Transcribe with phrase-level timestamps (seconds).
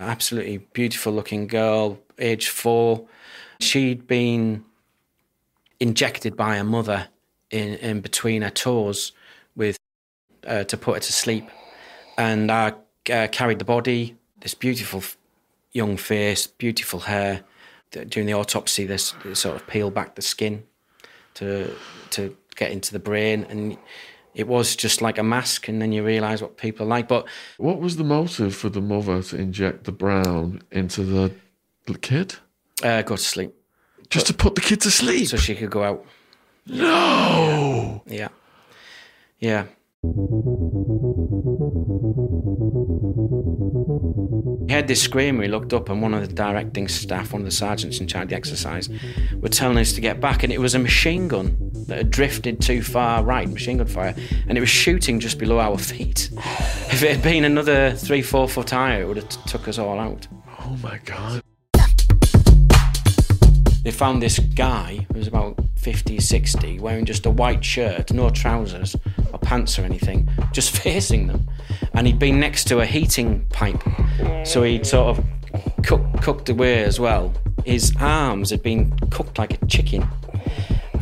[0.00, 3.06] Absolutely beautiful looking girl, age four.
[3.60, 4.64] She'd been
[5.78, 7.08] injected by her mother
[7.50, 9.12] in, in between her toes
[9.54, 9.76] with
[10.46, 11.48] uh, to put her to sleep.
[12.18, 12.74] And I
[13.10, 15.02] uh, carried the body, this beautiful
[15.72, 17.42] young face, beautiful hair.
[17.90, 20.64] During the autopsy, they sort of peel back the skin
[21.34, 21.72] to
[22.10, 23.78] to get into the brain, and
[24.34, 25.68] it was just like a mask.
[25.68, 27.08] And then you realise what people are like.
[27.08, 27.26] But
[27.58, 31.32] what was the motive for the mother to inject the brown into the
[31.98, 32.36] kid?
[32.82, 33.54] Uh, go to sleep.
[34.10, 36.04] Just to put the kid to sleep, so she could go out.
[36.66, 38.02] No.
[38.06, 38.28] Yeah.
[39.38, 39.64] Yeah.
[40.02, 40.08] He
[44.74, 45.38] had this scream.
[45.38, 48.24] We looked up, and one of the directing staff, one of the sergeants in charge
[48.24, 48.88] of the exercise,
[49.40, 50.42] were telling us to get back.
[50.42, 51.56] And it was a machine gun
[51.88, 54.14] that had drifted too far right, machine gun fire,
[54.48, 56.30] and it was shooting just below our feet.
[56.92, 59.78] If it had been another three, four foot higher, it would have t- took us
[59.78, 60.26] all out.
[60.60, 61.42] Oh my God.
[63.84, 68.30] They found this guy who was about 50, 60, wearing just a white shirt, no
[68.30, 68.96] trousers
[69.30, 71.48] or pants or anything, just facing them.
[71.92, 73.82] And he'd been next to a heating pipe.
[74.44, 75.24] So he'd sort of
[75.84, 77.34] cook, cooked away as well.
[77.66, 80.08] His arms had been cooked like a chicken.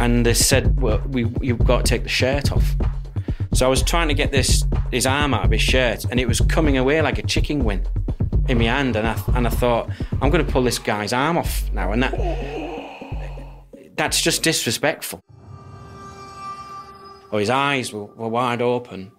[0.00, 2.74] And they said, well, we, you've got to take the shirt off.
[3.54, 6.26] So I was trying to get this his arm out of his shirt, and it
[6.26, 7.86] was coming away like a chicken wing
[8.48, 8.96] in my hand.
[8.96, 11.92] And I, and I thought, I'm going to pull this guy's arm off now.
[11.92, 12.71] And that
[13.96, 15.20] that's just disrespectful.
[17.30, 19.12] Oh, his eyes were, were wide open.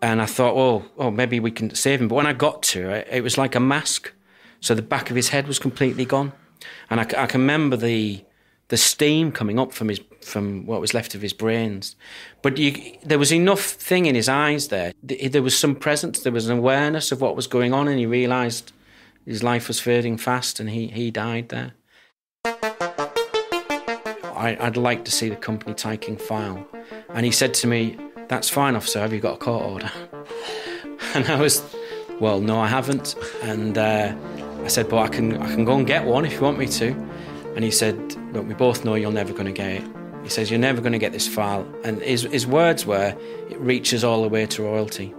[0.00, 2.08] And I thought, oh, oh, maybe we can save him.
[2.08, 4.12] But when I got to it, it was like a mask.
[4.60, 6.32] So the back of his head was completely gone.
[6.90, 8.24] And I, I can remember the
[8.68, 11.94] the steam coming up from his from what was left of his brains.
[12.40, 14.92] But you, there was enough thing in his eyes there.
[15.02, 16.20] There was some presence.
[16.20, 18.72] There was an awareness of what was going on, and he realised
[19.26, 21.74] his life was fading fast, and he he died there.
[24.42, 26.66] I, would like to see the company taking file.
[27.10, 27.96] And he said to me,
[28.28, 29.90] That's fine, officer, have you got a court order?
[31.14, 31.62] and I was,
[32.18, 33.14] Well, no, I haven't.
[33.42, 34.14] And uh,
[34.64, 36.66] I said, But I can, I can go and get one if you want me
[36.66, 36.90] to.
[37.54, 37.96] And he said,
[38.32, 39.84] Look, we both know you're never going to get it.
[40.24, 41.66] He says, You're never going to get this file.
[41.84, 43.16] And his, his words were,
[43.48, 45.14] It reaches all the way to royalty,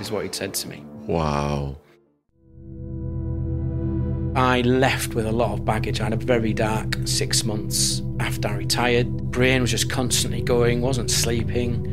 [0.00, 0.84] is what he'd said to me.
[1.06, 1.76] Wow.
[4.34, 6.00] I left with a lot of baggage.
[6.00, 9.30] I had a very dark six months after I retired.
[9.30, 11.86] Brain was just constantly going, wasn't sleeping.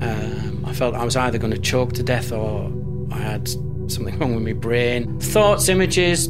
[0.00, 2.72] Um, I felt I was either going to choke to death or
[3.10, 5.18] I had something wrong with my brain.
[5.20, 6.28] Thoughts, images,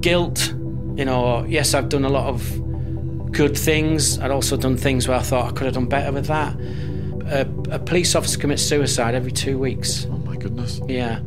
[0.00, 0.52] guilt.
[0.96, 4.18] You know, yes, I've done a lot of good things.
[4.18, 6.56] I'd also done things where I thought I could have done better with that.
[7.26, 10.06] A, a police officer commits suicide every two weeks.
[10.10, 10.80] Oh my goodness.
[10.88, 11.20] Yeah.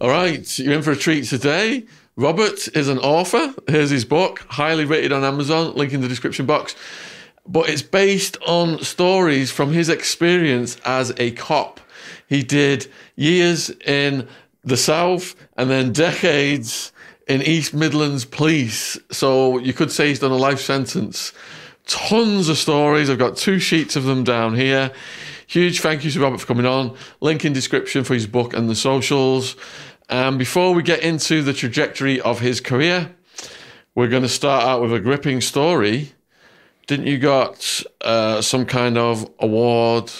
[0.00, 1.84] All right, you're in for a treat today.
[2.14, 3.52] Robert is an author.
[3.66, 6.76] Here's his book, highly rated on Amazon, link in the description box.
[7.48, 11.80] But it's based on stories from his experience as a cop.
[12.28, 14.28] He did years in
[14.62, 16.92] the South and then decades
[17.26, 18.96] in East Midlands Police.
[19.10, 21.32] So you could say he's done a life sentence.
[21.88, 23.10] Tons of stories.
[23.10, 24.92] I've got two sheets of them down here.
[25.48, 26.94] Huge thank you to Robert for coming on.
[27.22, 29.56] Link in description for his book and the socials.
[30.08, 33.14] And um, before we get into the trajectory of his career,
[33.94, 36.12] we're going to start out with a gripping story.
[36.86, 40.10] Didn't you got uh, some kind of award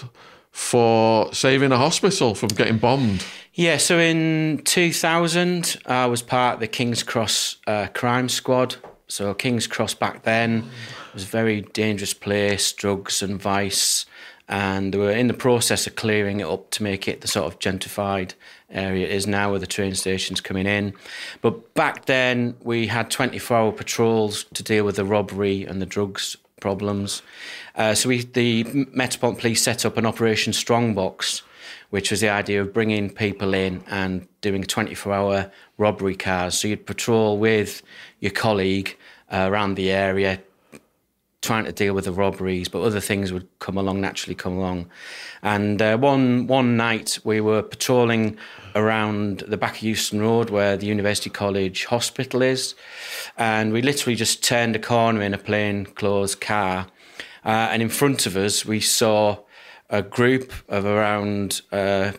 [0.50, 3.24] for saving a hospital from getting bombed?
[3.54, 8.76] Yeah, so in 2000, I was part of the King's Cross uh, crime squad.
[9.06, 10.68] So King's Cross back then
[11.14, 14.04] was a very dangerous place, drugs and vice,
[14.48, 17.46] and they were in the process of clearing it up to make it the sort
[17.46, 18.34] of gentrified
[18.70, 20.92] area is now where the train stations coming in.
[21.40, 25.86] But back then, we had 24 hour patrols to deal with the robbery and the
[25.86, 27.22] drugs problems.
[27.74, 31.42] Uh, so we, the Metropolitan Police set up an Operation Strongbox,
[31.90, 36.58] which was the idea of bringing people in and doing 24 hour robbery cars.
[36.58, 37.82] So you'd patrol with
[38.20, 38.96] your colleague
[39.32, 40.40] uh, around the area,
[41.40, 44.90] trying to deal with the robberies, but other things would come along, naturally come along.
[45.42, 48.36] And uh, one one night we were patrolling
[48.74, 52.74] around the back of Euston Road where the University College Hospital is,
[53.36, 56.88] and we literally just turned a corner in a plain clothes car,
[57.44, 59.38] uh, and in front of us we saw
[59.90, 62.12] a group of around uh,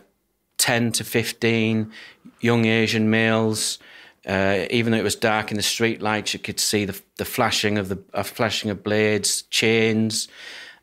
[0.56, 1.92] ten to fifteen
[2.40, 3.78] young Asian males
[4.26, 7.24] uh, even though it was dark in the street lights, you could see the the
[7.24, 10.28] flashing of the flashing of blades, chains,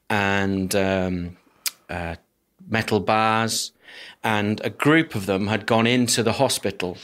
[0.10, 1.38] and um,
[1.90, 2.16] uh,
[2.68, 3.72] metal bars,
[4.24, 6.98] and a group of them had gone into the hospital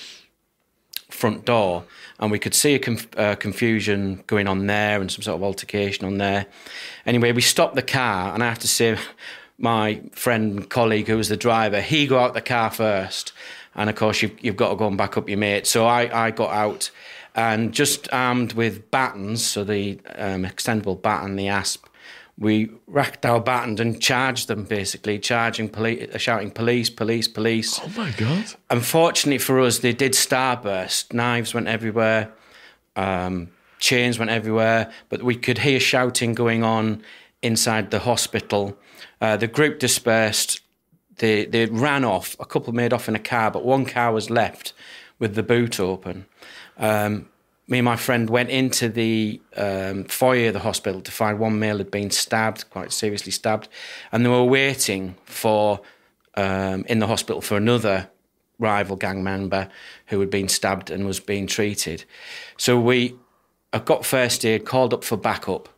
[1.10, 1.86] front door,
[2.20, 5.44] and we could see a conf- uh, confusion going on there and some sort of
[5.44, 6.48] altercation on there.
[7.06, 8.98] Anyway, we stopped the car, and I have to say,
[9.58, 13.32] my friend, and colleague who was the driver, he got out the car first,
[13.76, 15.68] and of course you've, you've got to go and back up your mate.
[15.68, 16.92] So I, I got out
[17.36, 21.86] and just armed with batons, so the um, extendable baton, the asp,
[22.38, 27.80] we racked our batons and charged them basically, charging police, shouting police, police, police.
[27.84, 28.46] Oh my god!
[28.70, 31.14] Unfortunately for us, they did starburst.
[31.14, 32.34] Knives went everywhere,
[32.96, 33.50] um,
[33.80, 37.04] chains went everywhere, but we could hear shouting going on
[37.44, 38.78] inside the hospital.
[39.22, 40.62] Uh, the group dispersed.
[41.18, 42.36] They they ran off.
[42.40, 44.74] A couple made off in a car, but one car was left
[45.20, 46.26] with the boot open.
[46.78, 47.30] Um,
[47.68, 51.60] me and my friend went into the um, foyer of the hospital to find one
[51.60, 53.70] male had been stabbed, quite seriously stabbed,
[54.12, 55.80] and they were waiting for
[56.36, 58.10] um, in the hospital for another
[58.60, 59.70] rival gang member
[60.08, 62.04] who had been stabbed and was being treated.
[62.58, 63.16] So we
[63.86, 65.70] got first aid, called up for backup,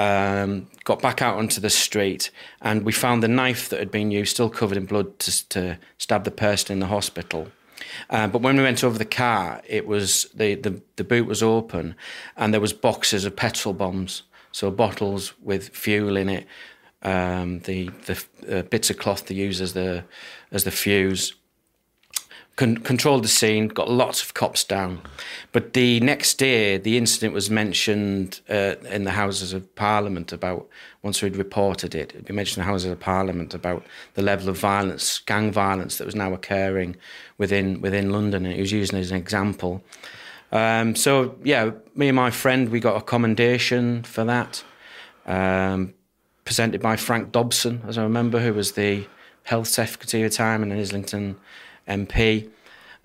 [0.00, 2.30] um, got back out onto the street,
[2.60, 5.78] and we found the knife that had been used, still covered in blood, to, to
[5.98, 7.48] stab the person in the hospital.
[8.08, 11.42] Uh, but when we went over the car, it was the, the, the boot was
[11.42, 11.94] open,
[12.36, 16.46] and there was boxes of petrol bombs, so bottles with fuel in it,
[17.02, 20.04] um, the the uh, bits of cloth they use as the
[20.52, 21.34] as the fuse.
[22.60, 25.00] Con- controlled the scene, got lots of cops down.
[25.50, 30.68] But the next day, the incident was mentioned uh, in the Houses of Parliament about,
[31.02, 34.50] once we'd reported it, it'd been mentioned in the Houses of Parliament about the level
[34.50, 36.96] of violence, gang violence that was now occurring
[37.38, 38.44] within within London.
[38.44, 39.82] And it was used as an example.
[40.52, 44.62] Um, so, yeah, me and my friend, we got a commendation for that,
[45.24, 45.94] um,
[46.44, 49.06] presented by Frank Dobson, as I remember, who was the
[49.44, 51.36] Health Secretary at the time in Islington
[51.90, 52.48] MP.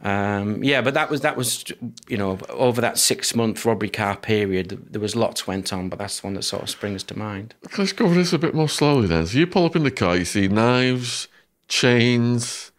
[0.03, 1.63] Um, yeah, but that was that was
[2.07, 5.97] you know over that six month robbery car period, there was lots went on, but
[5.99, 7.55] that's the one that sort of springs to mind.
[7.77, 9.25] Let's go over this a bit more slowly then.
[9.25, 11.27] So you pull up in the car, you see knives,
[11.69, 12.71] chains,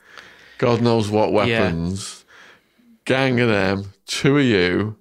[0.59, 2.25] God knows what weapons,
[3.07, 4.97] gang of them, two of you.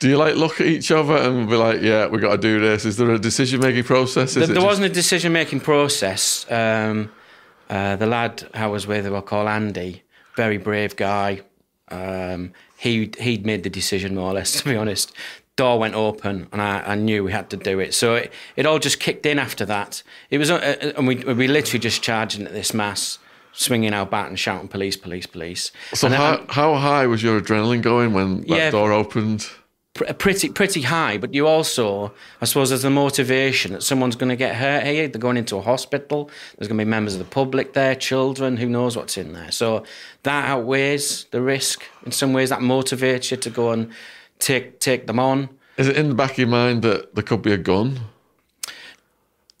[0.00, 2.60] Do you like look at each other and be like, "Yeah, we got to do
[2.60, 2.84] this"?
[2.84, 4.30] Is there a decision making process?
[4.30, 6.44] Is There, there just- wasn't a decision making process.
[6.50, 7.10] Um,
[7.70, 10.02] uh, the lad I was with, who I call Andy,
[10.36, 11.40] very brave guy.
[11.88, 15.12] Um, he he'd made the decision more or less, to be honest.
[15.56, 17.94] Door went open, and I, I knew we had to do it.
[17.94, 20.02] So it, it all just kicked in after that.
[20.28, 23.20] It was, uh, uh, and we we literally just charging at this mass,
[23.52, 27.82] swinging our bat and shouting "police, police, police." So how, how high was your adrenaline
[27.82, 28.70] going when that Yeah.
[28.72, 29.46] door opened?
[29.94, 34.28] Pr- pretty pretty high, but you also, I suppose, there's the motivation that someone's going
[34.28, 35.08] to get hurt here.
[35.08, 36.30] They're going into a hospital.
[36.58, 38.58] There's going to be members of the public there, children.
[38.58, 39.50] Who knows what's in there?
[39.50, 39.84] So
[40.24, 42.50] that outweighs the risk in some ways.
[42.50, 43.90] That motivates you to go and
[44.38, 45.48] take take them on.
[45.76, 48.00] Is it in the back of your mind that there could be a gun?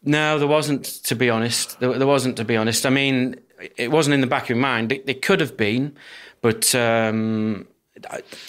[0.04, 0.84] No, there wasn't.
[0.84, 2.36] To be honest, there, there wasn't.
[2.36, 3.40] To be honest, I mean,
[3.76, 4.92] it wasn't in the back of your mind.
[4.92, 5.96] It, it could have been,
[6.42, 7.66] but um,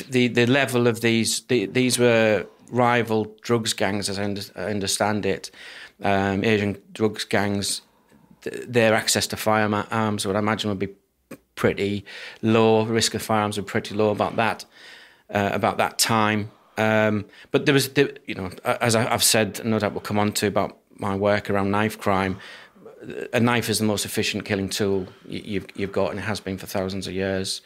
[0.10, 5.26] the the level of these the, these were rival drugs gangs, as I, under, understand
[5.26, 5.52] it.
[6.04, 7.82] Um, Asian drugs gangs,
[8.42, 10.94] th- their access to firearms, would I imagine, would be
[11.56, 12.04] pretty
[12.42, 12.84] low.
[12.86, 14.66] Risk of firearms were pretty low about that
[15.30, 16.52] uh, about that time.
[16.78, 17.90] Um, but there was,
[18.28, 21.50] you know, as I- I've said, no doubt we'll come on to about my work
[21.50, 22.38] around knife crime.
[23.32, 26.40] A knife is the most efficient killing tool y- you've you've got, and it has
[26.42, 27.62] been for thousands of years.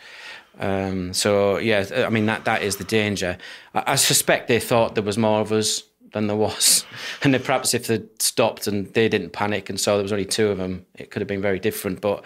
[0.58, 3.38] Um, so yeah, I mean that that is the danger.
[3.74, 6.86] I, I suspect they thought there was more of us than there was,
[7.24, 10.26] and then perhaps if they stopped and they didn't panic and saw there was only
[10.26, 12.02] two of them, it could have been very different.
[12.02, 12.24] But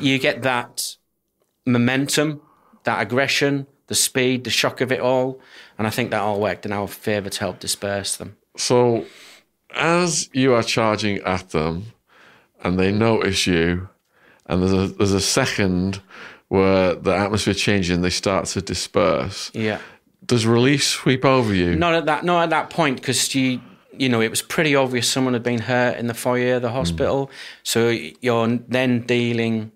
[0.00, 0.96] you get that
[1.66, 2.40] momentum,
[2.84, 5.40] that aggression, the speed, the shock of it all,
[5.76, 8.36] and I think that all worked in our favour to help disperse them.
[8.56, 9.04] So,
[9.74, 11.92] as you are charging at them,
[12.62, 13.88] and they notice you,
[14.46, 16.00] and there's a there's a second
[16.48, 19.50] where the atmosphere changes and they start to disperse.
[19.54, 19.80] Yeah.
[20.24, 21.76] Does relief sweep over you?
[21.76, 22.24] Not at that.
[22.24, 23.60] Not at that point, because you,
[23.96, 26.70] you know, it was pretty obvious someone had been hurt in the foyer of the
[26.70, 27.26] hospital.
[27.26, 27.30] Mm.
[27.62, 27.88] So
[28.20, 29.72] you're then dealing.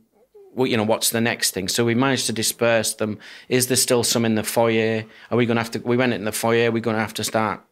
[0.54, 1.68] Well, you know, what's the next thing?
[1.68, 3.18] So we managed to disperse them.
[3.48, 5.04] Is there still some in the foyer?
[5.30, 5.78] Are we going to have to?
[5.78, 6.70] We went in the foyer.
[6.70, 7.62] We're going to have to start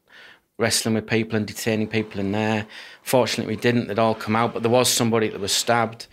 [0.57, 2.66] wrestling with people and detaining people in there.
[3.02, 3.88] Fortunately, we didn't.
[3.88, 6.07] They'd all come out, but there was somebody that was stabbed.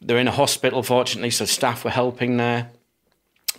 [0.00, 2.70] They're in a hospital, fortunately, so staff were helping there.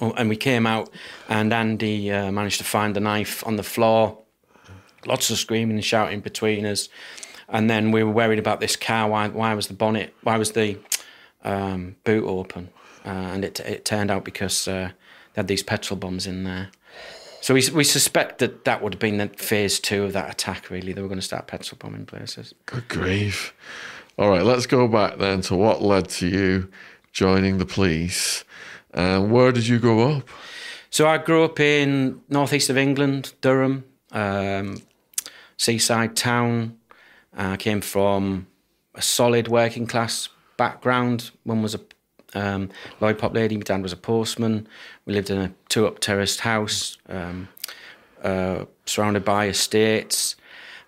[0.02, 0.90] Oh, And we came out,
[1.28, 4.18] and Andy uh, managed to find the knife on the floor.
[5.06, 6.90] Lots of screaming and shouting between us.
[7.48, 9.10] And then we were worried about this car.
[9.10, 10.78] Why, why was the bonnet, why was the
[11.44, 12.70] um, boot open,
[13.06, 14.92] uh, and it it turned out because uh,
[15.34, 16.70] they had these petrol bombs in there.
[17.42, 20.70] So we we suspect that that would have been the phase two of that attack.
[20.70, 22.54] Really, they were going to start petrol bombing places.
[22.66, 23.54] Good grief.
[24.20, 26.70] All right, let's go back then to what led to you
[27.14, 28.44] joining the police.
[28.94, 30.28] And where did you grow up?
[30.90, 34.82] So I grew up in northeast of England, Durham, um,
[35.56, 36.78] seaside town.
[37.34, 38.48] I came from
[38.94, 41.32] a solid working class background.
[41.46, 41.80] One was a
[42.34, 43.56] um, lollipop lady.
[43.56, 44.68] My dad was a postman.
[45.06, 47.48] We lived in a two up terraced house, um,
[48.22, 50.36] uh, surrounded by estates.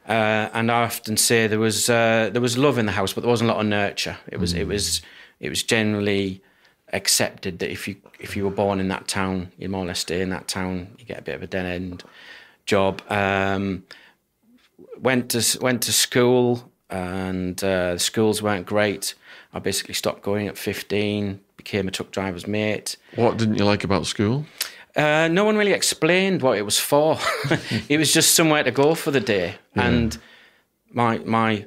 [0.07, 3.21] Uh, and I often say there was uh, there was love in the house, but
[3.21, 4.17] there wasn't a lot of nurture.
[4.27, 5.01] It was it was
[5.39, 6.41] it was generally
[6.91, 9.99] accepted that if you if you were born in that town, you more or less
[9.99, 10.87] stay in that town.
[10.97, 12.03] You get a bit of a dead end
[12.65, 13.01] job.
[13.09, 13.83] Um,
[14.99, 19.13] went to went to school, and uh, the schools weren't great.
[19.53, 21.41] I basically stopped going at fifteen.
[21.57, 22.97] Became a truck driver's mate.
[23.15, 24.45] What didn't you like about school?
[24.95, 27.17] Uh, no one really explained what it was for.
[27.89, 29.55] it was just somewhere to go for the day.
[29.75, 29.87] Yeah.
[29.87, 30.17] And
[30.91, 31.65] my my,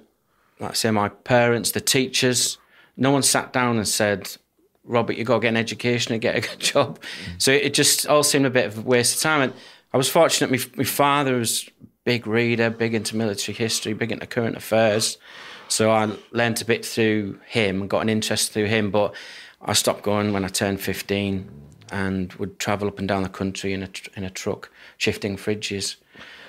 [0.60, 2.58] like say, my parents, the teachers,
[2.96, 4.36] no one sat down and said,
[4.84, 7.42] "Robert, you got to get an education and get a good job." Mm.
[7.42, 9.40] So it just all seemed a bit of a waste of time.
[9.42, 9.52] And
[9.92, 10.50] I was fortunate.
[10.50, 11.68] My, my father was
[12.04, 15.16] big reader, big into military history, big into current affairs.
[15.68, 18.90] So I learnt a bit through him and got an interest through him.
[18.90, 19.14] But
[19.62, 21.50] I stopped going when I turned 15
[21.94, 25.94] and would travel up and down the country in a, in a truck, shifting fridges,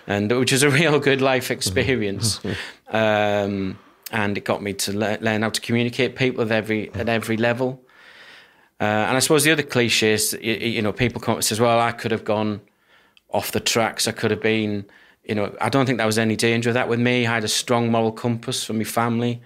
[0.08, 2.42] and which was a real good life experience.
[2.90, 3.78] um,
[4.12, 7.38] and it got me to le- learn how to communicate people at every at every
[7.38, 7.80] level.
[8.82, 11.80] Uh, and I suppose the other cliche is, you, you know, people come says, "Well,
[11.80, 12.62] I could have gone
[13.30, 14.08] off the tracks.
[14.08, 14.86] I could have been."
[15.24, 17.25] You know, I don't think there was any danger of that with me.
[17.25, 19.42] I had a strong moral compass from my family,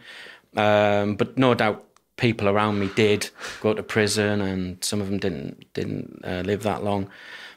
[0.57, 1.85] um, but no doubt
[2.19, 3.29] people around me did
[3.61, 7.09] go to prison, and some of them didn't didn't uh, live that long.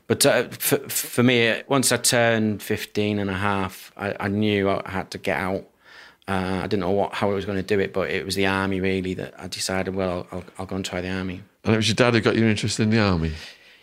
[0.07, 4.69] But uh, for, for me, once I turned 15 and a half, I, I knew
[4.69, 5.65] I had to get out.
[6.29, 8.35] Uh, I didn't know what how I was going to do it, but it was
[8.35, 9.95] the army really that I decided.
[9.95, 11.43] Well, I'll, I'll go and try the army.
[11.65, 13.33] And it was your dad who got you interested in the army.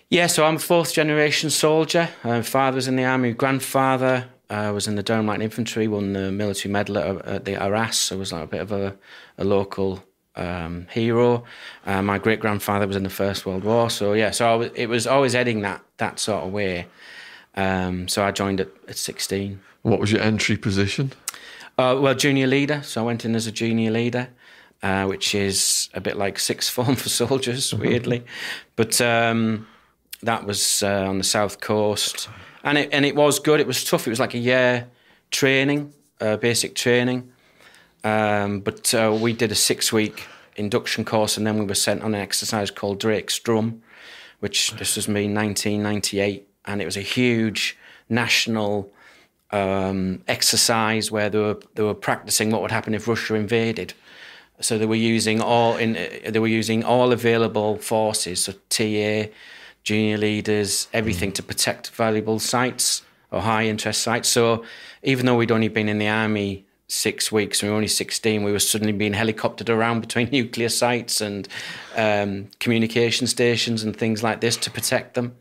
[0.09, 2.09] Yeah, so I'm a fourth generation soldier.
[2.23, 3.31] Uh, father was in the army.
[3.33, 5.87] Grandfather uh, was in the Durham Light Infantry.
[5.87, 7.97] Won the military medal at, at the Arras.
[7.97, 8.97] So it was like a bit of a,
[9.37, 10.03] a local
[10.39, 11.43] um, hero.
[11.85, 14.87] Uh, my great grandfather was in the First World War, so yeah, so was, it
[14.87, 16.87] was always heading that that sort of way.
[17.55, 19.59] Um, so I joined at, at 16.
[19.81, 21.11] What was your entry position?
[21.77, 22.81] Uh, well, junior leader.
[22.83, 24.29] So I went in as a junior leader,
[24.83, 28.23] uh, which is a bit like sixth form for soldiers, weirdly.
[28.75, 29.67] but um,
[30.23, 32.29] that was uh, on the south coast,
[32.63, 33.59] and it and it was good.
[33.59, 34.07] It was tough.
[34.07, 34.87] It was like a year
[35.31, 37.31] training, uh, basic training.
[38.03, 42.01] Um, but uh, we did a six week induction course and then we were sent
[42.03, 43.81] on an exercise called Drake's Drum,
[44.39, 46.47] which this was me 1998.
[46.65, 47.77] And it was a huge
[48.09, 48.91] national
[49.51, 53.93] um, exercise where they were, they were practicing what would happen if Russia invaded.
[54.61, 59.31] So they were using all in they were using all available forces, so TA,
[59.83, 64.27] junior leaders, everything to protect valuable sites or high interest sites.
[64.27, 64.65] So
[65.01, 68.51] even though we'd only been in the army six weeks, we were only 16, we
[68.51, 71.47] were suddenly being helicoptered around between nuclear sites and
[71.95, 75.35] um, communication stations and things like this to protect them.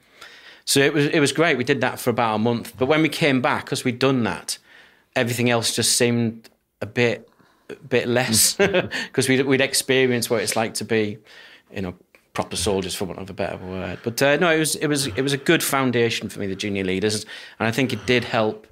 [0.64, 1.56] So it was it was great.
[1.56, 2.74] We did that for about a month.
[2.76, 4.58] But when we came back, because we'd done that,
[5.16, 6.50] everything else just seemed
[6.82, 7.26] a bit
[7.70, 11.16] a bit less because we'd, we'd experienced what it's like to be,
[11.72, 11.94] you know,
[12.34, 13.98] proper soldiers for want of a better word.
[14.04, 16.54] But uh, no, it was it was it was a good foundation for me, the
[16.54, 17.24] junior leaders,
[17.58, 18.66] and I think it did help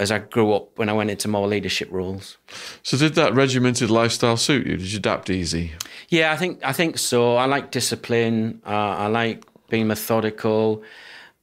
[0.00, 2.38] as I grew up when I went into more leadership roles.
[2.82, 4.78] So did that regimented lifestyle suit you?
[4.78, 5.72] Did you adapt easy?
[6.08, 7.36] Yeah, I think I think so.
[7.36, 8.62] I like discipline.
[8.66, 10.82] Uh, I like being methodical.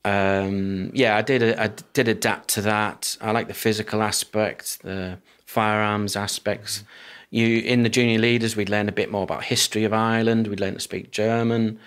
[0.04, 1.58] Um, yeah, I did.
[1.58, 3.16] I did adapt to that.
[3.22, 6.84] I like the physical aspect, the firearms aspects.
[7.30, 10.48] You in the junior leaders, we'd learn a bit more about history of Ireland.
[10.48, 11.80] We'd learn to speak German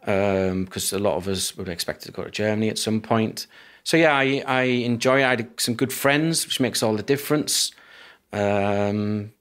[0.00, 3.46] because um, a lot of us would expected to go to Germany at some point
[3.90, 5.24] so yeah, I, I enjoy it.
[5.24, 7.72] I had some good friends, which makes all the difference.
[8.32, 9.32] Um,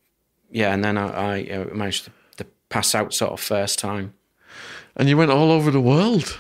[0.49, 4.15] yeah, and then I, I managed to, to, pass out sort of first time.
[4.95, 6.39] And you went all over the world.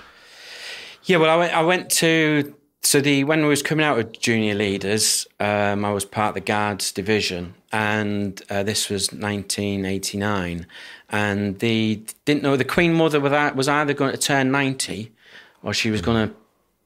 [1.03, 1.53] Yeah, well, I went.
[1.53, 5.91] I went to so the when we was coming out of junior leaders, um, I
[5.91, 10.65] was part of the guards division, and uh, this was 1989,
[11.09, 15.11] and they didn't know the Queen Mother was either going to turn 90
[15.61, 16.33] or she was going to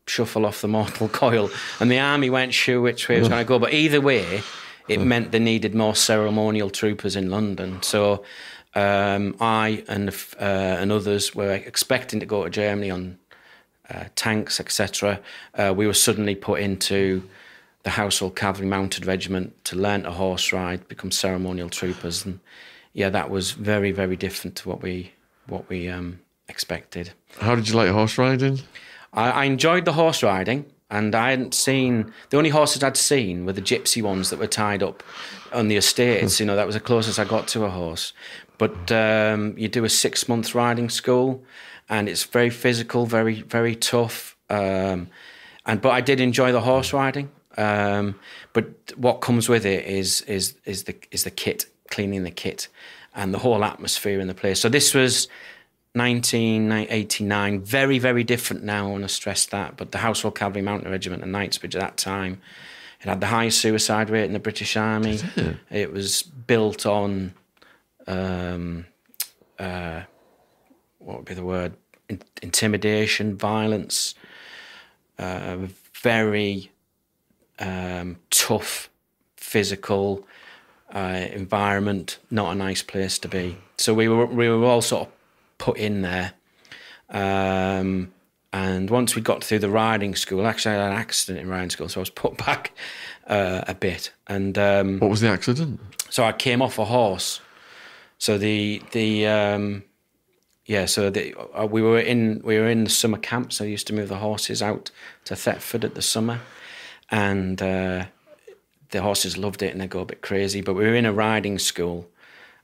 [0.08, 1.50] shuffle off the mortal coil.
[1.80, 3.60] And the army weren't sure which way it was going to go.
[3.60, 4.42] But either way,
[4.88, 7.82] it meant they needed more ceremonial troopers in London.
[7.82, 8.24] So
[8.76, 13.20] Um, I and uh, and others were expecting to go to Germany on
[13.90, 15.20] uh, tanks, etc.
[15.54, 17.22] Uh, we were suddenly put into
[17.84, 22.40] the Household Cavalry Mounted Regiment to learn to horse ride, become ceremonial troopers, and
[22.94, 25.12] yeah, that was very very different to what we
[25.46, 27.12] what we um, expected.
[27.40, 28.60] How did you like horse riding?
[29.14, 33.46] I, I enjoyed the horse riding and I hadn't seen the only horses I'd seen
[33.46, 35.04] were the gypsy ones that were tied up
[35.52, 36.40] on the estates.
[36.40, 38.14] you know, that was the closest I got to a horse.
[38.58, 41.44] But um, you do a six month riding school,
[41.90, 44.38] and it's very physical, very very tough.
[44.50, 45.10] Um,
[45.66, 47.32] and but I did enjoy the horse riding.
[47.58, 48.20] Um,
[48.54, 52.68] but what comes with it is is is the is the kit, cleaning the kit,
[53.16, 54.60] and the whole atmosphere in the place.
[54.60, 55.28] So this was
[55.94, 58.88] 1989, very, very different now.
[58.88, 59.78] I want to stress that.
[59.78, 62.42] But the Household Cavalry Mounted Regiment and Knightsbridge at that time,
[63.02, 65.20] it had the highest suicide rate in the British Army.
[65.36, 65.58] it?
[65.70, 67.34] it was built on,
[68.08, 68.86] um,
[69.60, 70.02] uh,
[70.98, 71.74] what would be the word?
[72.10, 74.16] In- intimidation, violence,
[75.20, 75.58] uh,
[76.02, 76.72] very
[77.60, 78.90] um, tough
[79.38, 80.26] physical
[80.92, 83.58] uh, environment, not a nice place to be.
[83.78, 85.14] So we were we were all sort of
[85.64, 86.34] put in there.
[87.10, 88.12] Um,
[88.52, 91.70] and once we got through the riding school, actually I had an accident in riding
[91.70, 92.74] school, so I was put back
[93.28, 94.12] uh, a bit.
[94.28, 95.80] And um, What was the accident?
[96.10, 97.40] so I came off a horse.
[98.18, 99.84] So the the um,
[100.66, 103.54] yeah, so the, uh, we were in we were in the summer camp.
[103.54, 104.92] So I used to move the horses out
[105.26, 106.42] to Thetford at the summer,
[107.10, 108.06] and uh,
[108.92, 110.62] the horses loved it and they go a bit crazy.
[110.62, 112.08] But we were in a riding school,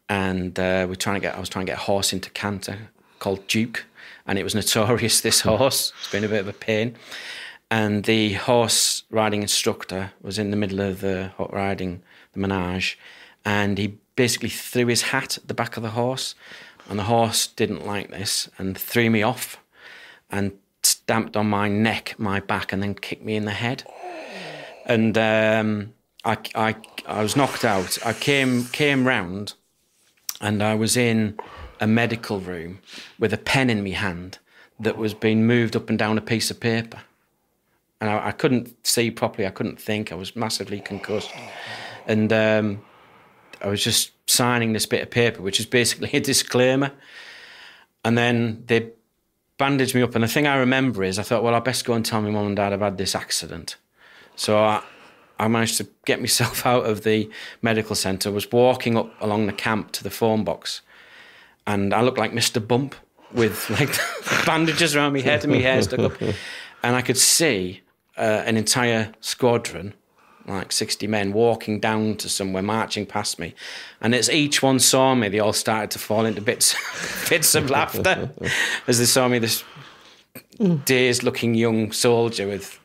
[0.10, 2.90] and uh, we're trying to get I was trying to get a horse into canter
[3.20, 3.86] called Duke,
[4.26, 5.22] and it was notorious.
[5.22, 6.96] This horse, it's been a bit of a pain.
[7.72, 12.02] And the horse riding instructor was in the middle of the hot riding,
[12.34, 12.98] the menage,
[13.46, 16.34] and he basically threw his hat at the back of the horse.
[16.90, 19.60] And the horse didn't like this and threw me off
[20.32, 23.84] and stamped on my neck, my back, and then kicked me in the head.
[24.86, 25.94] And um,
[26.26, 28.00] I, I, I was knocked out.
[28.04, 29.54] I came, came round
[30.42, 31.38] and I was in
[31.80, 32.80] a medical room
[33.18, 34.40] with a pen in my hand
[34.80, 37.02] that was being moved up and down a piece of paper
[38.02, 39.46] and I, I, couldn't see properly.
[39.46, 40.12] I couldn't think.
[40.12, 41.32] I was massively concussed,
[42.08, 42.82] and um,
[43.62, 46.92] I was just signing this bit of paper, which is basically a disclaimer.
[48.06, 48.92] And then they
[49.58, 51.94] bandaged me up, and the thing I remember is I thought, well, I best go
[51.94, 53.76] and tell my mum and dad I've had this accident.
[54.36, 54.82] So I,
[55.40, 57.30] I managed to get myself out of the
[57.62, 58.32] medical centre.
[58.32, 60.82] Was walking up along the camp to the phone box,
[61.66, 62.66] and I looked like Mr.
[62.66, 62.96] Bump
[63.32, 63.96] with like
[64.46, 67.82] bandages around my head and my hair stuck up, and I could see
[68.18, 69.94] uh, an entire squadron,
[70.46, 73.54] like 60 men, walking down to somewhere, marching past me.
[74.02, 76.76] And as each one saw me, they all started to fall into bits,
[77.30, 78.32] bits of laughter
[78.88, 79.64] as they saw me, this
[80.86, 82.80] dazed looking young soldier with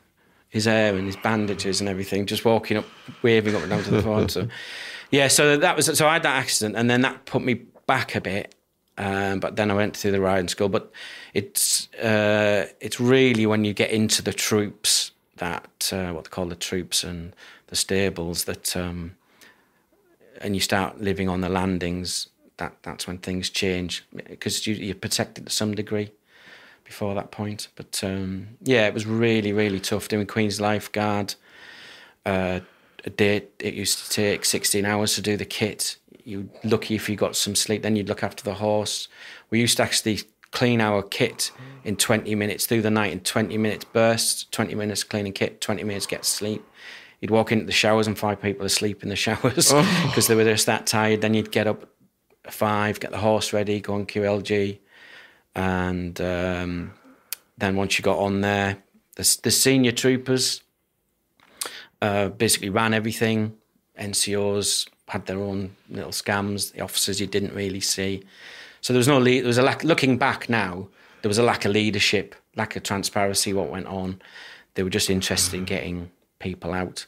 [0.49, 2.85] his hair and his bandages and everything, just walking up,
[3.21, 4.29] waving up and down to the phone.
[4.29, 4.47] So,
[5.11, 7.55] yeah, so that was, so I had that accident and then that put me
[7.87, 8.55] back a bit.
[8.97, 10.69] Um, but then I went through the riding school.
[10.69, 10.91] But
[11.33, 16.45] it's uh, it's really when you get into the troops that uh, what they call
[16.45, 17.35] the troops and
[17.67, 19.15] the stables that um,
[20.39, 24.95] and you start living on the landings that that's when things change because you, you're
[24.95, 26.11] protected to some degree
[26.85, 27.67] before that point.
[27.75, 31.35] But um, yeah it was really really tough doing Queen's Lifeguard.
[32.25, 32.61] Uh,
[33.03, 35.97] a day it used to take 16 hours to do the kit.
[36.23, 39.09] You lucky if you got some sleep then you'd look after the horse.
[39.49, 40.21] We used to actually
[40.51, 41.51] clean our kit
[41.83, 45.83] in 20 minutes through the night in 20 minutes bursts 20 minutes cleaning kit 20
[45.83, 46.65] minutes get sleep.
[47.19, 50.43] You'd walk into the showers and five people asleep in the showers because they were
[50.43, 51.21] just that tired.
[51.21, 51.89] Then you'd get up
[52.45, 54.77] at five get the horse ready go on qlg
[55.55, 56.91] and um,
[57.57, 58.77] then once you got on there
[59.15, 60.61] the, the senior troopers
[62.01, 63.55] uh, basically ran everything
[63.99, 68.23] ncos had their own little scams the officers you didn't really see
[68.85, 69.39] so there was no lead.
[69.39, 69.83] There was a lack.
[69.83, 70.87] Looking back now,
[71.23, 73.51] there was a lack of leadership, lack of transparency.
[73.51, 74.21] What went on?
[74.75, 77.07] They were just interested in getting people out.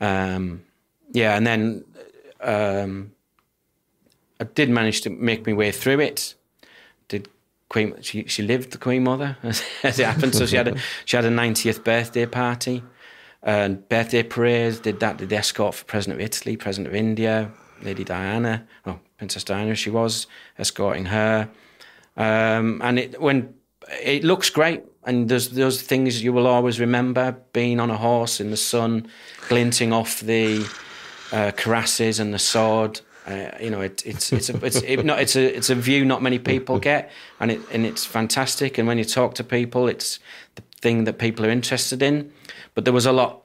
[0.00, 0.64] Um,
[1.12, 1.84] yeah, and then
[2.40, 3.12] um,
[4.40, 6.36] I did manage to make my way through it.
[7.74, 7.94] Queen?
[8.02, 10.34] She she lived the Queen Mother as, as it happened.
[10.34, 12.82] So she had a she had a ninetieth birthday party
[13.42, 14.82] and birthday parade.
[14.82, 15.18] Did that?
[15.18, 17.50] Did the escort for President of Italy, President of India,
[17.82, 18.66] Lady Diana.
[18.86, 21.48] Oh, Princess Diana, she was escorting her.
[22.16, 23.54] Um, and it when
[24.02, 28.40] it looks great, and there's those things you will always remember: being on a horse
[28.40, 29.08] in the sun,
[29.48, 30.64] glinting off the
[31.32, 35.36] uh, cuirasses and the sword, Uh, you know, it, it's it's a, it's it, it's
[35.36, 37.10] a it's a view not many people get,
[37.40, 38.78] and it and it's fantastic.
[38.78, 40.18] And when you talk to people, it's
[40.56, 42.32] the thing that people are interested in.
[42.74, 43.42] But there was a lot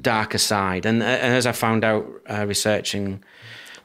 [0.00, 3.22] darker side, and, and as I found out uh, researching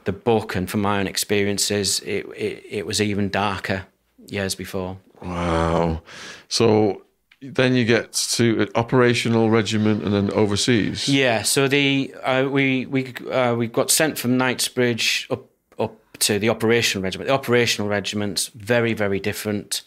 [0.05, 3.85] the book and from my own experiences, it, it it was even darker
[4.27, 4.97] years before.
[5.21, 6.01] Wow.
[6.47, 7.04] So
[7.53, 11.07] then you get to an operational regiment and then overseas.
[11.07, 11.43] Yeah.
[11.43, 15.45] So the uh, we we uh, we got sent from Knightsbridge up
[15.79, 17.27] up to the operational regiment.
[17.27, 19.81] The operational regiment's very very different.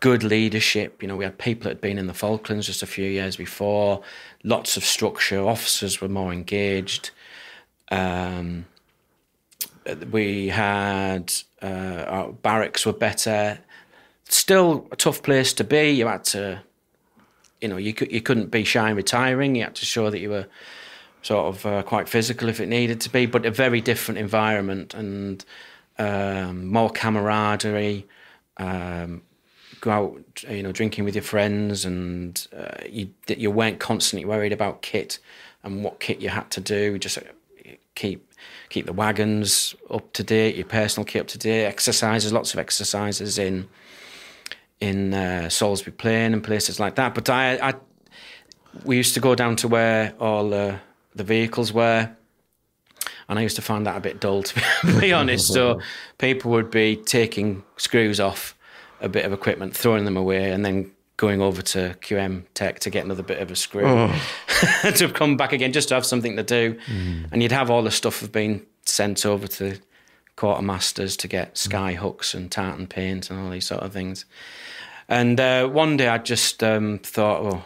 [0.00, 1.00] Good leadership.
[1.00, 3.36] You know, we had people that had been in the Falklands just a few years
[3.36, 4.02] before.
[4.42, 5.40] Lots of structure.
[5.40, 7.10] Officers were more engaged.
[7.90, 8.66] Um,
[10.10, 11.32] we had
[11.62, 13.60] uh, our barracks were better.
[14.28, 15.90] Still a tough place to be.
[15.90, 16.62] You had to,
[17.60, 19.54] you know, you could you couldn't be shy in retiring.
[19.54, 20.46] You had to show that you were
[21.22, 24.94] sort of uh, quite physical if it needed to be, but a very different environment
[24.94, 25.44] and
[25.98, 28.06] um, more camaraderie.
[28.56, 29.22] Um,
[29.80, 34.52] go out, you know, drinking with your friends, and uh, you you weren't constantly worried
[34.52, 35.18] about kit
[35.62, 36.98] and what kit you had to do.
[36.98, 37.22] Just uh,
[37.94, 38.32] keep
[38.68, 42.58] keep the wagons up to date, your personal kit up to date, exercises, lots of
[42.58, 43.68] exercises in
[44.80, 47.14] in uh, Salisbury Plain and places like that.
[47.14, 47.74] But I, I,
[48.84, 50.78] we used to go down to where all uh,
[51.14, 52.10] the vehicles were,
[53.28, 55.52] and I used to find that a bit dull, to be, be honest.
[55.52, 55.80] So
[56.18, 58.56] people would be taking screws off
[59.00, 62.90] a bit of equipment, throwing them away, and then going over to QM Tech to
[62.90, 64.12] get another bit of a screw oh.
[64.96, 66.74] to come back again, just to have something to do.
[66.86, 67.28] Mm.
[67.30, 69.78] And you'd have all the stuff being sent over to
[70.36, 74.24] quartermasters to get sky hooks and tartan paint and all these sort of things.
[75.08, 77.64] And uh, one day I just um, thought, oh,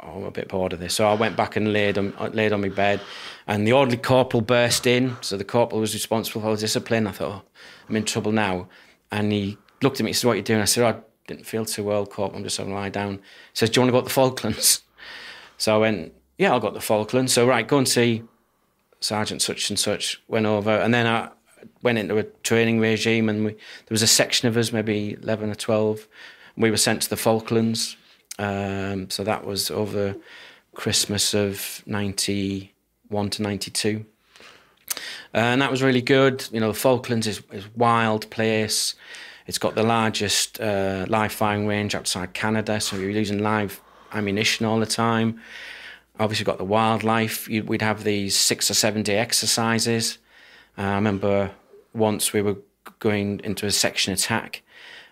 [0.00, 0.94] I'm a bit bored of this.
[0.94, 3.00] So I went back and laid on, laid on my bed,
[3.46, 5.16] and the orderly corporal burst in.
[5.20, 7.06] So the corporal was responsible for discipline.
[7.06, 7.48] I thought, oh,
[7.88, 8.68] I'm in trouble now.
[9.10, 10.60] And he looked at me and said, What are you doing?
[10.60, 12.38] I said, oh, I didn't feel too well, corporal.
[12.38, 13.14] I'm just going to lie down.
[13.14, 13.20] He
[13.54, 14.82] says, Do you want to go to the Falklands?
[15.58, 17.32] So I went, Yeah, I'll go to the Falklands.
[17.32, 18.24] So, right, go and see
[18.98, 20.20] Sergeant such and such.
[20.26, 20.70] Went over.
[20.72, 21.28] And then I
[21.82, 25.50] went into a training regime, and we, there was a section of us, maybe 11
[25.50, 26.06] or 12
[26.56, 27.96] we were sent to the Falklands.
[28.38, 30.16] Um, so that was over
[30.74, 34.04] Christmas of 91 to 92.
[35.32, 36.46] and that was really good.
[36.52, 38.94] You know, the Falklands is, is a wild place.
[39.46, 43.80] It's got the largest uh, live firing range outside Canada, so you're using live
[44.12, 45.40] ammunition all the time.
[46.20, 47.48] Obviously, got the wildlife.
[47.48, 50.18] You, we'd have these six or seven day exercises.
[50.78, 51.50] Uh, I remember
[51.94, 52.56] once we were
[52.98, 54.62] going into a section attack,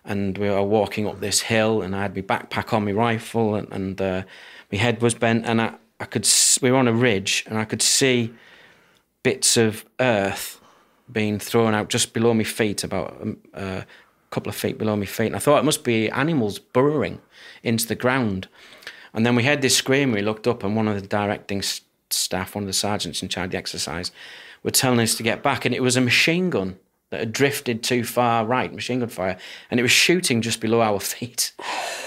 [0.05, 3.55] and we were walking up this hill, and I had my backpack on my rifle,
[3.55, 4.23] and, and uh,
[4.73, 6.29] my head was bent, and I, I could
[6.63, 8.33] we were on a ridge, and I could see
[9.23, 10.61] bits of earth
[11.13, 13.87] being thrown out just below my feet, about um, uh, a
[14.31, 17.21] couple of feet below my feet, and I thought it must be animals burrowing
[17.63, 18.49] into the ground.
[19.13, 20.13] And then we heard this scream.
[20.13, 21.63] We looked up, and one of the directing
[22.11, 24.13] staff, one of the sergeants in charge of the exercise,
[24.63, 26.79] were telling us to get back, and it was a machine gun
[27.11, 29.37] that had drifted too far right, machine gun fire,
[29.71, 31.53] and it was shooting just below our feet.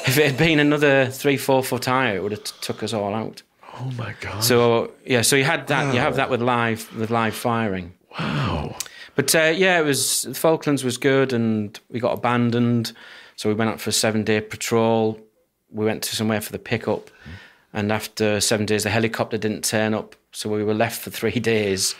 [0.08, 2.94] if it had been another three, four foot higher, it would have t- took us
[2.94, 3.42] all out.
[3.80, 4.44] Oh my god!
[4.44, 5.86] So yeah, so you had that.
[5.88, 5.94] Wow.
[5.94, 7.94] You have that with live with live firing.
[8.20, 8.76] Wow.
[9.16, 12.94] But uh, yeah, it was Falklands was good, and we got abandoned.
[13.36, 15.20] So we went out for a seven day patrol.
[15.72, 17.10] We went to somewhere for the pickup,
[17.74, 20.16] and after seven days, the helicopter didn't turn up.
[20.32, 21.96] So we were left for three days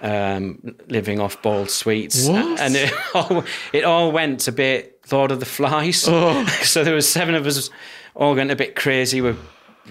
[0.00, 2.60] um, living off boiled sweets, what?
[2.60, 6.06] and it all, it all went a bit Lord of the Flies.
[6.08, 6.44] Oh.
[6.62, 7.70] so there was seven of us
[8.14, 9.20] all going a bit crazy.
[9.20, 9.34] We,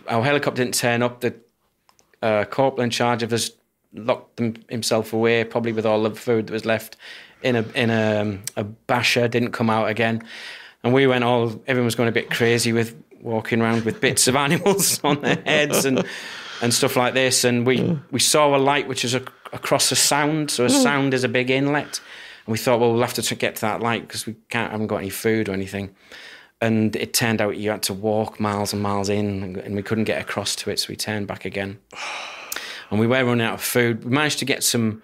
[0.07, 1.21] our helicopter didn't turn up.
[1.21, 1.35] The
[2.21, 3.51] uh, corporal in charge of us
[3.93, 6.97] locked them, himself away, probably with all the food that was left
[7.43, 9.27] in a in a, um, a basher.
[9.27, 10.23] Didn't come out again,
[10.83, 11.61] and we went all.
[11.67, 15.41] Everyone was going a bit crazy with walking around with bits of animals on their
[15.45, 16.05] heads and
[16.61, 17.43] and stuff like this.
[17.43, 19.21] And we we saw a light which is a
[19.55, 20.51] across a sound.
[20.51, 20.83] So a mm.
[20.83, 21.99] sound is a big inlet.
[22.45, 24.87] And we thought, well, we'll have to get to that light because we can't, haven't
[24.87, 25.95] got any food or anything.
[26.61, 30.05] And it turned out you had to walk miles and miles in, and we couldn't
[30.05, 30.79] get across to it.
[30.79, 31.79] So we turned back again.
[32.91, 34.03] And we were running out of food.
[34.05, 35.01] We managed to get some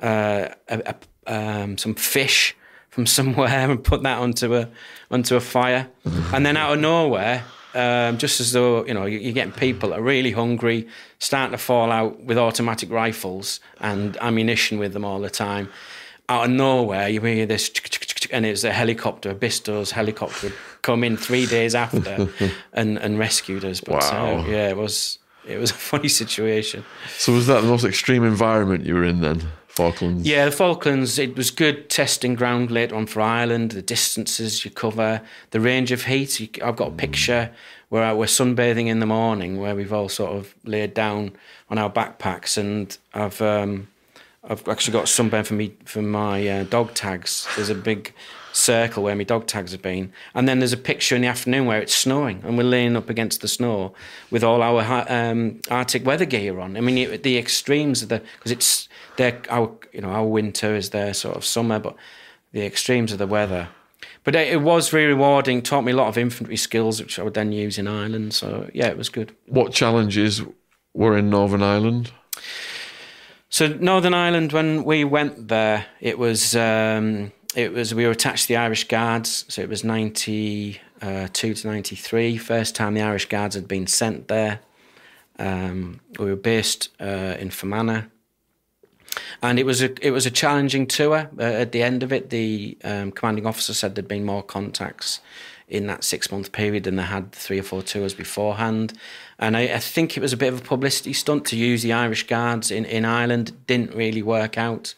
[0.00, 0.94] uh, a,
[1.26, 2.56] a, um, some fish
[2.88, 4.68] from somewhere and put that onto a
[5.10, 5.88] onto a fire.
[6.32, 7.44] and then out of nowhere,
[7.78, 10.88] um, just as though you know you're getting people that are really hungry,
[11.20, 15.68] starting to fall out with automatic rifles and ammunition with them all the time.
[16.28, 17.70] Out of nowhere, you hear this,
[18.30, 22.28] and it's a helicopter, a Bristows helicopter, come in three days after
[22.74, 23.80] and, and rescued us.
[23.80, 24.44] But uh, wow.
[24.46, 26.84] Yeah, it was it was a funny situation.
[27.16, 29.42] So was that the most extreme environment you were in then?
[29.78, 30.26] Falklands.
[30.26, 34.72] Yeah, the Falklands, it was good testing ground later on for Ireland, the distances you
[34.72, 36.40] cover, the range of heat.
[36.40, 37.50] You, I've got a picture
[37.88, 41.30] where we're sunbathing in the morning where we've all sort of laid down
[41.70, 43.86] on our backpacks and I've um,
[44.42, 47.46] I've actually got sunburn for me for my uh, dog tags.
[47.54, 48.12] There's a big
[48.52, 51.66] circle where my dog tags have been, and then there's a picture in the afternoon
[51.66, 53.94] where it's snowing, and we're laying up against the snow
[54.30, 56.76] with all our um, Arctic weather gear on.
[56.76, 58.87] I mean, it, the extremes of the because it's
[59.18, 61.94] their our you know our winter is their sort of summer, but
[62.52, 63.68] the extremes of the weather.
[64.24, 65.62] But it, it was very rewarding.
[65.62, 68.32] Taught me a lot of infantry skills, which I would then use in Ireland.
[68.32, 69.36] So yeah, it was good.
[69.46, 70.42] What challenges
[70.94, 72.12] were in Northern Ireland?
[73.50, 78.44] So Northern Ireland, when we went there, it was um, it was we were attached
[78.44, 79.44] to the Irish Guards.
[79.48, 80.80] So it was ninety
[81.32, 82.36] two to ninety three.
[82.36, 84.60] First time the Irish Guards had been sent there.
[85.38, 88.06] Um, we were based uh, in Fermanagh,
[89.42, 91.30] and it was a it was a challenging tour.
[91.38, 95.20] Uh, at the end of it, the um, commanding officer said there'd been more contacts
[95.68, 98.94] in that six month period than they had three or four tours beforehand.
[99.38, 101.92] And I, I, think it was a bit of a publicity stunt to use the
[101.92, 103.50] Irish Guards in, in Ireland.
[103.50, 104.94] It didn't really work out.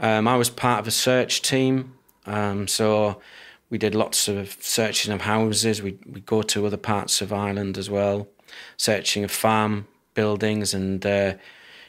[0.00, 1.94] Um, I was part of a search team,
[2.24, 3.20] um, so
[3.68, 5.82] we did lots of searching of houses.
[5.82, 8.28] We we go to other parts of Ireland as well,
[8.76, 11.34] searching of farm buildings, and uh,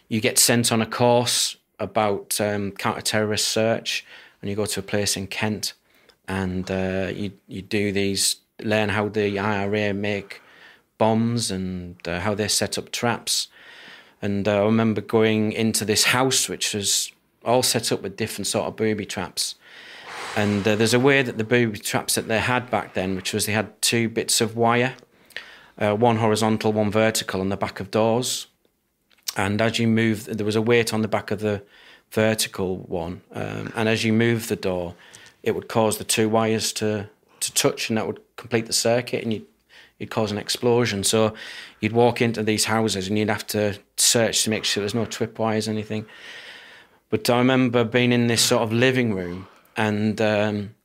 [0.07, 4.05] you get sent on a course about um, counter-terrorist search,
[4.41, 5.73] and you go to a place in Kent
[6.29, 10.41] and uh, you you do these learn how the IRA make
[10.97, 13.47] bombs and uh, how they set up traps.
[14.21, 17.11] And uh, I remember going into this house, which was
[17.43, 19.55] all set up with different sort of booby traps.
[20.35, 23.33] And uh, there's a way that the booby traps that they had back then, which
[23.33, 24.95] was they had two bits of wire,
[25.77, 28.47] uh, one horizontal, one vertical, on the back of doors.
[29.39, 31.63] And as you move, there was a weight on the back of the
[32.11, 33.21] vertical one.
[33.31, 34.95] Um, and as you move the door,
[35.43, 39.23] it would cause the two wires to, to touch and that would complete the circuit
[39.23, 39.45] and you'd,
[39.97, 41.05] you'd cause an explosion.
[41.05, 41.33] So
[41.79, 45.05] you'd walk into these houses and you'd have to search to make sure there's no
[45.05, 46.05] trip wires or anything.
[47.09, 49.47] But I remember being in this sort of living room
[49.77, 50.75] and um,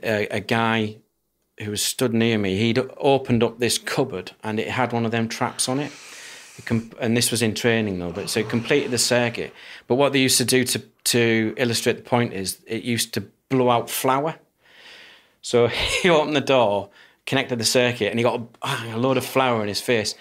[0.00, 0.98] a, a guy
[1.58, 5.10] who was stood near me, he'd opened up this cupboard and it had one of
[5.10, 5.90] them traps on it.
[7.00, 9.52] And this was in training though, but so it completed the circuit.
[9.86, 13.20] But what they used to do to to illustrate the point is it used to
[13.48, 14.36] blow out flour.
[15.42, 15.66] So
[16.02, 16.90] he opened the door,
[17.26, 20.14] connected the circuit, and he got a, a load of flour in his face.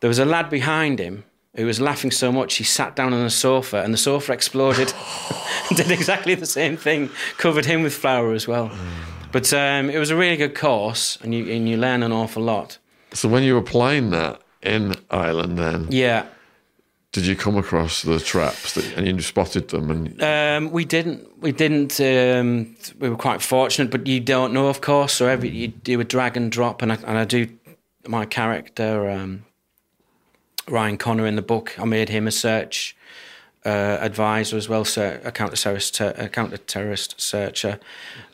[0.00, 3.24] There was a lad behind him who was laughing so much he sat down on
[3.24, 4.92] a sofa and the sofa exploded.
[5.74, 8.70] Did exactly the same thing, covered him with flour as well.
[9.32, 12.42] But um, it was a really good course, and you and you learn an awful
[12.42, 12.78] lot.
[13.12, 16.26] So when you were playing that in Ireland, then yeah,
[17.16, 19.90] did you come across the traps that, and you spotted them?
[19.90, 21.40] And um, we didn't.
[21.40, 21.98] We didn't.
[21.98, 25.14] Um, we were quite fortunate, but you don't know, of course.
[25.14, 27.48] So every you do a drag and drop, and I, and I do
[28.06, 29.46] my character um,
[30.68, 31.78] Ryan Connor in the book.
[31.78, 32.94] I made him a search
[33.64, 37.80] uh, advisor as well, so a counter terrorist, a counter terrorist searcher,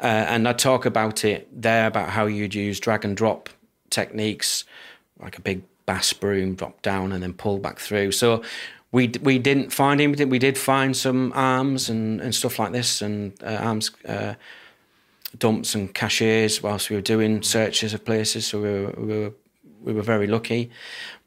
[0.01, 3.49] uh, and I talk about it there about how you'd use drag and drop
[3.91, 4.65] techniques,
[5.21, 8.13] like a big bass broom, drop down and then pull back through.
[8.13, 8.43] So
[8.93, 10.29] we we didn't find anything.
[10.29, 14.35] We did find some arms and, and stuff like this, and uh, arms uh,
[15.39, 18.47] dumps and caches whilst we were doing searches of places.
[18.47, 19.33] So we were we were,
[19.83, 20.71] we were very lucky.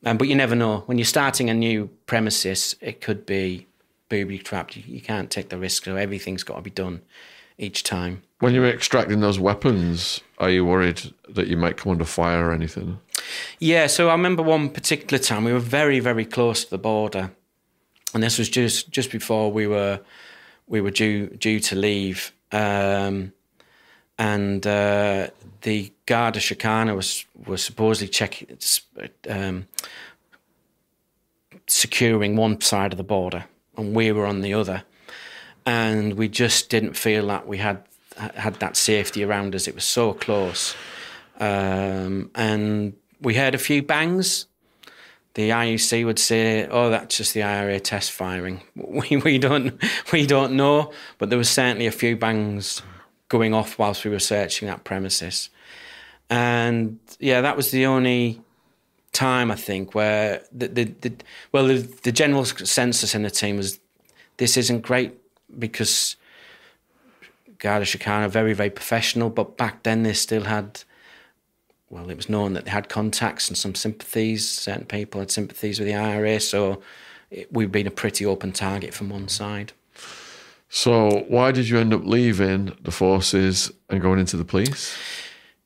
[0.06, 2.76] Um, but you never know when you're starting a new premises.
[2.82, 3.68] It could be
[4.10, 4.78] booby trapped.
[4.78, 5.86] You, you can't take the risk.
[5.86, 7.02] So everything's got to be done
[7.58, 8.22] each time.
[8.40, 12.54] When you're extracting those weapons, are you worried that you might come under fire or
[12.54, 13.00] anything?
[13.60, 17.32] Yeah, so I remember one particular time we were very, very close to the border,
[18.14, 20.02] and this was just just before we were
[20.68, 23.32] we were due due to leave, um,
[24.20, 25.28] and uh,
[25.62, 28.58] the Garda Síochána was was supposedly checking,
[29.30, 29.68] um,
[31.68, 33.46] securing one side of the border,
[33.78, 34.84] and we were on the other
[35.66, 37.84] and we just didn't feel that we had
[38.18, 39.68] had that safety around us.
[39.68, 40.76] It was so close,
[41.40, 44.48] um, and we heard a few bangs.
[45.34, 49.82] The RUC would say, "Oh, that's just the IRA test firing." We we don't
[50.14, 52.82] we don't know, but there was certainly a few bangs
[53.28, 55.50] going off whilst we were searching that premises,
[56.30, 58.42] and yeah, that was the only
[59.12, 61.14] time I think where the the, the
[61.52, 63.80] well the, the general consensus in the team was
[64.38, 65.14] this isn't great
[65.60, 66.16] because
[67.60, 70.84] Garda Síochána very, very professional, but back then they still had,
[71.90, 74.48] well, it was known that they had contacts and some sympathies.
[74.48, 76.82] Certain people had sympathies with the IRA, so
[77.32, 79.74] it, we've been a pretty open target from one side.
[80.70, 84.96] So, why did you end up leaving the forces and going into the police?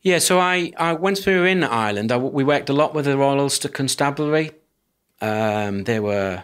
[0.01, 3.05] Yeah, so I, I once we were in Ireland, I, we worked a lot with
[3.05, 4.51] the Royal Ulster Constabulary.
[5.19, 6.43] Um, they were,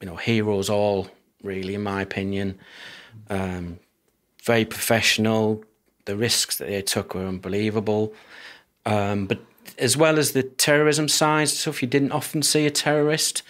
[0.00, 1.08] you know, heroes all
[1.42, 2.58] really, in my opinion.
[3.30, 3.78] Um,
[4.42, 5.64] very professional.
[6.04, 8.12] The risks that they took were unbelievable.
[8.84, 9.40] Um, but
[9.78, 13.42] as well as the terrorism side stuff, you didn't often see a terrorist.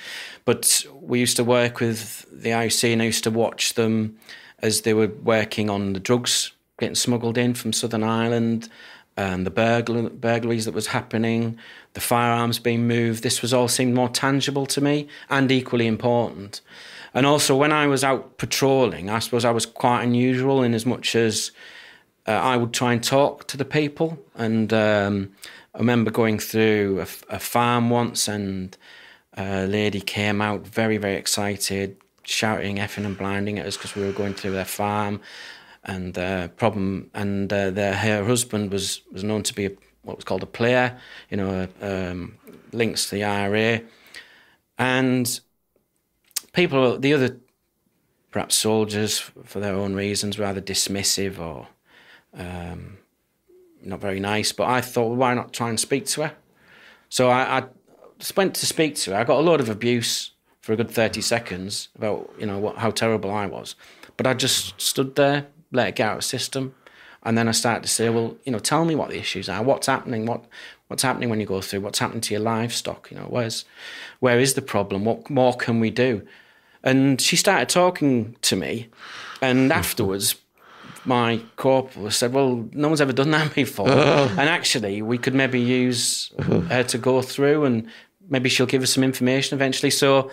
[0.45, 4.19] But we used to work with the RUC and I used to watch them
[4.59, 6.53] as they were working on the drugs
[6.83, 8.69] getting smuggled in from Southern Ireland,
[9.17, 11.59] and the burglar, burglaries that was happening,
[11.93, 13.23] the firearms being moved.
[13.23, 16.61] This was all seemed more tangible to me and equally important.
[17.15, 20.87] And also, when I was out patrolling, I suppose I was quite unusual in as
[20.87, 21.53] much as
[22.27, 24.19] uh, I would try and talk to the people.
[24.35, 25.33] And um,
[25.75, 28.77] I remember going through a, a, farm once, and
[29.37, 34.05] a lady came out very, very excited, shouting, effing, and blinding at us because we
[34.05, 35.21] were going through their farm.
[35.85, 39.71] And the uh, problem, and uh, the, her husband was, was known to be a,
[40.03, 40.99] what was called a player,
[41.29, 42.39] you know, um,
[42.73, 43.83] links to the IRA.
[44.79, 45.41] And
[46.53, 47.37] people, the other
[48.31, 51.69] perhaps soldiers, for their own reasons, rather dismissive or
[52.35, 52.99] um,
[53.83, 54.53] not very nice.
[54.53, 56.33] But I thought, well, why not try and speak to her?
[57.09, 57.65] So I, I
[58.37, 59.19] went to speak to her.
[59.19, 62.79] I got a lot of abuse for a good 30 seconds about, you know, what,
[62.79, 63.75] how terrible I was.
[64.17, 66.75] But I just stood there, let it get out of system.
[67.25, 69.63] And then I started to say, well, you know, tell me what the issues are.
[69.63, 70.27] What's happening?
[70.27, 70.45] What
[70.89, 71.81] what's happening when you go through?
[71.81, 73.11] What's happening to your livestock?
[73.11, 73.65] You know, where's
[74.19, 75.05] where is the problem?
[75.05, 76.27] What more can we do?
[76.85, 78.89] And she started talking to me.
[79.41, 79.73] And hmm.
[79.73, 80.37] afterwards,
[81.05, 83.89] my corporal said, Well, no one's ever done that before.
[83.89, 84.29] Uh-huh.
[84.31, 86.61] and actually, we could maybe use uh-huh.
[86.61, 87.89] her to go through and
[88.29, 89.91] maybe she'll give us some information eventually.
[89.91, 90.31] So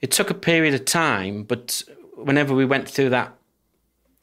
[0.00, 1.82] it took a period of time, but
[2.14, 3.34] whenever we went through that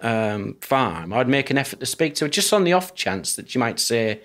[0.01, 3.35] um, farm, I'd make an effort to speak to her just on the off chance
[3.35, 4.21] that you might say,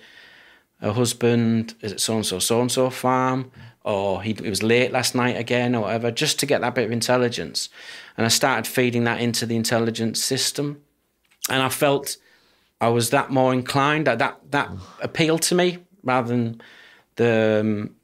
[0.79, 3.51] Her husband is at so and so, so and so farm
[3.83, 6.85] or he, he was late last night again or whatever, just to get that bit
[6.85, 7.69] of intelligence.
[8.17, 10.81] And I started feeding that into the intelligence system.
[11.49, 12.17] And I felt
[12.79, 16.61] I was that more inclined, that that, that appealed to me rather than
[17.15, 17.95] the um,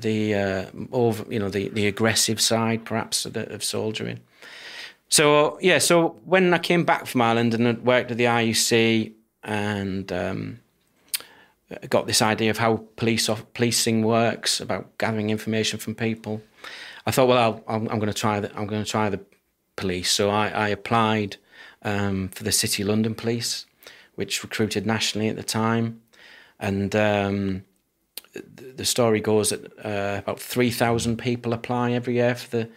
[0.00, 4.20] the uh, over, you know the, the aggressive side perhaps of, the, of soldiering.
[5.08, 10.12] So yeah, so when I came back from Ireland and worked at the RUC and
[10.12, 10.60] um,
[11.88, 16.42] got this idea of how police policing works, about gathering information from people.
[17.06, 19.20] I thought, well, i am going to try the, I'm going to try the
[19.76, 20.10] police.
[20.10, 21.36] So I, I applied
[21.82, 23.66] um, for the City London Police,
[24.14, 26.02] which recruited nationally at the time,
[26.58, 27.64] and um,
[28.34, 32.68] the story goes that uh, about three thousand people apply every year for the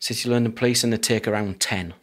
[0.00, 1.94] City London Police, and they take around ten.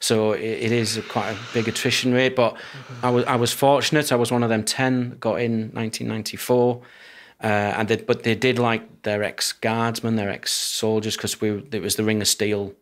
[0.00, 2.36] So it, it is quite a big attrition rate.
[2.36, 3.06] But mm-hmm.
[3.06, 4.12] I was I was fortunate.
[4.12, 6.82] I was one of them ten that got in 1994.
[7.40, 11.62] Uh, and they, but they did like their ex guardsmen, their ex soldiers, because we
[11.70, 12.74] it was the Ring of Steel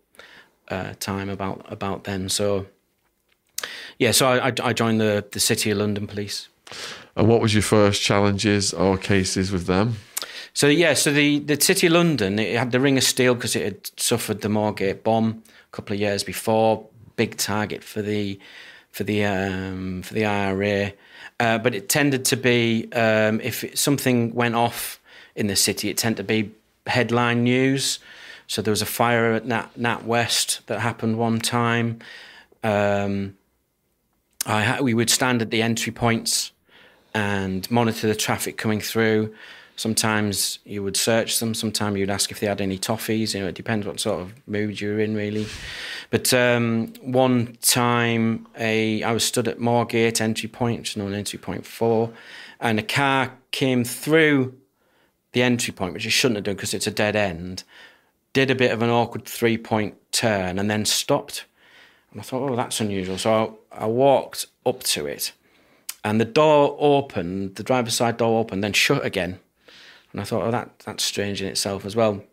[0.68, 2.28] uh, time about about then.
[2.28, 2.66] So
[3.98, 6.48] yeah, so I, I joined the the City of London Police.
[7.16, 9.96] And what was your first challenges or cases with them?
[10.54, 13.56] So yeah, so the the City of London it had the Ring of Steel because
[13.56, 18.38] it had suffered the Moorgate bomb a couple of years before big target for the
[18.90, 20.92] for the um, for the IRA.
[21.38, 25.00] Uh, but it tended to be um, if something went off
[25.34, 26.50] in the city, it tended to be
[26.86, 27.98] headline news.
[28.46, 31.98] So there was a fire at Nat, Nat West that happened one time.
[32.62, 33.36] Um,
[34.46, 36.52] I, we would stand at the entry points
[37.12, 39.34] and monitor the traffic coming through.
[39.76, 41.52] Sometimes you would search them.
[41.52, 43.34] Sometimes you'd ask if they had any toffees.
[43.34, 45.46] You know, it depends what sort of mood you're in, really.
[46.08, 51.12] But um, one time, a I was stood at Moorgate entry point, which is known
[51.12, 52.10] entry point four,
[52.58, 54.54] and a car came through
[55.32, 57.62] the entry point, which it shouldn't have done because it's a dead end.
[58.32, 61.44] Did a bit of an awkward three point turn and then stopped.
[62.12, 63.18] And I thought, oh, that's unusual.
[63.18, 65.32] So I, I walked up to it,
[66.02, 69.38] and the door opened, the driver's side door opened, then shut again
[70.16, 72.24] and I thought, oh, that that's strange in itself as well.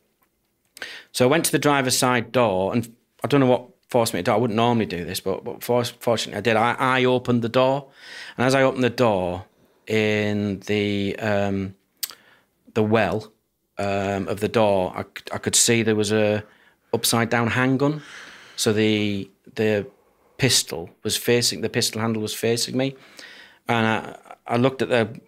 [1.11, 4.21] So I went to the driver's side door, and I don't know what forced me
[4.21, 4.31] to do.
[4.31, 6.55] I wouldn't normally do this, but, but fortunately I did.
[6.55, 7.89] I, I opened the door,
[8.37, 9.43] and as I opened the door
[9.85, 11.75] in the um,
[12.73, 13.33] the well
[13.77, 15.03] um, of the door, I,
[15.33, 16.45] I could see there was a
[16.93, 18.01] upside down handgun.
[18.55, 19.87] So the the
[20.37, 22.95] pistol was facing the pistol handle was facing me,
[23.67, 24.15] and I,
[24.47, 25.19] I looked at the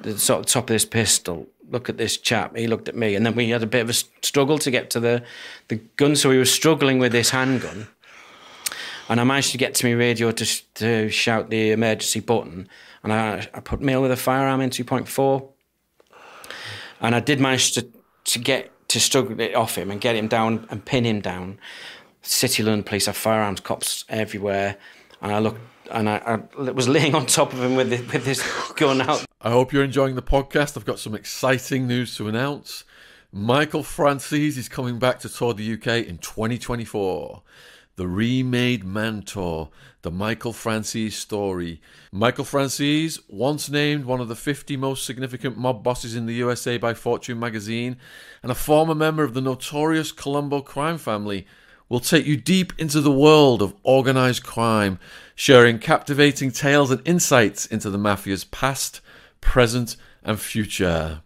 [0.00, 2.56] the sort of top of this pistol look at this chap.
[2.56, 4.90] He looked at me, and then we had a bit of a struggle to get
[4.90, 5.22] to the
[5.68, 6.16] the gun.
[6.16, 7.88] So we were struggling with this handgun,
[9.08, 12.68] and I managed to get to my radio to to shout the emergency button,
[13.02, 15.50] and I I put Male with a firearm in two point four,
[17.00, 17.86] and I did manage to
[18.24, 21.58] to get to struggle it off him and get him down and pin him down.
[22.22, 24.76] City London police have firearms cops everywhere,
[25.22, 25.60] and I looked
[25.90, 29.24] and I, I was laying on top of him with this, with this gun out.
[29.42, 30.76] I hope you're enjoying the podcast.
[30.76, 32.84] I've got some exciting news to announce.
[33.32, 37.40] Michael Franzese is coming back to tour the UK in 2024.
[37.96, 39.70] The Remade Man Tour,
[40.02, 41.80] the Michael Franzese story.
[42.12, 46.76] Michael Franzese, once named one of the 50 most significant mob bosses in the USA
[46.76, 47.96] by Fortune magazine,
[48.42, 51.46] and a former member of the notorious Colombo crime family,
[51.88, 54.98] will take you deep into the world of organized crime,
[55.34, 59.00] sharing captivating tales and insights into the mafia's past,
[59.40, 61.22] present, and future.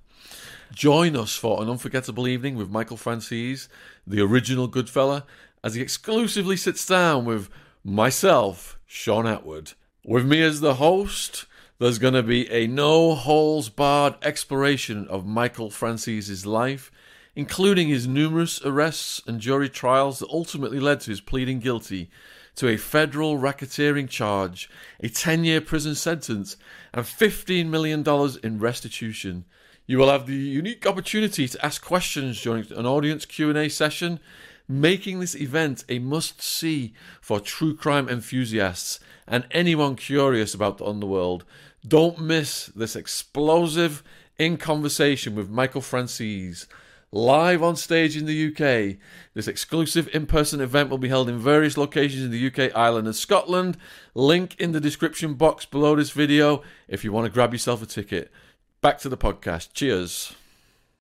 [0.72, 3.68] Join us for an unforgettable evening with Michael Franzese,
[4.06, 5.24] the original Goodfella,
[5.62, 7.48] as he exclusively sits down with
[7.84, 9.74] myself, Shaun Attwood.
[10.04, 11.46] With me as the host,
[11.78, 16.90] there's going to be a no holes barred exploration of Michael Franzese's life
[17.36, 22.10] including his numerous arrests and jury trials that ultimately led to his pleading guilty
[22.56, 24.68] to a federal racketeering charge,
[25.00, 26.56] a 10 year prison sentence,
[26.92, 28.04] and $15 million
[28.42, 29.44] in restitution.
[29.86, 34.18] You will have the unique opportunity to ask questions during an audience Q&A session,
[34.66, 41.44] making this event a must-see for true crime enthusiasts and anyone curious about the underworld.
[41.86, 44.02] Don't miss this explosive
[44.38, 46.66] in conversation with Michael Franzese
[47.14, 48.98] live on stage in the UK.
[49.34, 53.06] This exclusive in person event will be held in various locations in the UK, Ireland,
[53.06, 53.78] and Scotland.
[54.14, 57.86] Link in the description box below this video if you want to grab yourself a
[57.86, 58.32] ticket.
[58.80, 59.72] Back to the podcast.
[59.72, 60.34] Cheers.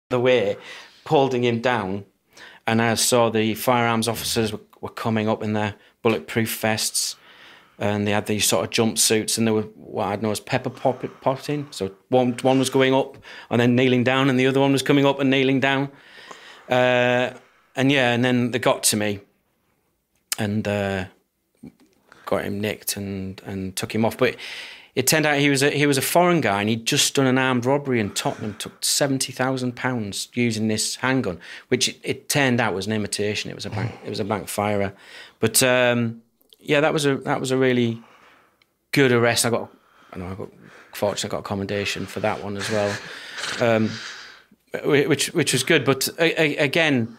[0.09, 0.57] The way,
[1.05, 2.05] holding him down,
[2.65, 7.15] and I saw the firearms officers were, were coming up in their bulletproof vests
[7.79, 10.69] and they had these sort of jumpsuits, and they were what I'd know as pepper
[10.69, 11.67] potting.
[11.71, 13.17] So one one was going up
[13.49, 15.89] and then kneeling down, and the other one was coming up and kneeling down.
[16.69, 17.31] Uh,
[17.75, 19.21] and yeah, and then they got to me,
[20.37, 21.05] and uh,
[22.25, 24.17] got him nicked and and took him off.
[24.17, 24.35] But
[24.93, 27.27] it turned out he was a he was a foreign guy, and he'd just done
[27.27, 32.29] an armed robbery in Tottenham, took seventy thousand pounds using this handgun, which it, it,
[32.29, 33.49] turned out was an imitation.
[33.49, 34.93] It was a bank, it was a bank firer,
[35.39, 35.63] but.
[35.63, 36.23] Um,
[36.59, 38.01] yeah, that was a that was a really
[38.91, 39.45] good arrest.
[39.45, 39.71] I got,
[40.13, 40.49] I know, I got
[40.93, 42.97] fortunately I got a commendation for that one as well,
[43.61, 43.89] um,
[44.83, 45.85] which which was good.
[45.85, 47.17] But a, a, again,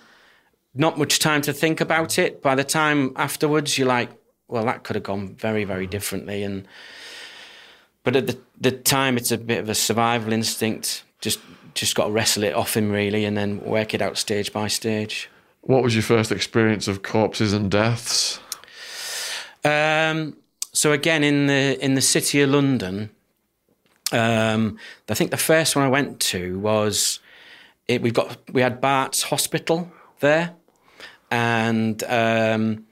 [0.75, 2.43] not much time to think about it.
[2.43, 4.11] By the time afterwards, you're like,
[4.49, 6.43] well, that could have gone very very differently.
[6.43, 6.67] And
[8.05, 11.05] but at the the time, it's a bit of a survival instinct.
[11.21, 11.41] Just
[11.75, 14.69] just got to wrestle it off him really, and then work it out stage by
[14.69, 15.31] stage.
[15.63, 18.41] What was your first experience of corpses and deaths?
[19.65, 20.37] Um,
[20.73, 23.11] so again, in the in the city of London,
[24.13, 27.21] um, I think the first one I went to was
[27.89, 29.91] it, we've got we had Bart's Hospital
[30.21, 30.55] there,
[31.31, 32.87] and um,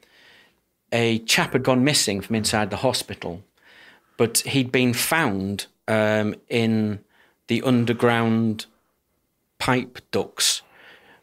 [0.93, 3.43] a chap had gone missing from inside the hospital,
[4.17, 7.01] but he'd been found um, in
[7.47, 8.67] the underground
[9.59, 10.63] pipe ducts,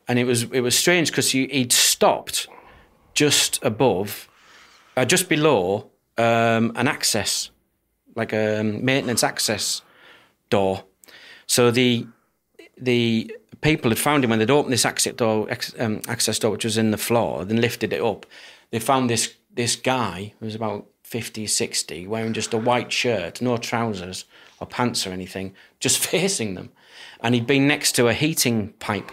[0.07, 2.47] and it was it was strange because he'd stopped
[3.13, 4.29] just above
[4.95, 7.49] uh, just below um, an access,
[8.15, 9.81] like a um, maintenance access
[10.49, 10.83] door.
[11.47, 12.07] So the
[12.77, 15.47] the people had found him when they'd opened this access door,
[15.79, 18.25] um, access door, which was in the floor, then lifted it up.
[18.71, 23.41] They found this this guy who was about 50, 60, wearing just a white shirt,
[23.41, 24.25] no trousers
[24.59, 26.71] or pants or anything, just facing them.
[27.21, 29.11] And he'd been next to a heating pipe.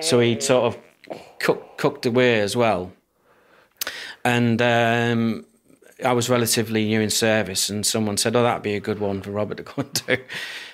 [0.00, 0.80] So he'd sort of
[1.40, 2.92] cook, cooked away as well
[4.24, 5.44] and um,
[6.04, 9.22] I was relatively new in service, and someone said, "Oh, that'd be a good one
[9.22, 10.16] for Robert to go and do."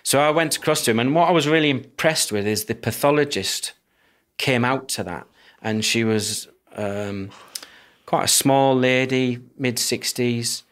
[0.02, 2.74] So I went across to him, and what I was really impressed with is the
[2.74, 3.72] pathologist
[4.38, 5.26] came out to that,
[5.60, 7.30] and she was um,
[8.06, 10.62] quite a small lady, mid sixties,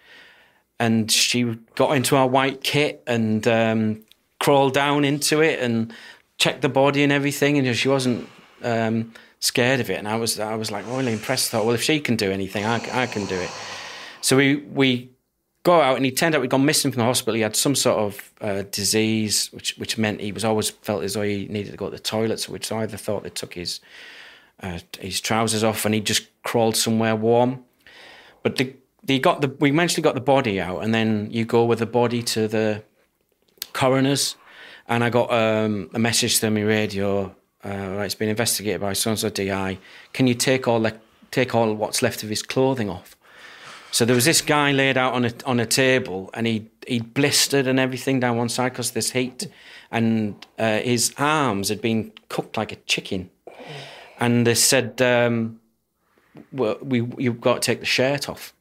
[0.79, 4.05] and she got into our white kit and um,
[4.41, 5.93] crawled down into it and
[6.39, 8.29] checked the body and everything, and she wasn't.
[8.62, 11.49] Um, scared of it, and I was I was like really impressed.
[11.49, 13.51] I thought, well, if she can do anything, I, I can do it.
[14.20, 15.11] So we we
[15.62, 17.34] go out, and he turned out we'd gone missing from the hospital.
[17.34, 21.14] He had some sort of uh, disease, which which meant he was always felt as
[21.14, 22.41] though he needed to go to the toilet.
[22.41, 23.80] So which either thought they took his
[24.62, 27.64] uh, his trousers off, and he just crawled somewhere warm.
[28.43, 31.64] But the, they got the we eventually got the body out, and then you go
[31.64, 32.82] with the body to the
[33.72, 34.36] coroner's
[34.89, 37.34] and I got um, a message through my radio.
[37.68, 39.78] Uh, right, it's been investigated by so and so DI.
[40.14, 40.96] Can you take all the
[41.30, 43.14] take all what's left of his clothing off?
[43.90, 47.00] So there was this guy laid out on a on a table, and he he
[47.00, 49.48] blistered and everything down one side because this heat,
[49.90, 53.28] and uh, his arms had been cooked like a chicken,
[54.18, 55.60] and they said, um,
[56.52, 58.54] well, "We you've got to take the shirt off."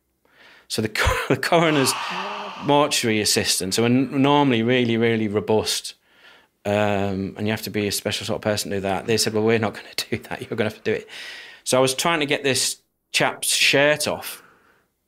[0.67, 0.89] So the,
[1.29, 1.93] the coroner's
[2.65, 5.93] mortuary assistant, so normally really really robust,
[6.68, 9.05] um, and you have to be a special sort of person to do that.
[9.07, 10.41] They said, "Well, we're not going to do that.
[10.41, 11.07] You're going to have to do it."
[11.63, 14.43] So I was trying to get this chap's shirt off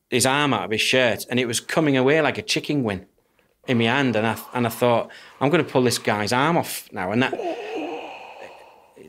[0.10, 3.06] his arm out of his shirt and it was coming away like a chicken wing
[3.68, 4.16] in my hand.
[4.16, 7.12] And I, and I thought, I'm going to pull this guy's arm off now.
[7.12, 7.34] And that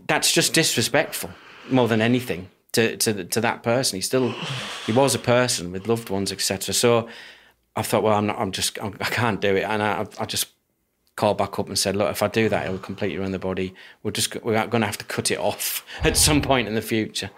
[0.07, 1.31] that's just disrespectful
[1.71, 3.97] more than anything to, to, to that person.
[3.97, 4.35] He still,
[4.87, 6.75] he was a person with loved ones, etc.
[6.75, 7.09] So
[7.77, 9.63] I thought, well, I'm not, I'm just, I'm, I can not do it.
[9.63, 10.49] And I, I just
[11.21, 13.39] called back up and said, look, if I do that, it will completely ruin the
[13.39, 13.75] body.
[14.03, 16.83] We're just, we're going to have to cut it off at some point in the
[16.83, 17.31] future.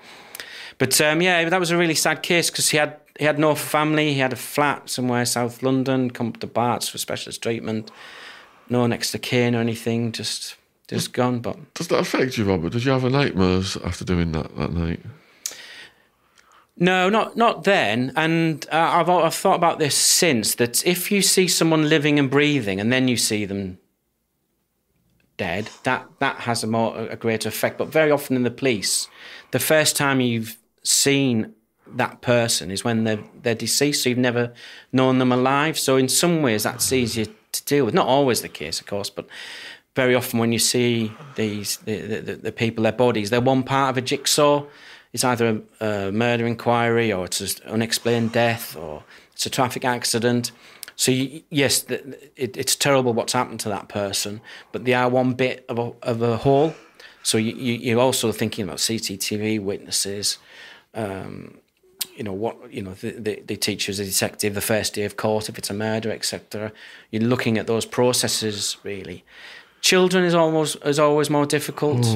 [0.78, 3.54] But um, yeah, that was a really sad case because he had he had no
[3.54, 4.14] family.
[4.14, 6.10] He had a flat somewhere South London.
[6.10, 7.90] Come up to Barts for specialist treatment.
[8.68, 10.12] No next to kin or anything.
[10.12, 10.56] Just
[10.88, 11.40] just gone.
[11.40, 12.72] But does that affect you, Robert?
[12.72, 15.00] Did you have a nightmares after doing that that night?
[16.76, 18.12] No, not not then.
[18.16, 20.54] And uh, I've I've thought about this since.
[20.54, 23.78] That if you see someone living and breathing, and then you see them
[25.36, 27.78] dead, that that has a more a greater effect.
[27.78, 29.08] But very often in the police,
[29.50, 31.54] the first time you've seen
[31.94, 34.52] that person is when they're they're deceased, so you've never
[34.92, 35.78] known them alive.
[35.78, 37.94] So in some ways, that's easier to deal with.
[37.94, 39.26] Not always the case, of course, but
[39.94, 43.90] very often when you see these the, the, the people, their bodies, they're one part
[43.90, 44.64] of a jigsaw.
[45.12, 49.84] It's either a, a murder inquiry or it's an unexplained death or it's a traffic
[49.84, 50.52] accident.
[50.96, 54.40] So you, yes, the, it, it's terrible what's happened to that person,
[54.72, 56.74] but they are one bit of a, of a whole.
[57.22, 60.38] So you, you, you're also thinking about CCTV witnesses,
[60.94, 61.58] um,
[62.16, 65.04] you know what you know the, the, the teacher as a detective the first day
[65.04, 66.72] of court if it's a murder etc
[67.10, 69.24] you're looking at those processes really
[69.80, 72.06] children is almost is always more difficult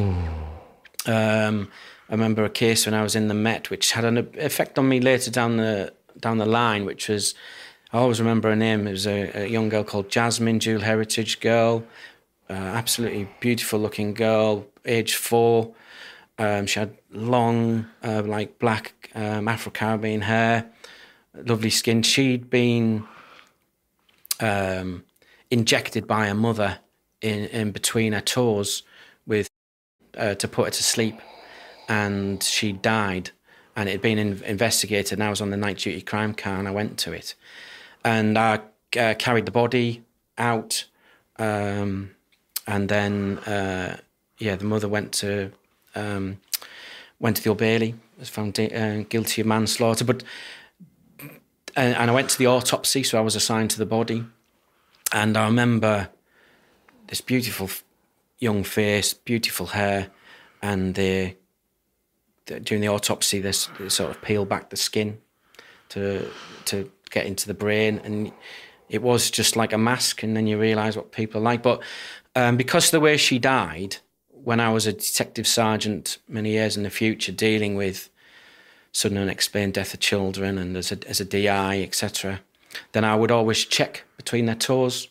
[1.06, 1.70] um,
[2.08, 4.88] I remember a case when I was in the Met which had an effect on
[4.88, 7.34] me later down the down the line which was
[7.92, 8.86] I always remember her name.
[8.86, 11.84] It was a, a young girl called Jasmine dual heritage girl
[12.48, 15.74] uh, absolutely beautiful looking girl age four.
[16.38, 20.70] Um, she had long, uh, like black um, Afro Caribbean hair,
[21.34, 22.02] lovely skin.
[22.02, 23.04] She'd been
[24.40, 25.04] um,
[25.50, 26.78] injected by her mother
[27.20, 28.82] in, in between her toes
[29.26, 29.48] with
[30.16, 31.20] uh, to put her to sleep,
[31.88, 33.30] and she died.
[33.74, 35.12] And it had been in, investigated.
[35.12, 37.34] And I was on the night duty crime car, and I went to it,
[38.04, 38.60] and I
[38.98, 40.02] uh, carried the body
[40.38, 40.84] out,
[41.38, 42.10] um,
[42.66, 43.98] and then uh,
[44.38, 45.52] yeah, the mother went to
[45.94, 46.40] um,
[47.18, 50.04] went to the Old Bailey, was found uh, guilty of manslaughter.
[50.04, 50.22] But
[51.74, 54.24] and, and I went to the autopsy, so I was assigned to the body,
[55.12, 56.08] and I remember
[57.08, 57.70] this beautiful
[58.38, 60.08] young face, beautiful hair,
[60.62, 61.36] and they,
[62.46, 65.18] during the autopsy, they, sort of peel back the skin
[65.90, 66.30] to
[66.66, 68.32] to get into the brain, and
[68.88, 71.62] it was just like a mask, and then you realise what people are like.
[71.62, 71.82] But
[72.34, 73.96] um, because of the way she died,
[74.30, 78.10] when I was a detective sergeant many years in the future, dealing with
[78.92, 82.40] sudden unexplained death of children and as a, as a DI, etc.,
[82.92, 85.08] then I would always check between their toes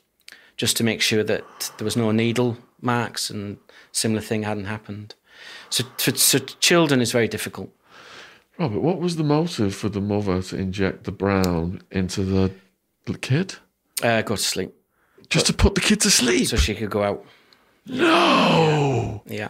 [0.57, 3.57] just to make sure that there was no needle marks and
[3.91, 5.15] similar thing hadn't happened.
[5.75, 7.69] So, for, so children is very difficult.
[8.57, 13.55] Robert, what was the motive for the mother to inject the brown into the kid?
[14.01, 14.73] Uh, go to sleep.
[15.29, 16.47] Just but, to put the kid to sleep?
[16.47, 17.25] So she could go out.
[17.87, 19.21] No.
[19.25, 19.49] Yeah.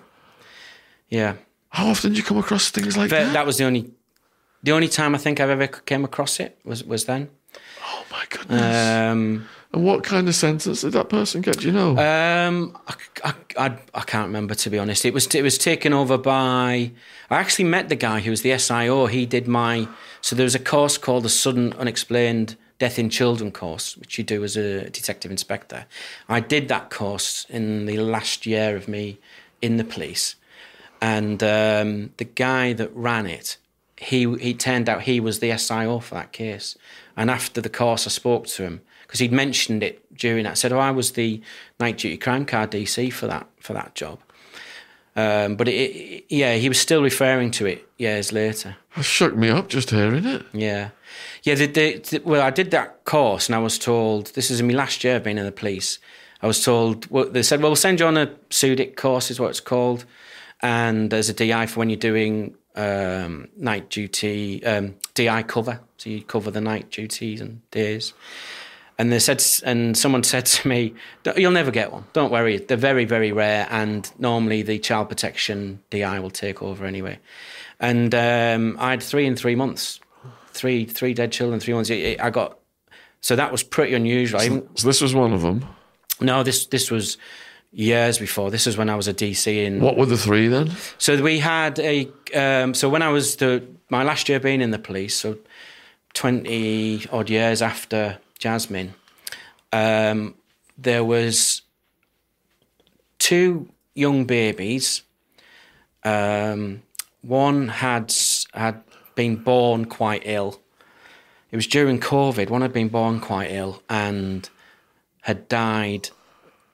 [1.09, 1.35] Yeah.
[1.69, 3.33] How often do you come across things like that?
[3.33, 3.91] That was the only,
[4.63, 7.29] the only time I think I've ever came across it was was then.
[7.83, 9.11] Oh my goodness.
[9.11, 11.59] Um, and what kind of sentence did that person get?
[11.59, 11.91] Do you know?
[11.97, 12.93] Um, I,
[13.23, 15.05] I, I, I, can't remember to be honest.
[15.05, 16.91] It was it was taken over by.
[17.29, 19.09] I actually met the guy who was the SIO.
[19.09, 19.87] He did my.
[20.21, 24.23] So there was a course called the Sudden Unexplained Death in Children course, which you
[24.23, 25.85] do as a detective inspector.
[26.29, 29.17] I did that course in the last year of me
[29.61, 30.35] in the police,
[31.01, 33.57] and um, the guy that ran it,
[33.97, 36.77] he he turned out he was the SIO for that case.
[37.17, 38.81] And after the course, I spoke to him
[39.15, 40.57] because he'd mentioned it during that.
[40.57, 41.41] Said, "Oh, I was the
[41.79, 44.19] night duty crime car DC for that for that job."
[45.15, 48.75] Um, but it, it, yeah, he was still referring to it years later.
[48.97, 50.45] That shook me up just hearing it.
[50.51, 50.89] Yeah.
[51.43, 54.59] Yeah, the, the, the, well, I did that course and I was told, this is
[54.59, 55.99] in my last year of being in the police,
[56.41, 59.39] I was told, well, they said, well, we'll send you on a SUDIC course, is
[59.39, 60.03] what it's called.
[60.61, 65.79] And there's a DI for when you're doing um, night duty, um, DI cover.
[65.95, 68.13] So you cover the night duties and days.
[68.97, 70.93] And they said, and someone said to me,
[71.35, 72.05] "You'll never get one.
[72.13, 72.57] Don't worry.
[72.57, 77.19] They're very, very rare, and normally the child protection DI will take over anyway."
[77.79, 79.99] And um, I had three in three months,
[80.51, 81.91] three three dead children, three months.
[81.91, 82.57] I got
[83.25, 84.39] so that was pretty unusual.
[84.39, 85.65] So, so this was one of them.
[86.21, 87.17] No, this this was
[87.73, 88.51] years before.
[88.51, 89.81] This was when I was a DC in.
[89.81, 90.71] What were the three then?
[90.99, 92.07] So we had a.
[92.35, 95.39] Um, so when I was the my last year being in the police, so
[96.13, 98.93] twenty odd years after Jasmine,
[99.71, 100.35] um,
[100.77, 101.61] there was
[103.19, 105.01] two young babies.
[106.03, 106.83] Um,
[107.21, 108.13] one had
[108.53, 108.83] had
[109.15, 110.61] been born quite ill.
[111.51, 112.49] It was during COVID.
[112.49, 114.47] One had been born quite ill and
[115.21, 116.09] had died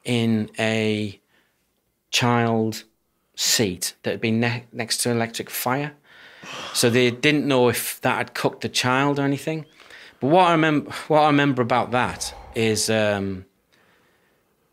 [0.04, 1.20] in a
[2.10, 2.84] child
[3.36, 5.94] seat that had been ne- next to an electric fire.
[6.74, 9.66] So they didn't know if that had cooked the child or anything.
[10.22, 13.46] But what I remember, what I remember about that is um,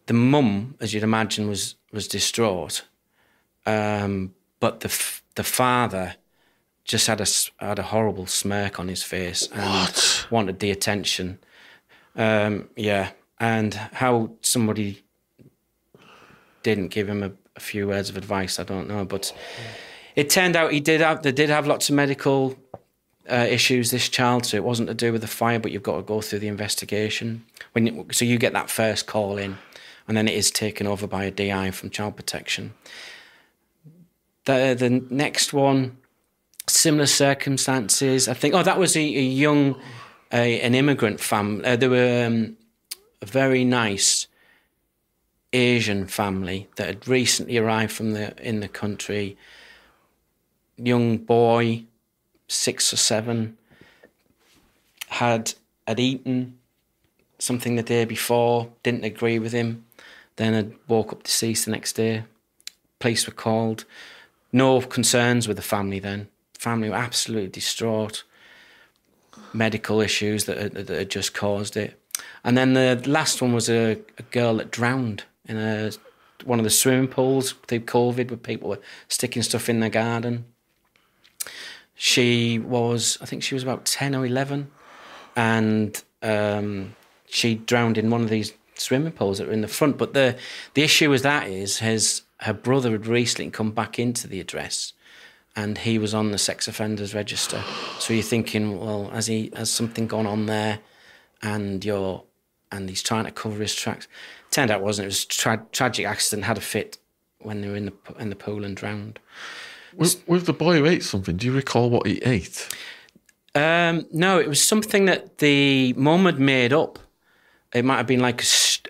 [0.07, 2.85] the mum, as you'd imagine, was was distraught,
[3.67, 6.17] um, but the f- the father
[6.85, 7.27] just had a
[7.59, 10.27] had a horrible smirk on his face and what?
[10.31, 11.39] wanted the attention.
[12.15, 15.03] Um, yeah, and how somebody
[16.63, 19.33] didn't give him a, a, few words of advice, I don't know, but
[20.17, 22.59] it turned out he did have they did have lots of medical
[23.31, 23.91] uh, issues.
[23.91, 26.21] This child, so it wasn't to do with the fire, but you've got to go
[26.21, 27.45] through the investigation.
[27.73, 29.59] When you, so you get that first call in,
[30.07, 32.75] and then it is taken over by a DI from Child Protection.
[34.45, 35.99] The the next one,
[36.67, 38.29] similar circumstances.
[38.29, 38.55] I think.
[38.55, 39.77] Oh, that was a, a young,
[40.33, 41.65] a, an immigrant family.
[41.65, 42.57] Uh, they were um,
[43.21, 44.27] a very nice
[45.53, 49.37] Asian family that had recently arrived from the in the country.
[50.77, 51.85] Young boy,
[52.49, 53.57] six or seven,
[55.09, 55.55] had
[55.87, 56.59] had eaten
[57.39, 59.85] something the day before, didn't agree with him,
[60.37, 62.25] then had woke up deceased the next day.
[62.99, 63.85] Police were called.
[64.53, 66.29] No concerns with the family then.
[66.59, 68.25] Family were absolutely distraught.
[69.53, 72.01] Medical issues that, that had just caused it.
[72.45, 75.93] And then the last one was a, a girl that drowned in a
[76.45, 80.45] one of the swimming pools through COVID, where people were sticking stuff in their garden.
[82.01, 84.71] She was, I think she was about ten or eleven,
[85.35, 86.95] and um,
[87.29, 89.99] she drowned in one of these swimming pools that were in the front.
[89.99, 90.37] But the
[90.75, 94.93] the issue with that is his her brother had recently come back into the address,
[95.57, 97.65] and he was on the sex offenders register.
[97.99, 100.79] So you're thinking, well, has he has something gone on there,
[101.43, 102.23] and you're
[102.71, 104.07] and he's trying to cover his tracks.
[104.53, 105.07] Turned out it wasn't.
[105.07, 106.45] It was tra- tragic accident.
[106.45, 106.99] Had a fit
[107.41, 109.19] when they were in the in the pool and drowned.
[109.99, 112.69] With, with the boy who ate something, do you recall what he ate?
[113.57, 117.01] Um, no, it was something that the mum had made up.
[117.75, 118.47] It might have been like a,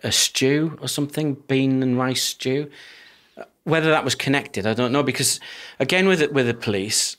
[0.07, 2.71] a stew or something, bean and rice stew.
[3.65, 5.03] Whether that was connected, I don't know.
[5.03, 5.41] Because
[5.81, 7.17] again, with it, with the police,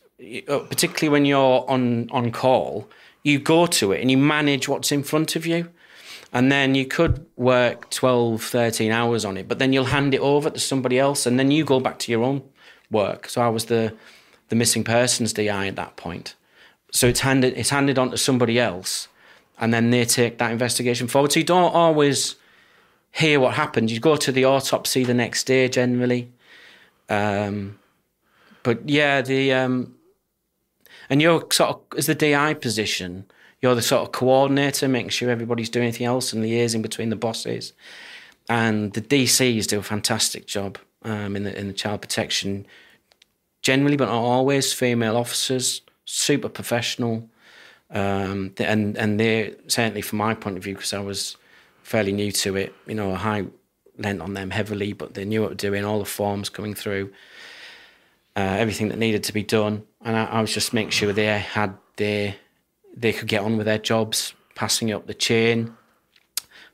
[0.47, 2.87] uh, particularly when you're on on call,
[3.23, 5.67] you go to it and you manage what's in front of you.
[6.31, 10.19] And then you could work 12, 13 hours on it, but then you'll hand it
[10.19, 12.43] over to somebody else and then you go back to your own
[12.91, 13.29] work.
[13.29, 13.93] So I was the,
[14.49, 16.35] the missing persons DI at that point.
[16.91, 19.07] So it's handed, it's handed on to somebody else
[19.59, 21.31] and then they take that investigation forward.
[21.31, 22.35] So you don't always
[23.11, 23.91] hear what happened.
[23.91, 26.31] You go to the autopsy the next day generally.
[27.09, 27.77] Um,
[28.63, 29.95] but yeah, the, um,
[31.09, 33.25] and you're sort of, as the DI position,
[33.61, 37.15] you're the sort of coordinator, making sure everybody's doing anything else and liaising between the
[37.15, 37.73] bosses.
[38.47, 42.65] And the DCs do a fantastic job um, in the in the child protection,
[43.61, 44.73] generally, but not always.
[44.73, 47.29] Female officers, super professional,
[47.91, 51.37] um, and and they certainly, from my point of view, because I was
[51.83, 53.45] fairly new to it, you know, I
[53.97, 55.85] lent on them heavily, but they knew what they were doing.
[55.85, 57.11] All the forms coming through,
[58.35, 61.25] uh, everything that needed to be done, and I, I was just making sure they
[61.25, 62.35] had their
[62.95, 65.75] they could get on with their jobs, passing up the chain,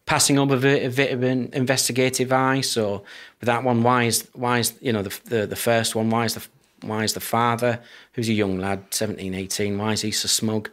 [0.06, 2.62] passing up a bit, of an investigative eye.
[2.62, 3.04] So
[3.40, 6.10] with that one, why is why is you know the the, the first one?
[6.10, 6.46] Why is the
[6.82, 7.80] why is the father,
[8.14, 10.70] who's a young lad, 17, 18, why is he so smug?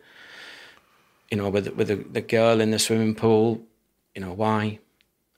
[1.30, 3.62] You know, with with the, the girl in the swimming pool,
[4.14, 4.78] you know why?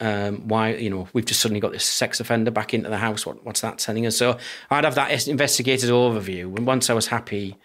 [0.00, 3.24] Um, why you know we've just suddenly got this sex offender back into the house?
[3.24, 4.16] What what's that telling us?
[4.16, 4.38] So
[4.70, 7.56] I'd have that investigated overview, and once I was happy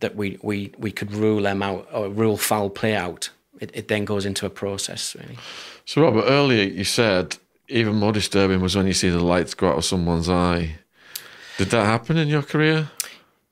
[0.00, 3.88] that we, we, we could rule them out or rule foul play out, it, it
[3.88, 5.38] then goes into a process really.
[5.84, 7.36] So, Robert, earlier you said
[7.68, 10.78] even more disturbing was when you see the lights go out of someone's eye.
[11.56, 12.90] Did that happen in your career?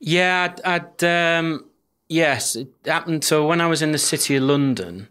[0.01, 1.65] Yeah, I'd, I'd um,
[2.09, 3.25] yes, it happened.
[3.25, 5.09] So when I was in the city of London,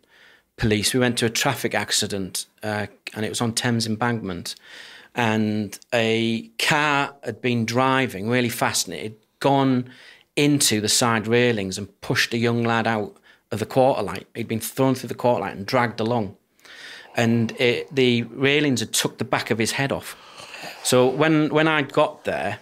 [0.58, 4.56] police, we went to a traffic accident, uh, and it was on Thames Embankment,
[5.16, 9.90] and a car had been driving really fast, and it had gone
[10.36, 13.16] into the side railings and pushed a young lad out
[13.52, 14.28] of the quarter light.
[14.36, 16.36] He'd been thrown through the quarter light and dragged along,
[17.16, 20.16] and it, the railings had took the back of his head off.
[20.84, 22.60] So when when I got there,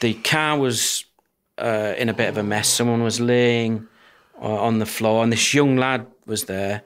[0.00, 1.04] the car was
[1.58, 2.68] uh, in a bit of a mess.
[2.68, 3.86] Someone was laying
[4.40, 6.82] uh, on the floor, and this young lad was there,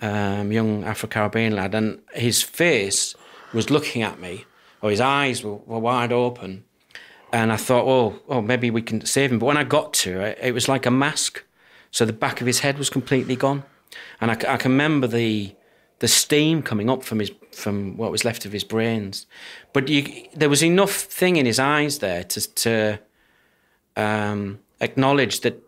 [0.00, 3.14] um, young Afro Caribbean lad, and his face
[3.52, 4.44] was looking at me,
[4.82, 6.64] or his eyes were, were wide open.
[7.30, 9.38] And I thought, oh, oh, maybe we can save him.
[9.38, 11.44] But when I got to it, it was like a mask.
[11.90, 13.64] So the back of his head was completely gone.
[14.20, 15.54] And I, I can remember the
[16.00, 19.26] the steam coming up from his from what was left of his brains.
[19.72, 22.98] But you, there was enough thing in his eyes there to to
[23.96, 25.62] um, acknowledge that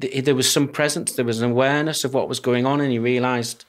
[0.00, 2.90] th- there was some presence, there was an awareness of what was going on, and
[2.90, 3.64] he realised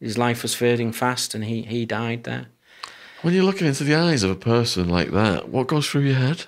[0.00, 2.46] his life was fading fast, and he he died there.
[3.22, 6.16] When you're looking into the eyes of a person like that, what goes through your
[6.16, 6.46] head?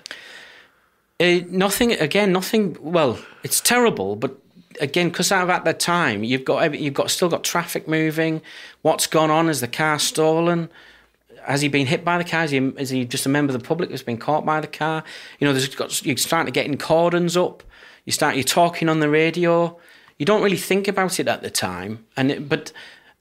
[1.21, 2.33] Uh, nothing again.
[2.33, 2.77] Nothing.
[2.81, 4.37] Well, it's terrible, but
[4.81, 8.43] again, because at the time you've got you've got still got traffic moving.
[8.83, 9.49] What's gone on?
[9.49, 10.71] Is the car stolen?
[11.47, 12.45] Has he been hit by the car?
[12.45, 14.67] Is he, is he just a member of the public that's been caught by the
[14.67, 15.05] car?
[15.39, 17.63] You know, there's got you're starting to get in cordons up.
[18.05, 19.79] You start you're talking on the radio.
[20.19, 22.73] You don't really think about it at the time, and it, but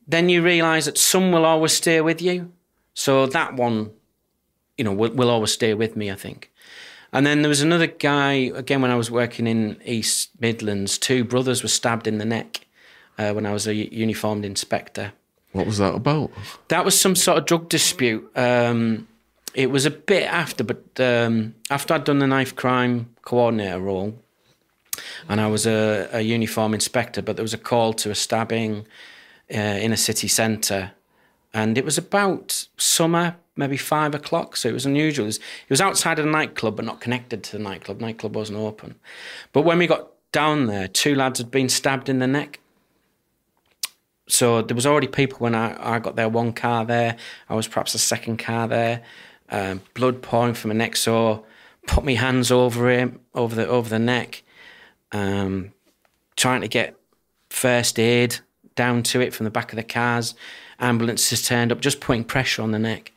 [0.08, 2.52] then you realise that some will always stay with you.
[2.94, 3.92] So that one,
[4.78, 6.12] you know, will, will always stay with me.
[6.12, 6.52] I think.
[7.14, 11.24] And then there was another guy, again, when I was working in East Midlands, two
[11.24, 12.66] brothers were stabbed in the neck
[13.20, 15.14] uh, when I was a uniformed inspector.
[15.52, 16.32] What was that about?
[16.70, 18.30] That was some sort of drug dispute.
[18.36, 19.08] Um,
[19.54, 24.20] it was a bit after, but um, after I'd done the knife crime coordinator role,
[25.30, 28.88] and I was a, a uniform inspector, but there was a call to a stabbing
[29.54, 30.92] uh, in a city centre.
[31.54, 35.28] And it was about summer, maybe five o'clock, so it was unusual.
[35.28, 35.40] It
[35.70, 38.02] was, outside of the nightclub, but not connected to the nightclub.
[38.02, 38.96] Nightclub wasn't open.
[39.52, 42.60] But when we got down there, two lads had been stabbed in the neck.
[44.28, 46.30] So there was already people when I, I got there.
[46.30, 47.18] One car there,
[47.50, 49.02] I was perhaps the second car there.
[49.50, 51.46] Um, blood pouring from my neck, so
[51.86, 54.42] put my hands over him, over the over the neck,
[55.12, 55.74] um,
[56.36, 56.96] trying to get
[57.50, 58.38] first aid
[58.76, 60.34] down to it from the back of the cars.
[60.80, 63.12] Ambulances turned up, just putting pressure on the neck.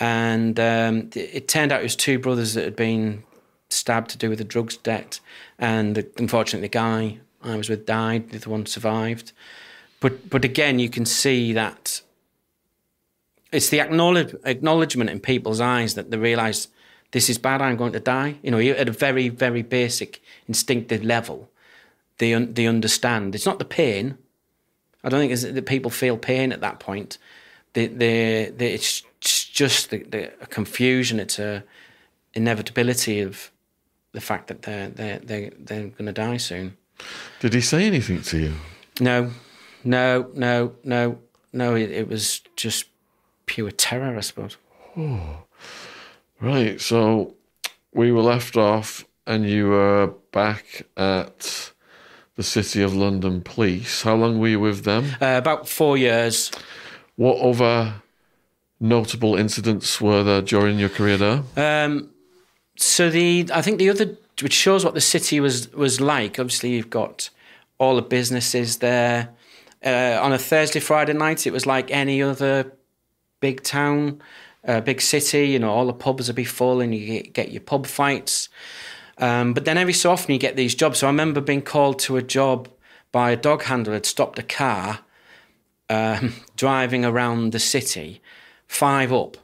[0.00, 3.22] And um, it turned out it was two brothers that had been
[3.68, 5.20] stabbed to do with a drugs debt.
[5.58, 9.32] And the, unfortunately, the guy I was with died, the other one survived.
[10.00, 12.00] But, but again, you can see that
[13.52, 16.68] it's the acknowledge, acknowledgement in people's eyes that they realise
[17.12, 18.36] this is bad, I'm going to die.
[18.42, 21.50] You know, at a very, very basic instinctive level,
[22.18, 23.34] they, un- they understand.
[23.34, 24.16] It's not the pain.
[25.02, 27.18] I don't think that people feel pain at that point.
[27.72, 31.20] They, they, they, it's just the, the a confusion.
[31.20, 31.64] It's a
[32.34, 33.50] inevitability of
[34.12, 36.76] the fact that they're they're they're, they're going to die soon.
[37.40, 38.52] Did he say anything to you?
[39.00, 39.30] No,
[39.84, 41.18] no, no, no,
[41.52, 41.74] no.
[41.74, 42.86] It, it was just
[43.46, 44.56] pure terror, I suppose.
[44.96, 45.44] Oh.
[46.40, 46.80] Right.
[46.80, 47.34] So
[47.92, 51.72] we were left off, and you were back at
[52.36, 54.02] the City of London Police.
[54.02, 55.16] How long were you with them?
[55.20, 56.50] Uh, about four years.
[57.16, 57.94] What other
[58.80, 61.42] notable incidents were there during your career there?
[61.56, 62.10] Um,
[62.76, 66.38] so the I think the other which shows what the city was was like.
[66.38, 67.30] Obviously, you've got
[67.78, 69.30] all the businesses there.
[69.84, 72.72] Uh, on a Thursday, Friday night, it was like any other
[73.40, 74.20] big town,
[74.66, 75.48] uh, big city.
[75.48, 78.48] You know, all the pubs would be full, and you get, your pub fights.
[79.18, 80.98] Um, but then every so often you get these jobs.
[80.98, 82.68] So I remember being called to a job
[83.12, 85.00] by a dog handler had stopped a car
[85.88, 88.22] um, driving around the city,
[88.70, 89.36] five up,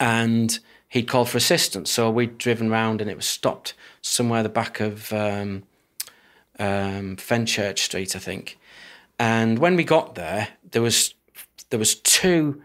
[0.00, 1.88] and he'd called for assistance.
[1.88, 5.62] So we'd driven round and it was stopped somewhere at the back of um,
[6.58, 8.58] um, Fenchurch Street, I think.
[9.20, 11.14] And when we got there, there was
[11.70, 12.60] there was two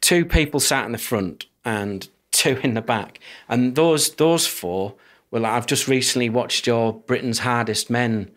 [0.00, 3.18] two people sat in the front and two in the back,
[3.48, 4.94] and those those four
[5.32, 8.30] were like, I've just recently watched your Britain's Hardest Men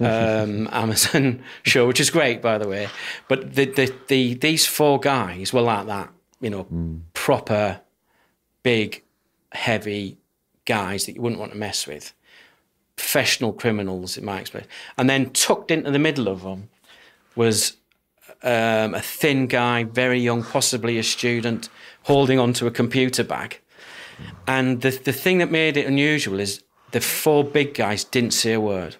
[0.00, 2.88] um, Amazon show, which is great, by the way.
[3.28, 7.00] But the, the, the these four guys were like that, you know, mm.
[7.14, 7.80] proper,
[8.62, 9.02] big,
[9.52, 10.18] heavy
[10.64, 12.12] guys that you wouldn't want to mess with.
[12.96, 14.70] professional criminals, in my experience.
[14.96, 16.68] And then tucked into the middle of them
[17.34, 17.76] was
[18.42, 21.68] um, a thin guy, very young, possibly a student,
[22.04, 23.60] holding onto a computer bag.
[24.46, 28.52] And the, the thing that made it unusual is the four big guys didn't say
[28.52, 28.96] a word.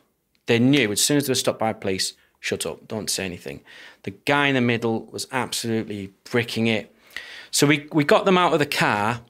[0.47, 3.61] They knew as soon as they were stopped by police, shut up, don't say anything.
[4.03, 6.95] The guy in the middle was absolutely bricking it.
[7.51, 9.23] So we, we got them out of the car,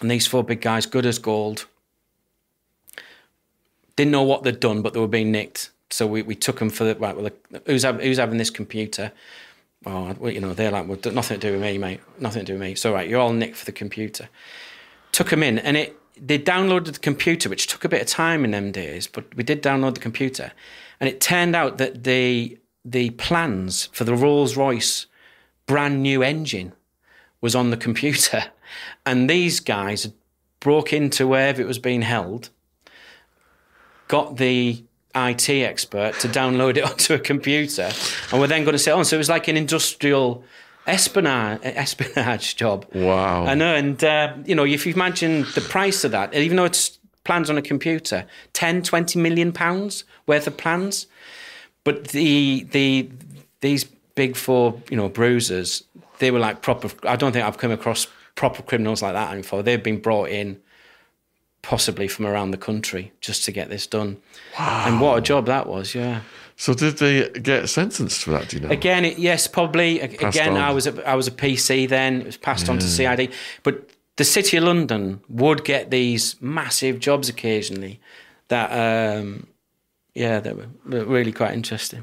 [0.00, 1.66] and these four big guys, good as gold,
[3.96, 5.70] didn't know what they'd done, but they were being nicked.
[5.90, 7.16] So we, we took them for the right.
[7.16, 7.30] Well,
[7.66, 9.12] who's having, who's having this computer?
[9.86, 12.00] Oh, well, you know, they're like, well, nothing to do with me, mate.
[12.18, 12.74] Nothing to do with me.
[12.74, 14.28] So right, you're all nicked for the computer.
[15.12, 18.44] Took them in, and it they downloaded the computer, which took a bit of time
[18.44, 20.52] in them days, but we did download the computer,
[20.98, 25.06] and it turned out that the the plans for the Rolls Royce
[25.66, 26.72] brand new engine
[27.40, 28.44] was on the computer,
[29.06, 30.12] and these guys had
[30.60, 32.50] broke into wherever it was being held,
[34.08, 37.90] got the IT expert to download it onto a computer,
[38.30, 40.44] and we're then going to say, "Oh, so it was like an industrial."
[40.90, 42.86] Espionage espionage job.
[42.94, 43.46] Wow.
[43.46, 46.64] I know, and uh, you know, if you imagine the price of that, even though
[46.64, 51.06] it's plans on a computer, 10, 20 million pounds worth of plans.
[51.84, 53.08] But the the
[53.60, 53.84] these
[54.14, 55.84] big four, you know, bruisers,
[56.18, 56.90] they were like proper.
[57.06, 59.62] I don't think I've come across proper criminals like that before.
[59.62, 60.60] They've been brought in
[61.62, 64.16] possibly from around the country just to get this done.
[64.58, 64.84] Wow.
[64.86, 66.22] And what a job that was, yeah.
[66.60, 68.50] So did they get sentenced for that?
[68.50, 68.68] Do you know?
[68.68, 69.98] Again, it, yes, probably.
[69.98, 70.58] Passed Again, on.
[70.58, 72.20] I was a, I was a PC then.
[72.20, 72.72] It was passed yeah.
[72.72, 73.32] on to CID,
[73.62, 77.98] but the City of London would get these massive jobs occasionally.
[78.48, 79.46] That um,
[80.12, 82.02] yeah, that were, were really quite interesting.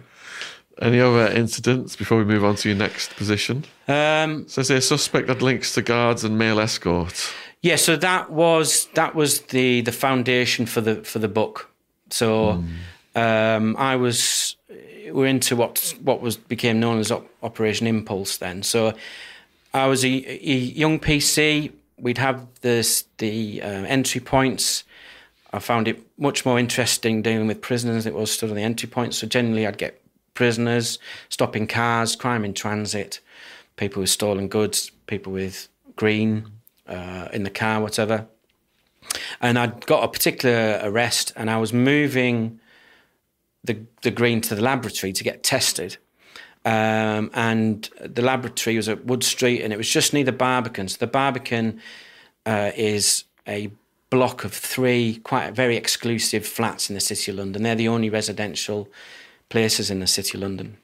[0.81, 3.63] Any other incidents before we move on to your next position?
[3.87, 7.31] Um, so, say a suspect had links to guards and male escorts.
[7.61, 11.69] Yeah, so that was that was the the foundation for the for the book.
[12.09, 12.67] So mm.
[13.17, 14.55] Um, I was
[15.11, 17.11] we're into what what was became known as
[17.41, 18.61] Operation Impulse then.
[18.61, 18.93] So
[19.73, 21.71] I was a, a young PC.
[21.97, 24.83] We'd have this the uh, entry points.
[25.51, 28.87] I found it much more interesting dealing with prisoners than it was studying the entry
[28.87, 29.17] points.
[29.17, 29.99] So generally, I'd get
[30.35, 30.99] prisoners,
[31.29, 33.19] stopping cars, crime in transit,
[33.77, 36.51] people with stolen goods, people with green
[36.85, 38.27] uh, in the car, whatever.
[39.41, 42.59] And I'd got a particular arrest, and I was moving
[43.67, 45.97] the the green to the laboratory to get tested.
[46.65, 50.89] Um, and the laboratory was at Wood Street, and it was just near the Barbican.
[50.89, 51.79] So the Barbican
[52.45, 53.71] uh, is a
[54.09, 57.63] block of three quite very exclusive flats in the city of London.
[57.63, 58.89] They're the only residential
[59.49, 60.77] places in the city of London.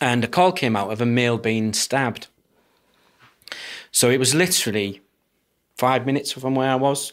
[0.00, 2.28] And a call came out of a male being stabbed.
[3.90, 5.00] So it was literally
[5.76, 7.12] five minutes from where I was.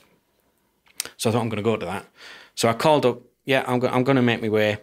[1.18, 2.06] So I thought I'm going to go to that.
[2.56, 3.22] So I called up.
[3.46, 4.78] Yeah, I'm, go- I'm going to make my way.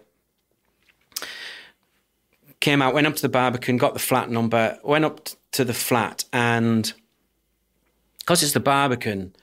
[2.60, 5.64] Came out, went up to the Barbican, got the flat number, went up t- to
[5.64, 6.92] the flat, and
[8.20, 9.34] because it's the Barbican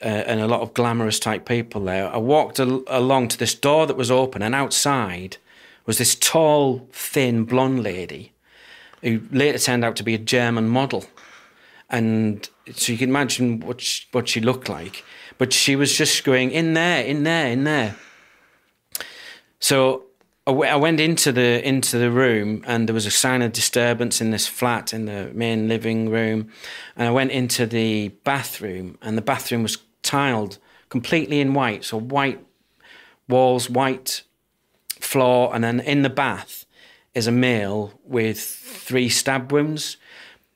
[0.00, 3.54] uh, and a lot of glamorous type people there, I walked al- along to this
[3.54, 5.36] door that was open, and outside
[5.84, 8.32] was this tall, thin, blonde lady
[9.02, 11.04] who later turned out to be a German model
[11.90, 15.04] and so you can imagine what she, what she looked like.
[15.38, 17.96] But she was just going in there, in there, in there.
[19.60, 20.04] So
[20.46, 24.30] I went into the into the room, and there was a sign of disturbance in
[24.30, 26.50] this flat in the main living room.
[26.96, 30.58] And I went into the bathroom, and the bathroom was tiled
[30.88, 32.44] completely in white, so white
[33.28, 34.22] walls, white
[35.00, 36.64] floor, and then in the bath
[37.14, 39.96] is a male with three stab wounds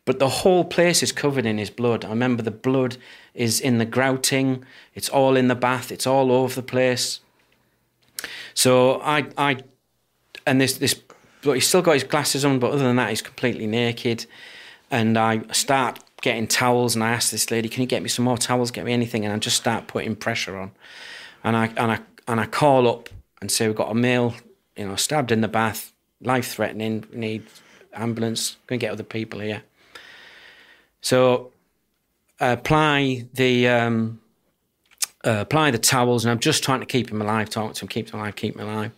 [0.04, 2.04] but the whole place is covered in his blood.
[2.04, 2.96] I remember the blood
[3.34, 7.20] is in the grouting, it's all in the bath, it's all over the place.
[8.54, 9.58] So I, I,
[10.46, 10.94] and this, this,
[11.42, 14.26] but he's still got his glasses on, but other than that, he's completely naked.
[14.90, 18.24] And I start getting towels, and I ask this lady, "Can you get me some
[18.24, 18.70] more towels?
[18.70, 20.70] Get me anything?" And I just start putting pressure on,
[21.42, 21.98] and I and I
[22.28, 23.08] and I call up
[23.40, 24.34] and say, "We've got a male,
[24.76, 27.44] you know, stabbed in the bath, life threatening, need
[27.94, 29.62] ambulance, and get other people here."
[31.02, 31.52] So
[32.40, 34.20] apply the um,
[35.24, 37.50] uh, apply the towels, and I'm just trying to keep him alive.
[37.50, 38.92] Talk to him, keep him alive, keep him alive.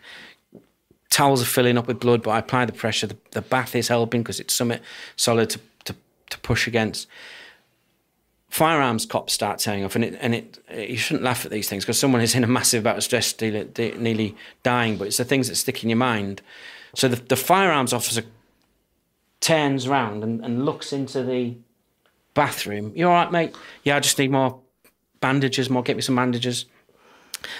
[1.10, 3.06] Towels are filling up with blood, but I apply the pressure.
[3.06, 4.80] The, the bath is helping because it's something
[5.16, 5.94] solid to, to,
[6.30, 7.06] to push against.
[8.48, 11.84] Firearms cops start turning off, and it and it you shouldn't laugh at these things
[11.84, 14.96] because someone is in a massive bout of stress, nearly dying.
[14.96, 16.42] But it's the things that stick in your mind.
[16.94, 18.22] So the, the firearms officer
[19.40, 21.56] turns around and, and looks into the
[22.34, 22.92] bathroom.
[22.94, 23.56] You all right, mate?
[23.84, 24.60] Yeah, I just need more
[25.20, 25.82] bandages, more.
[25.82, 26.66] Get me some bandages.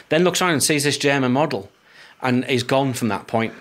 [0.09, 1.71] Then looks around and sees this German model
[2.23, 3.53] and he's gone from that point.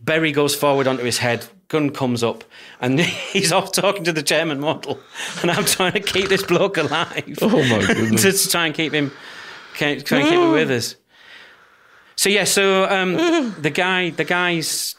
[0.00, 2.44] Berry goes forward onto his head, gun comes up,
[2.80, 2.98] and
[3.32, 4.98] he's off talking to the German model.
[5.42, 7.38] And I'm trying to keep this bloke alive.
[7.42, 8.44] Oh my goodness.
[8.44, 9.10] to try and keep him,
[9.74, 10.96] try and keep him with us.
[12.16, 13.14] So yeah, so um,
[13.60, 14.94] the guy, the guy's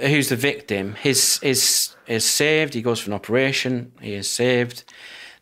[0.00, 2.74] who's the victim, his is is saved.
[2.74, 3.92] He goes for an operation.
[4.00, 4.84] He is saved.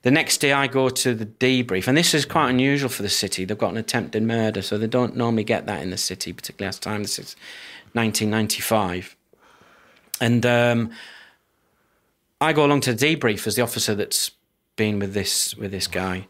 [0.03, 3.09] The next day, I go to the debrief, and this is quite unusual for the
[3.09, 3.45] city.
[3.45, 6.69] They've got an attempted murder, so they don't normally get that in the city, particularly
[6.69, 7.03] last time.
[7.03, 7.35] This is
[7.95, 9.17] 1995,
[10.21, 10.91] and um,
[12.41, 14.31] I go along to the debrief as the officer that's
[14.77, 16.29] been with this with this guy,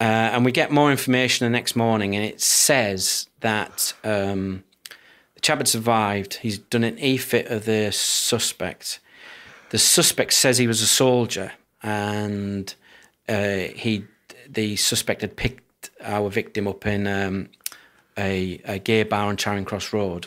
[0.00, 4.62] uh, and we get more information the next morning, and it says that um,
[5.46, 6.34] chap had survived.
[6.42, 8.98] He's done an e-fit of the suspect.
[9.70, 11.52] The suspect says he was a soldier
[11.84, 12.74] and
[13.28, 14.04] uh, he
[14.48, 17.48] the suspect had picked our victim up in um,
[18.18, 20.26] a, a gay bar on Charing Cross Road,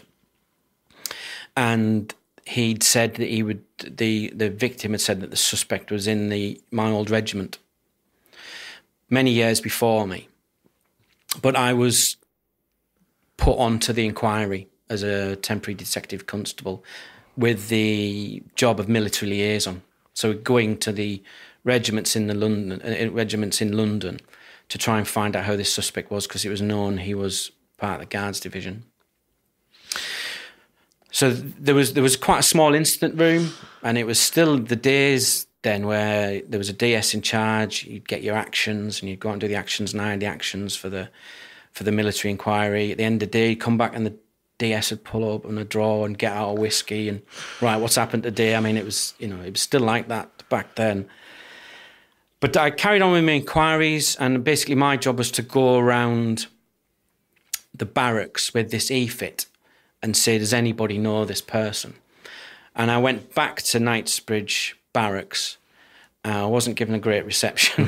[1.55, 2.13] and
[2.45, 6.29] he'd said that he would the the victim had said that the suspect was in
[6.29, 7.57] the my old regiment
[9.09, 10.29] many years before me,
[11.41, 12.15] but I was
[13.35, 16.83] put onto the inquiry as a temporary detective constable
[17.37, 19.81] with the job of military liaison.
[20.13, 21.23] So going to the
[21.63, 24.19] regiments in the London uh, regiments in London
[24.69, 27.51] to try and find out how this suspect was because it was known he was
[27.77, 28.83] part of the guards division.
[31.11, 34.75] So there was there was quite a small incident room, and it was still the
[34.75, 37.83] days then where there was a DS in charge.
[37.83, 40.89] You'd get your actions, and you'd go and do the actions nine, the actions for
[40.89, 41.09] the
[41.71, 42.91] for the military inquiry.
[42.91, 44.15] At the end of the day, you'd come back and the
[44.59, 47.21] DS would pull up and a draw and get out a whiskey and
[47.61, 48.55] right, what's happened today?
[48.55, 51.09] I mean, it was you know it was still like that back then.
[52.39, 56.47] But I carried on with my inquiries, and basically my job was to go around
[57.73, 59.45] the barracks with this e-fit
[60.01, 61.95] and say, does anybody know this person?
[62.75, 65.57] And I went back to Knightsbridge barracks.
[66.25, 67.87] Uh, I wasn't given a great reception,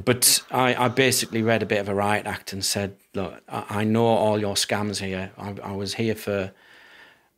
[0.04, 3.64] but I, I, basically read a bit of a riot act and said, "Look, I,
[3.70, 5.32] I know all your scams here.
[5.38, 6.52] I, I was here for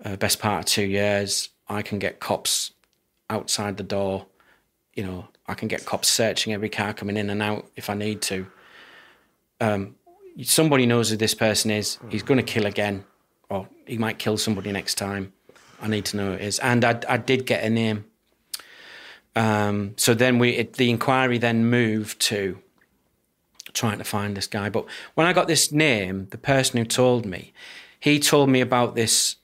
[0.05, 1.51] uh, best part of two years.
[1.69, 2.73] I can get cops
[3.31, 4.27] outside the door.
[4.95, 7.95] You know, I can get cops searching every car coming in and out if I
[7.95, 8.47] need to.
[9.61, 9.95] Um,
[10.43, 11.99] somebody knows who this person is.
[12.09, 13.05] He's going to kill again,
[13.49, 15.33] or he might kill somebody next time.
[15.81, 16.59] I need to know who it is.
[16.59, 18.07] And I, I did get a name.
[19.37, 22.59] Um, so then we, it, the inquiry then moved to
[23.75, 24.71] trying to find this guy.
[24.71, 27.53] But when I got this name, the person who told me,
[28.01, 29.37] he told me about this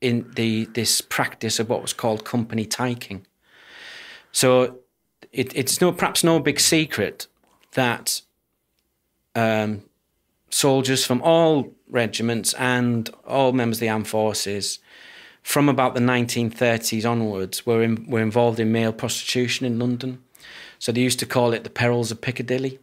[0.00, 3.22] in the this practice of what was called company tyking.
[4.32, 4.78] So
[5.32, 7.26] it, it's no perhaps no big secret
[7.72, 8.22] that
[9.34, 9.82] um,
[10.50, 14.78] soldiers from all regiments and all members of the armed forces
[15.42, 20.22] from about the 1930s onwards were in, were involved in male prostitution in London.
[20.78, 22.78] So they used to call it the perils of Piccadilly.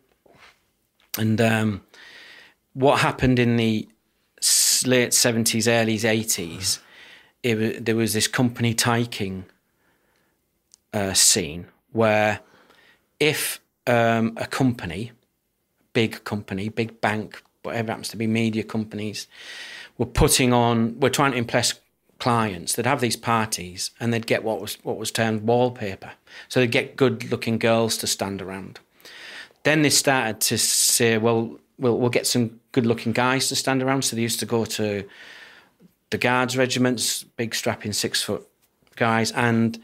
[1.17, 1.81] And um,
[2.73, 3.87] what happened in the
[4.85, 6.79] late 70s, early 80s,
[7.43, 9.45] it, there was this company taking
[10.93, 12.39] uh, scene where
[13.19, 15.11] if um, a company,
[15.93, 19.27] big company, big bank, whatever happens to be media companies,
[19.97, 21.73] were putting on, were trying to impress
[22.19, 26.11] clients, they'd have these parties and they'd get what was what was termed wallpaper.
[26.49, 28.79] So they'd get good looking girls to stand around.
[29.63, 33.83] Then they started to say, well, we'll we'll get some good looking guys to stand
[33.83, 34.03] around.
[34.03, 35.07] So they used to go to
[36.09, 38.47] the guards regiments, big strapping six foot
[38.95, 39.79] guys, and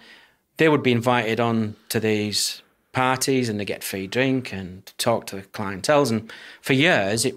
[0.58, 2.62] they would be invited on to these
[2.92, 6.12] parties and they get free drink and talk to the clientels.
[6.12, 6.32] And
[6.62, 7.36] for years, it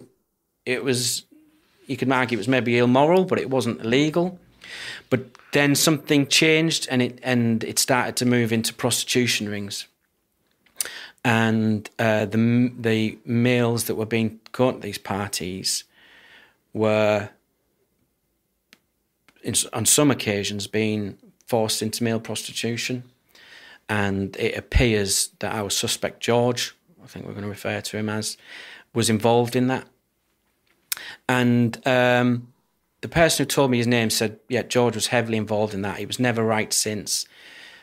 [0.65, 1.25] it was
[1.87, 4.39] you could argue it was maybe immoral, but it wasn't illegal.
[5.11, 9.87] But then something changed, and it and it started to move into prostitution rings.
[11.25, 15.85] And uh, the the males that were being caught at these parties
[16.73, 17.31] were,
[19.43, 23.05] in, on some occasions, being forced into male prostitution
[23.89, 28.09] and it appears that our suspect George, I think we're going to refer to him
[28.09, 28.37] as,
[28.93, 29.87] was involved in that.
[31.29, 32.53] And um,
[33.07, 35.99] the person who told me his name said, yeah, George was heavily involved in that.
[35.99, 37.25] He was never right since.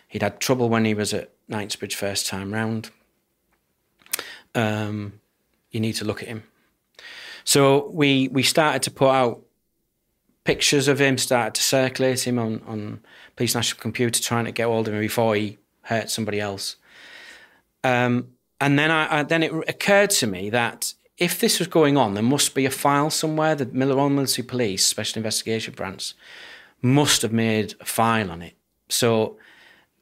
[0.09, 2.89] He'd had trouble when he was at Knightsbridge first time round.
[4.53, 5.21] Um,
[5.71, 6.43] you need to look at him.
[7.45, 9.43] So we we started to put out
[10.43, 12.99] pictures of him, started to circulate him on, on
[13.37, 16.75] Police National Computer, trying to get hold of him before he hurt somebody else.
[17.85, 18.27] Um,
[18.59, 22.13] and then I, I, then it occurred to me that if this was going on,
[22.13, 23.55] there must be a file somewhere.
[23.55, 26.13] The Royal Military Police Special Investigation Branch
[26.81, 28.55] must have made a file on it.
[28.89, 29.37] So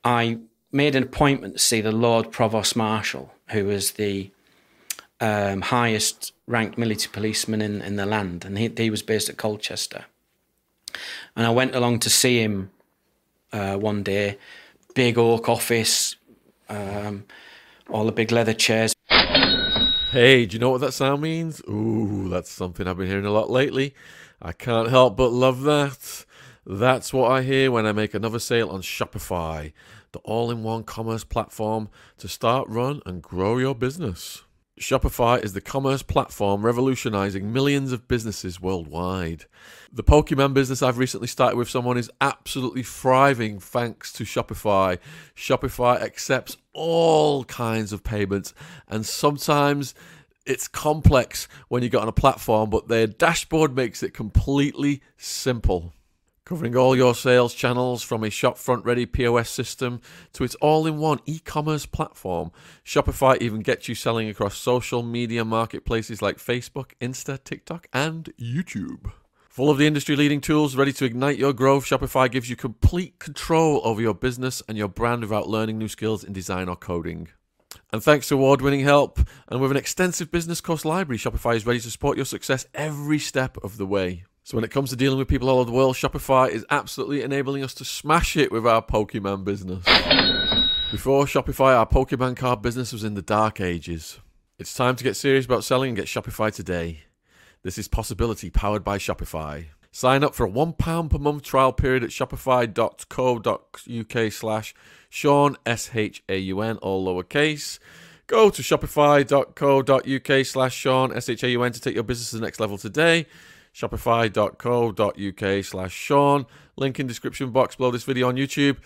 [0.03, 0.39] I
[0.71, 4.31] made an appointment to see the Lord Provost Marshal, who was the
[5.19, 9.37] um, highest ranked military policeman in, in the land, and he, he was based at
[9.37, 10.05] Colchester.
[11.35, 12.71] And I went along to see him
[13.53, 14.37] uh, one day,
[14.95, 16.15] big oak office,
[16.69, 17.25] um,
[17.89, 18.95] all the big leather chairs.
[20.11, 21.61] Hey, do you know what that sound means?
[21.69, 23.95] Ooh, that's something I've been hearing a lot lately.
[24.41, 26.25] I can't help but love that.
[26.65, 29.71] That's what I hear when I make another sale on Shopify,
[30.11, 31.87] the all in one commerce platform
[32.17, 34.43] to start, run, and grow your business.
[34.81, 39.45] Shopify is the commerce platform revolutionizing millions of businesses worldwide.
[39.93, 44.97] The Pokemon business I've recently started with someone is absolutely thriving thanks to Shopify.
[45.37, 48.53] Shopify accepts all kinds of payments,
[48.87, 49.93] and sometimes
[50.45, 55.93] it's complex when you get on a platform, but their dashboard makes it completely simple
[56.51, 60.01] covering all your sales channels from a shopfront ready POS system
[60.33, 62.51] to its all in one e commerce platform.
[62.83, 69.13] Shopify even gets you selling across social media marketplaces like Facebook, Insta, TikTok, and YouTube.
[69.51, 73.19] Full of the industry leading tools ready to ignite your growth, Shopify gives you complete
[73.19, 77.27] control over your business and your brand without learning new skills in design or coding.
[77.91, 81.65] And thanks to award winning help and with an extensive business course library, Shopify is
[81.65, 84.23] ready to support your success every step of the way.
[84.45, 87.21] So when it comes to dealing with people all over the world, Shopify is absolutely
[87.21, 89.83] enabling us to smash it with our Pokemon business.
[90.91, 94.17] Before Shopify, our Pokemon card business was in the dark ages.
[94.57, 97.01] It's time to get serious about selling and get Shopify today.
[97.63, 99.65] This is Possibility powered by Shopify.
[99.91, 102.71] Sign up for a £1 per month trial period at shopify.co.uk
[104.31, 104.73] slash
[105.09, 107.79] Shaun, S-H-A-U-N, all lowercase.
[108.27, 113.25] Go to shopify.co.uk slash Shaun, S-H-A-U-N to take your business to the next level today
[113.73, 116.45] shopify.co.uk slash Shaun.
[116.75, 118.77] Link in description box below this video on YouTube.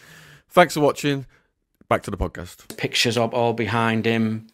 [0.50, 1.26] Thanks for watching.
[1.90, 2.78] Back to the podcast.
[2.78, 4.48] Pictures up all behind him.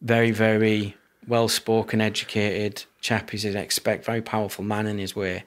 [0.00, 4.04] Very, very well spoken, educated chap as you'd expect.
[4.04, 5.44] Very powerful man in his way.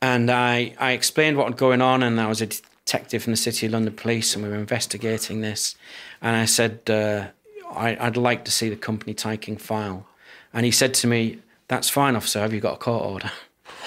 [0.00, 3.36] And I, I explained what was going on, and I was a detective from the
[3.36, 5.76] City of London Police, and we were investigating this.
[6.22, 7.28] And I said, uh,
[7.70, 10.06] I, I'd like to see the company taking file.
[10.52, 11.38] And he said to me,
[11.68, 12.40] that's fine, officer.
[12.40, 13.32] Have you got a court order?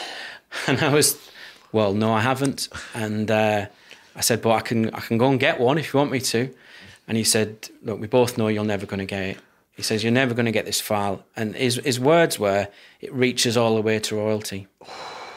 [0.68, 1.18] and I was,
[1.72, 2.68] well, no, I haven't.
[2.93, 3.68] And uh,
[4.16, 6.20] I said, but I can, I can go and get one if you want me
[6.20, 6.53] to.
[7.07, 9.38] And he said, look, we both know you're never going to get it.
[9.82, 11.26] He says, you're never going to get this file.
[11.36, 12.68] And his, his words were,
[13.00, 14.68] it reaches all the way to royalty,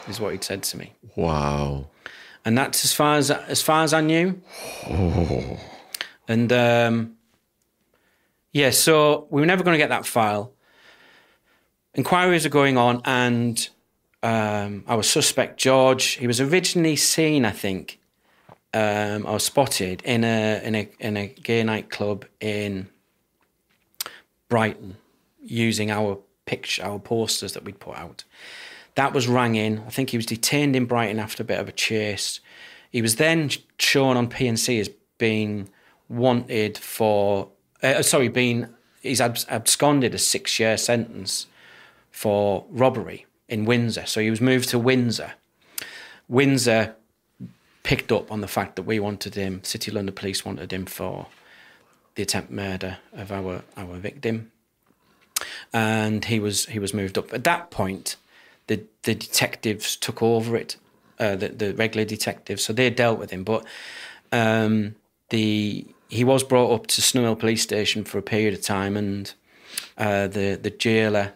[0.07, 0.93] is what he'd said to me.
[1.15, 1.87] Wow.
[2.45, 4.41] And that's as far as, as far as I knew.
[4.87, 5.59] Oh.
[6.27, 7.17] And um,
[8.51, 10.51] yeah, so we were never going to get that file
[11.95, 13.69] inquiries are going on, and
[14.21, 17.99] um, our suspect George, he was originally seen, I think,
[18.73, 22.89] um, or spotted in a in a in a gay nightclub in
[24.49, 24.97] Brighton,
[25.43, 28.23] using our picture, our posters that we'd put out.
[28.95, 29.83] That was rang in.
[29.85, 32.39] I think he was detained in Brighton after a bit of a chase.
[32.91, 35.69] He was then shown on PNC as being
[36.07, 37.49] wanted for,
[37.83, 38.67] uh, sorry, being
[39.01, 41.47] he's absconded a six-year sentence
[42.11, 44.05] for robbery in Windsor.
[44.05, 45.33] So he was moved to Windsor.
[46.27, 46.95] Windsor
[47.83, 51.27] picked up on the fact that we wanted him, City London Police wanted him for
[52.15, 54.51] the attempt murder of our our victim,
[55.73, 57.33] and he was he was moved up.
[57.33, 58.15] At that point,
[58.67, 60.77] the the detectives took over it,
[61.19, 63.43] uh, the the regular detectives, so they dealt with him.
[63.43, 63.65] But
[64.31, 64.95] um,
[65.29, 69.33] the he was brought up to Snowhill Police Station for a period of time, and
[69.97, 71.33] uh, the the jailer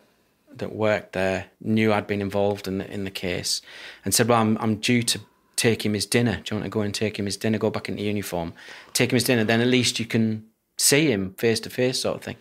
[0.60, 3.62] that worked there knew I'd been involved in the, in the case
[4.06, 5.20] and said, Well, I'm, I'm due to
[5.56, 6.42] take him his dinner.
[6.44, 8.54] Do you want to go and take him his dinner, go back into uniform,
[8.94, 9.44] take him his dinner?
[9.44, 10.46] Then at least you can
[10.80, 12.38] see him face to face, sort of thing.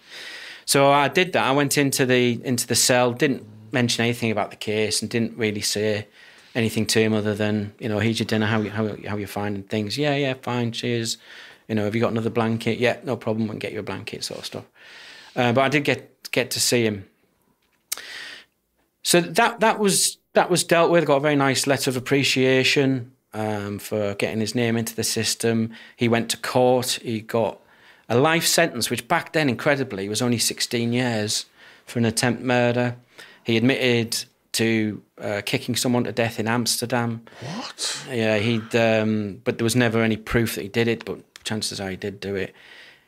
[0.64, 1.44] So I did that.
[1.44, 5.36] I went into the into the cell, didn't mention anything about the case, and didn't
[5.36, 6.06] really say
[6.54, 8.46] anything to him other than, you know, here's your dinner.
[8.46, 9.98] How how how you finding things?
[9.98, 10.72] Yeah, yeah, fine.
[10.72, 11.18] Cheers.
[11.68, 12.78] You know, have you got another blanket?
[12.78, 13.44] Yeah, no problem.
[13.44, 14.64] We can get you a blanket, sort of stuff.
[15.36, 17.04] Uh, but I did get get to see him
[19.08, 21.06] so that that was that was dealt with.
[21.06, 25.72] Got a very nice letter of appreciation um, for getting his name into the system.
[25.96, 26.98] He went to court.
[27.02, 27.58] He got
[28.08, 31.46] a life sentence, which back then, incredibly, was only 16 years
[31.84, 32.96] for an attempt murder.
[33.44, 37.22] He admitted to uh, kicking someone to death in Amsterdam.
[37.40, 38.06] What?
[38.10, 38.74] Yeah, he'd.
[38.74, 41.04] Um, but there was never any proof that he did it.
[41.04, 42.54] But chances are he did do it.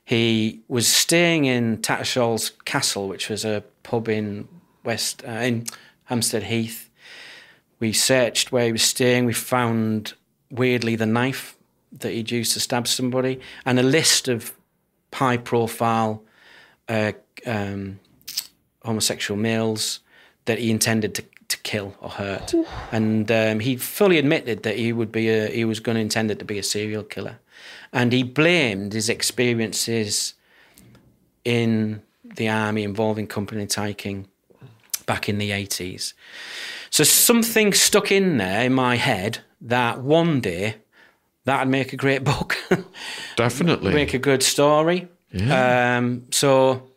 [0.04, 4.48] He was staying in Tattershall's Castle, which was a pub in
[4.84, 5.66] West uh, in
[6.04, 6.90] Hampstead Heath.
[7.78, 9.24] We searched where he was staying.
[9.24, 10.14] We found
[10.50, 11.56] weirdly the knife
[11.92, 14.52] that he'd used to stab somebody and a list of
[15.12, 16.22] high profile
[16.88, 17.12] uh,
[17.46, 18.00] um,
[18.84, 20.00] homosexual males
[20.46, 22.54] that he intended to, to kill or hurt.
[22.92, 26.30] And um, he fully admitted that he would be a, he was going to intend
[26.30, 27.38] it to be a serial killer.
[27.92, 30.34] And he blamed his experiences
[31.44, 32.02] in
[32.36, 34.28] the army involving company taking
[35.06, 36.12] back in the 80s.
[36.90, 40.76] So something stuck in there in my head that one day
[41.44, 42.56] that'd make a great book.
[43.36, 43.94] Definitely.
[43.94, 45.08] make a good story.
[45.32, 45.96] Yeah.
[45.96, 46.90] Um, so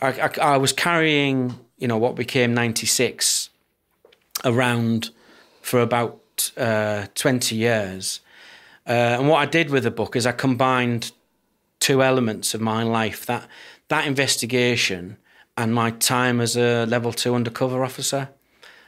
[0.00, 3.50] I, I, I was carrying, you know, what became 96
[4.44, 5.10] around
[5.62, 8.20] for about uh, 20 years.
[8.86, 11.10] Uh, and what I did with the book is I combined
[11.80, 13.46] two elements of my life that
[13.88, 15.16] that investigation
[15.56, 18.28] and my time as a level two undercover officer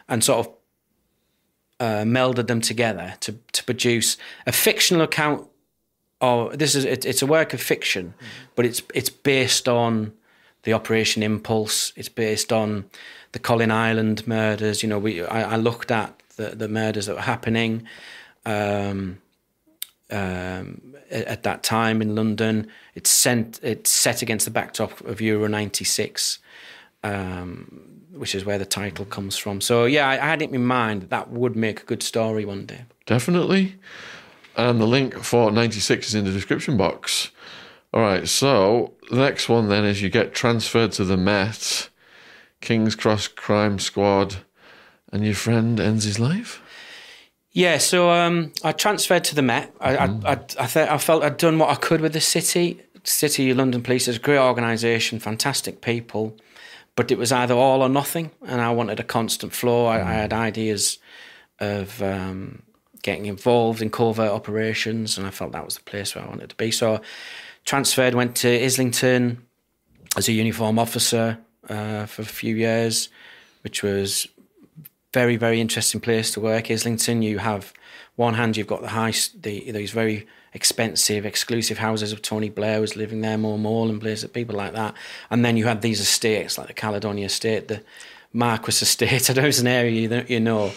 [0.09, 0.53] and sort of
[1.81, 5.47] uh, melded them together to, to produce a fictional account
[6.21, 8.15] of this is it, it's a work of fiction
[8.57, 10.13] but it's it's based on
[10.65, 12.85] the operation impulse it's based on
[13.33, 17.15] the Colin Ireland murders you know we i, I looked at the, the murders that
[17.15, 17.87] were happening
[18.45, 19.19] um,
[20.11, 22.69] um, at, at that time in London.
[22.95, 23.61] It's sent.
[23.63, 26.39] It's set against the backdrop of Euro '96,
[27.05, 29.61] um, which is where the title comes from.
[29.61, 32.45] So yeah, I, I had it in mind that that would make a good story
[32.45, 32.85] one day.
[33.07, 33.77] Definitely.
[34.57, 37.31] And the link for 96 is in the description box.
[37.95, 41.89] All right, so the next one then is you get transferred to the Met,
[42.61, 44.37] King's Cross Crime Squad,
[45.11, 46.61] and your friend ends his life?
[47.53, 49.75] Yeah, so um, I transferred to the Met.
[49.81, 52.83] I, I, I, I, th- I felt I'd done what I could with the city.
[53.05, 56.37] City London Police is a great organisation, fantastic people,
[56.99, 59.87] but it was either all or nothing, and I wanted a constant flow.
[59.87, 60.99] I, I had ideas
[61.61, 62.63] of um,
[63.03, 66.51] getting involved in covert operations, and I felt that was the place where I wanted
[66.51, 66.73] to be.
[66.73, 67.01] So,
[67.65, 69.47] transferred, went to Islington
[70.17, 71.39] as a uniform officer
[71.69, 73.11] uh, for a few years,
[73.63, 74.27] which was
[75.13, 76.71] very very interesting place to work.
[76.71, 77.73] Islington, you have
[78.17, 82.81] one hand you've got the high the these very expensive exclusive houses of Tony Blair
[82.81, 84.95] was living there, more Mall and places, people like that,
[85.31, 87.83] and then you had these estates like the Caledonia Estate, the
[88.33, 89.31] Marquess Estate.
[89.31, 90.73] I know it's an area you, you know,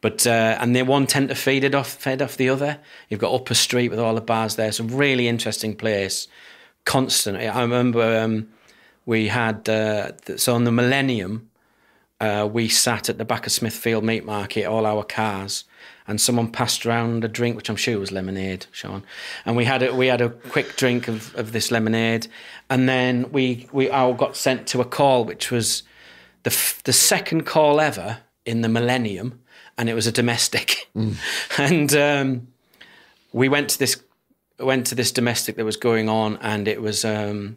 [0.00, 2.78] but uh, and they one tend to feed it off fed off the other.
[3.08, 4.72] You've got Upper Street with all the bars there.
[4.72, 6.28] Some really interesting place.
[6.84, 7.38] Constant.
[7.38, 8.48] I remember um,
[9.06, 11.50] we had uh, so on the Millennium
[12.20, 15.64] uh, we sat at the back of Smithfield Meat Market, all our cars,
[16.06, 19.04] and someone passed around a drink, which I'm sure was lemonade, Shaun.
[19.44, 22.28] And we had a, we had a quick drink of, of this lemonade,
[22.70, 25.82] and then we we all got sent to a call, which was
[26.44, 29.40] the f- the second call ever in the Millennium,
[29.76, 31.16] and it was a domestic, mm.
[31.58, 32.48] and um,
[33.32, 34.00] we went to this
[34.60, 37.56] went to this domestic that was going on, and it was um,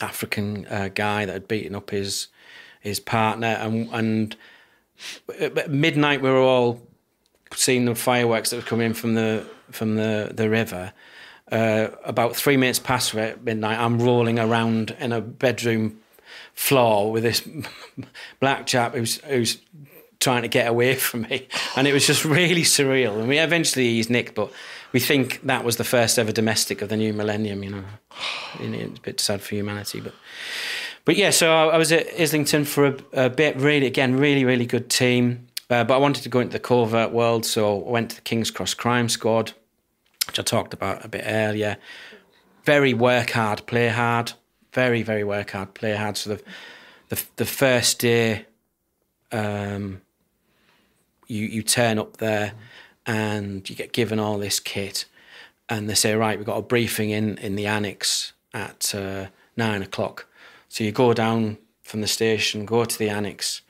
[0.00, 2.28] African uh, guy that had beaten up his
[2.80, 4.36] his partner, and and
[5.38, 6.80] at midnight we were all
[7.54, 10.92] seeing the fireworks that were coming from the from the the river.
[11.50, 15.98] Uh, about three minutes past midnight, I'm rolling around in a bedroom
[16.54, 17.42] floor with this
[18.40, 19.58] black chap who's who's
[20.20, 23.18] trying to get away from me, and it was just really surreal.
[23.18, 24.52] And we eventually he's Nick, but
[24.92, 27.64] we think that was the first ever domestic of the new millennium.
[27.64, 27.84] You know,
[28.60, 30.14] it's a bit sad for humanity, but
[31.04, 33.56] but yeah, so I, I was at Islington for a, a, bit.
[33.56, 35.46] Really, again, really, really good team.
[35.68, 38.22] Uh, but I wanted to go into the covert world, so I went to the
[38.22, 39.52] King's Cross Crime Squad,
[40.26, 41.76] which I talked about a bit earlier.
[42.64, 44.32] Very work hard, play hard.
[44.72, 46.16] Very, very work hard, play hard.
[46.16, 46.42] So the
[47.08, 48.46] the, the first day,
[49.32, 50.00] um,
[51.28, 52.52] you you turn up there,
[53.06, 55.06] and you get given all this kit,
[55.68, 59.82] and they say, right, we've got a briefing in in the annex at uh, nine
[59.82, 60.26] o'clock
[60.70, 63.62] so you go down from the station, go to the annex,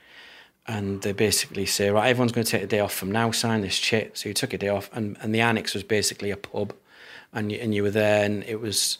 [0.66, 3.62] and they basically say, right, everyone's going to take a day off from now, sign
[3.62, 4.18] this shit.
[4.18, 6.74] So you took a day off, and, and the annex was basically a pub,
[7.32, 8.98] and you, and you were there, and it was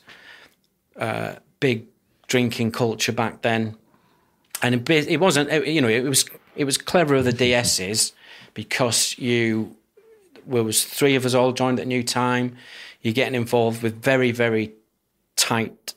[0.97, 1.89] uh, big
[2.27, 3.77] drinking culture back then.
[4.63, 6.25] And it, wasn't, you know, it was
[6.57, 8.13] it was clever of the DSs
[8.53, 9.77] because you
[10.47, 12.57] there was three of us all joined at a new time.
[13.01, 14.73] You're getting involved with very very
[15.37, 15.95] tight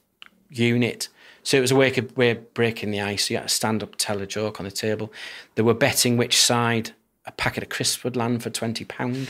[0.49, 1.09] unit
[1.43, 3.29] so it was a way of, way of breaking the ice.
[3.29, 5.11] You had to stand up, tell a joke on the table.
[5.55, 6.91] They were betting which side
[7.25, 9.29] a packet of crisps would land for twenty pound,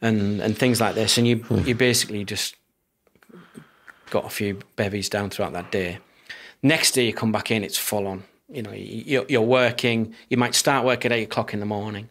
[0.00, 1.18] and and things like this.
[1.18, 1.66] And you hmm.
[1.66, 2.56] you basically just
[4.10, 5.98] got a few bevies down throughout that day.
[6.62, 8.24] Next day you come back in, it's full on.
[8.48, 10.14] You know, you're, you're working.
[10.28, 12.08] You might start work at eight o'clock in the morning,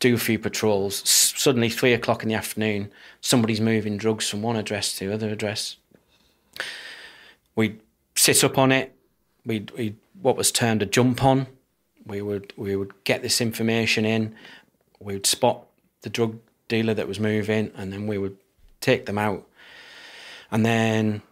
[0.00, 1.02] do a few patrols.
[1.02, 2.90] S- Suddenly, three o'clock in the afternoon,
[3.20, 5.76] somebody's moving drugs from one address to other address.
[7.54, 7.80] We'd
[8.14, 8.94] sit up on it.
[9.44, 11.46] We'd, we'd what was termed a jump on.
[12.06, 14.34] We would we would get this information in.
[15.00, 15.66] We would spot
[16.02, 16.38] the drug
[16.68, 18.36] dealer that was moving, and then we would
[18.80, 19.46] take them out,
[20.50, 21.22] and then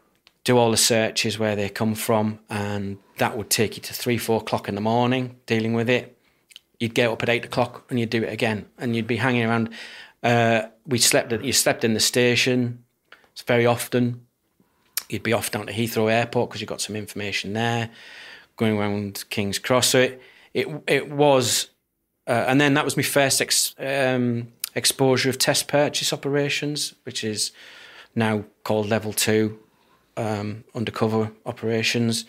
[0.45, 4.17] do all the searches where they come from, and that would take you to three,
[4.17, 6.17] four o'clock in the morning dealing with it.
[6.79, 9.45] You'd get up at eight o'clock and you'd do it again, and you'd be hanging
[9.45, 9.71] around.
[10.23, 11.33] Uh, we slept.
[11.33, 12.85] At, you slept in the station.
[13.33, 14.27] It's very often.
[15.11, 17.91] You'd be off down to Heathrow Airport because you got some information there,
[18.57, 19.89] going around King's Cross.
[19.89, 20.23] So it
[20.55, 21.71] it it was,
[22.27, 27.25] uh, and then that was my first ex, um, exposure of test purchase operations, which
[27.25, 27.53] is
[28.15, 29.59] now called level two
[30.17, 32.25] um, undercover operations,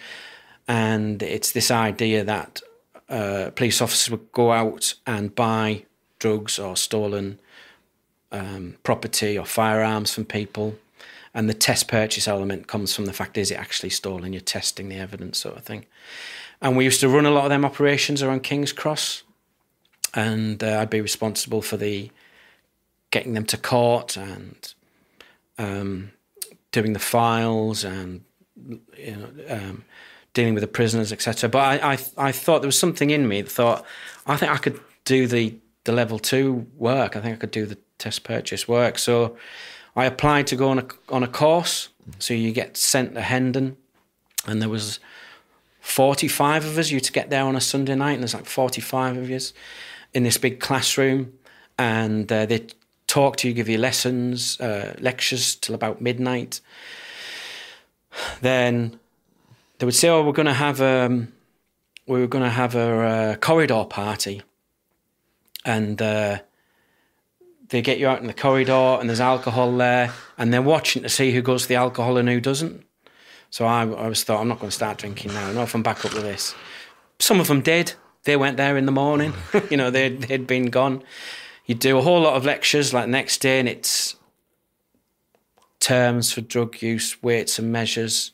[0.67, 2.61] and it's this idea that
[3.09, 5.85] uh, police officers would go out and buy
[6.19, 7.39] drugs or stolen
[8.31, 10.75] um, property or firearms from people.
[11.33, 14.33] And the test purchase element comes from the fact is it actually stolen?
[14.33, 15.85] You're testing the evidence, sort of thing.
[16.61, 19.23] And we used to run a lot of them operations around King's Cross,
[20.13, 22.11] and uh, I'd be responsible for the
[23.09, 24.73] getting them to court and
[25.57, 26.11] um,
[26.71, 28.23] doing the files and
[28.97, 29.85] you know um,
[30.33, 31.49] dealing with the prisoners, etc.
[31.49, 33.85] But I, I I thought there was something in me that thought
[34.27, 35.55] I think I could do the
[35.85, 37.15] the level two work.
[37.15, 38.99] I think I could do the test purchase work.
[38.99, 39.37] So
[39.95, 41.89] I applied to go on a on a course.
[42.19, 43.77] So you get sent to Hendon,
[44.47, 44.99] and there was
[45.79, 46.91] forty five of us.
[46.91, 49.53] You to get there on a Sunday night, and there's like forty five of us
[50.13, 51.33] in this big classroom,
[51.77, 52.67] and uh, they
[53.07, 56.61] talk to you, give you lessons, uh, lectures till about midnight.
[58.41, 58.99] Then
[59.77, 61.33] they would say, "Oh, we're going to have um,
[62.07, 64.41] we were going to have a, uh corridor party,"
[65.65, 66.39] and uh,
[67.71, 71.09] they get you out in the corridor, and there's alcohol there, and they're watching to
[71.09, 72.83] see who goes to the alcohol and who doesn't.
[73.49, 75.51] So I, I was thought, I'm not going to start drinking now.
[75.51, 76.53] Not if I'm back up with this.
[77.19, 77.93] Some of them did.
[78.23, 79.33] They went there in the morning.
[79.69, 81.01] you know, they'd, they'd been gone.
[81.65, 84.15] You do a whole lot of lectures like next day, and it's
[85.79, 88.31] terms for drug use, weights and measures,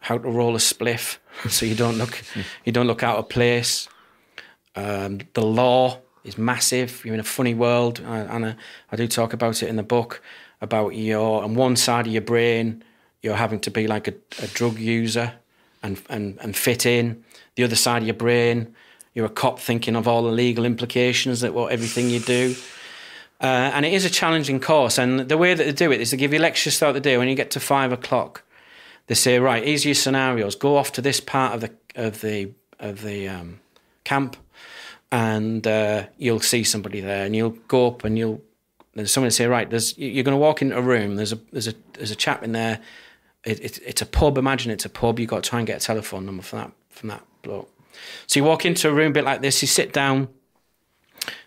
[0.00, 1.18] how to roll a spliff
[1.48, 2.22] so you don't look
[2.64, 3.88] you don't look out of place.
[4.76, 7.04] Um, the law is massive.
[7.04, 8.56] You're in a funny world, and I,
[8.90, 10.22] I do talk about it in the book
[10.60, 12.82] about your on one side of your brain
[13.24, 15.32] you're having to be like a, a drug user
[15.82, 17.24] and, and and fit in.
[17.56, 18.74] The other side of your brain,
[19.14, 22.54] you're a cop thinking of all the legal implications that what everything you do.
[23.40, 24.98] Uh, and it is a challenging course.
[24.98, 27.16] And the way that they do it is they give you lectures throughout the day.
[27.16, 28.42] When you get to five o'clock,
[29.06, 30.54] they say, right, here's your scenarios.
[30.54, 33.60] Go off to this part of the of the of the um,
[34.04, 34.36] camp,
[35.12, 38.42] and uh, you'll see somebody there, and you'll go up and you'll.
[38.94, 41.16] There's someone say, right, there's you're going to walk into a room.
[41.16, 42.80] There's a there's a there's a chap in there.
[43.44, 44.38] It, it, it's a pub.
[44.38, 45.18] Imagine it's a pub.
[45.18, 47.70] You've got to try and get a telephone number from that from that bloke.
[48.26, 49.60] So you walk into a room a bit like this.
[49.62, 50.28] You sit down.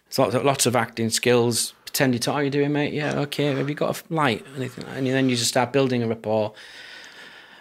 [0.05, 1.73] There's lots of, lots of acting skills.
[1.85, 2.35] Pretend you talk.
[2.35, 2.93] How you doing, mate?
[2.93, 3.55] Yeah, okay.
[3.55, 4.45] Have you got a light?
[4.55, 4.85] Anything?
[4.85, 6.53] And then you just start building a rapport.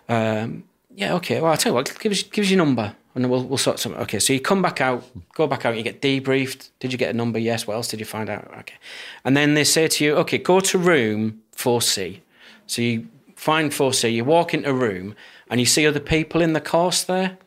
[0.09, 0.65] Um,
[0.95, 1.41] yeah, okay.
[1.41, 1.99] Well, I'll tell you what.
[1.99, 4.01] Give us give us your number, and then we'll we'll sort something.
[4.03, 4.21] Okay.
[4.21, 5.03] So you come back out,
[5.35, 5.77] go back out.
[5.77, 6.71] You get debriefed.
[6.79, 7.41] Did you get a number?
[7.41, 7.67] Yes.
[7.67, 8.47] What else did you find out?
[8.61, 8.77] Okay.
[9.25, 12.23] And then they say to you, okay, go to room four C.
[12.69, 14.09] So you find four C.
[14.11, 15.17] You walk into a room,
[15.51, 17.39] and you see other people in the course there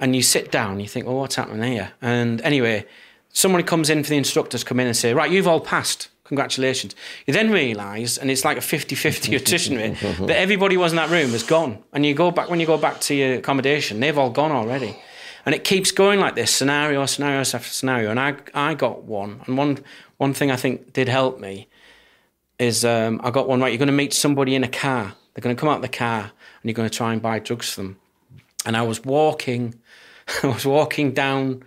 [0.00, 1.92] and you sit down, you think, well, what's happening here?
[2.02, 2.84] And anyway,
[3.32, 6.08] somebody comes in for the instructors come in and say, right, you've all passed.
[6.24, 6.94] Congratulations.
[7.26, 10.96] You then realise, and it's like a 50 50 attrition rate, that everybody was in
[10.96, 11.82] that room has gone.
[11.92, 14.96] And you go back, when you go back to your accommodation, they've all gone already.
[15.46, 18.10] And it keeps going like this, scenario, scenario after scenario.
[18.10, 19.42] And I, I got one.
[19.46, 19.78] And one,
[20.16, 21.68] one thing I think did help me
[22.58, 23.68] is um, I got one right.
[23.68, 25.14] You're going to meet somebody in a car.
[25.34, 26.30] They're going to come out of the car and
[26.62, 27.98] you're going to try and buy drugs for them.
[28.64, 29.74] And I was walking
[30.42, 31.64] I was walking down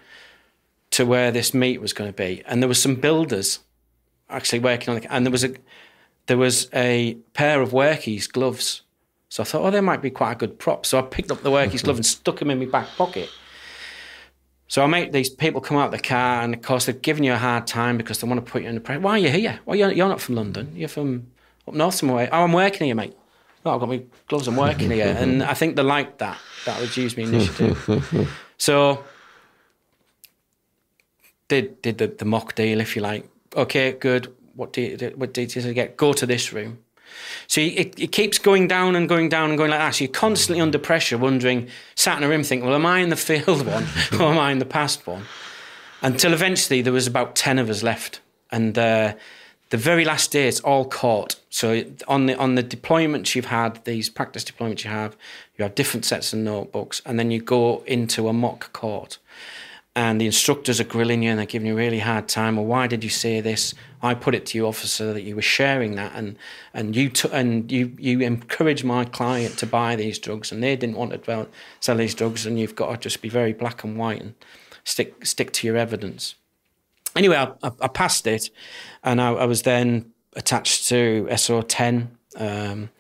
[0.92, 3.60] to where this meet was going to be, and there were some builders
[4.30, 5.54] actually working on it, and there was a
[6.28, 8.82] there was a pair of workies gloves.
[9.30, 10.86] So I thought, oh, they might be quite a good prop.
[10.86, 13.30] So I picked up the workies glove and stuck them in my back pocket.
[14.70, 17.24] So I make these people come out of the car, and of course they're giving
[17.24, 19.00] you a hard time because they want to put you in the press.
[19.02, 19.60] Why are you here?
[19.66, 20.72] Well, you're, you're not from London.
[20.76, 21.28] You're from
[21.68, 22.30] up north somewhere.
[22.32, 23.16] Oh, I'm working here, mate.
[23.66, 24.48] No, I've got my gloves.
[24.48, 26.38] I'm working here, and I think they liked that.
[26.66, 28.30] That would use me initiative.
[28.60, 29.04] So
[31.48, 33.30] did did the, the mock deal, if you like.
[33.58, 34.34] Okay, good.
[34.56, 35.98] What de- what details did I get?
[35.98, 36.80] Go to this room.
[37.48, 39.96] So it, it keeps going down and going down and going like that.
[39.96, 43.10] So you're constantly under pressure, wondering, sat in a room thinking, well, am I in
[43.10, 43.88] the field one
[44.20, 45.24] or am I in the past one?
[46.02, 48.22] Until eventually there was about 10 of us left.
[48.52, 49.16] And uh,
[49.70, 51.36] the very last day, it's all caught.
[51.50, 55.18] So on the on the deployments you've had, these practice deployments you have,
[55.58, 59.18] you have different sets of notebooks, and then you go into a mock court
[59.98, 62.56] and the instructors are grilling you and they're giving you a really hard time.
[62.56, 63.74] Well, why did you say this?
[64.04, 66.38] I put it to you, officer, that you were sharing that, and
[66.72, 70.76] and you t- and you you encouraged my client to buy these drugs, and they
[70.76, 71.48] didn't want to
[71.80, 74.36] sell these drugs, and you've got to just be very black and white and
[74.84, 76.36] stick stick to your evidence.
[77.16, 78.52] Anyway, I, I, I passed it,
[79.04, 82.16] and I, I, was then attached to SO ten.
[82.36, 82.92] Um,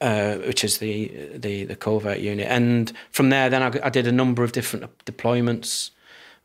[0.00, 4.08] uh, which is the, the the covert unit, and from there, then I, I did
[4.08, 5.90] a number of different deployments.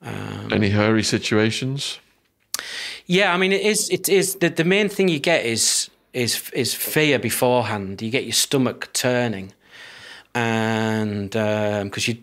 [0.06, 2.00] Um, Any hairy situations?
[3.08, 3.90] Yeah, I mean, it is.
[3.90, 8.02] It is the the main thing you get is is is fear beforehand.
[8.02, 9.54] You get your stomach turning,
[10.34, 12.18] and because um, you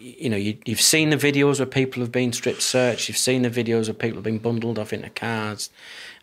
[0.00, 3.08] you know you, you've seen the videos where people have been strip searched.
[3.08, 5.70] You've seen the videos where people have been bundled off into cars,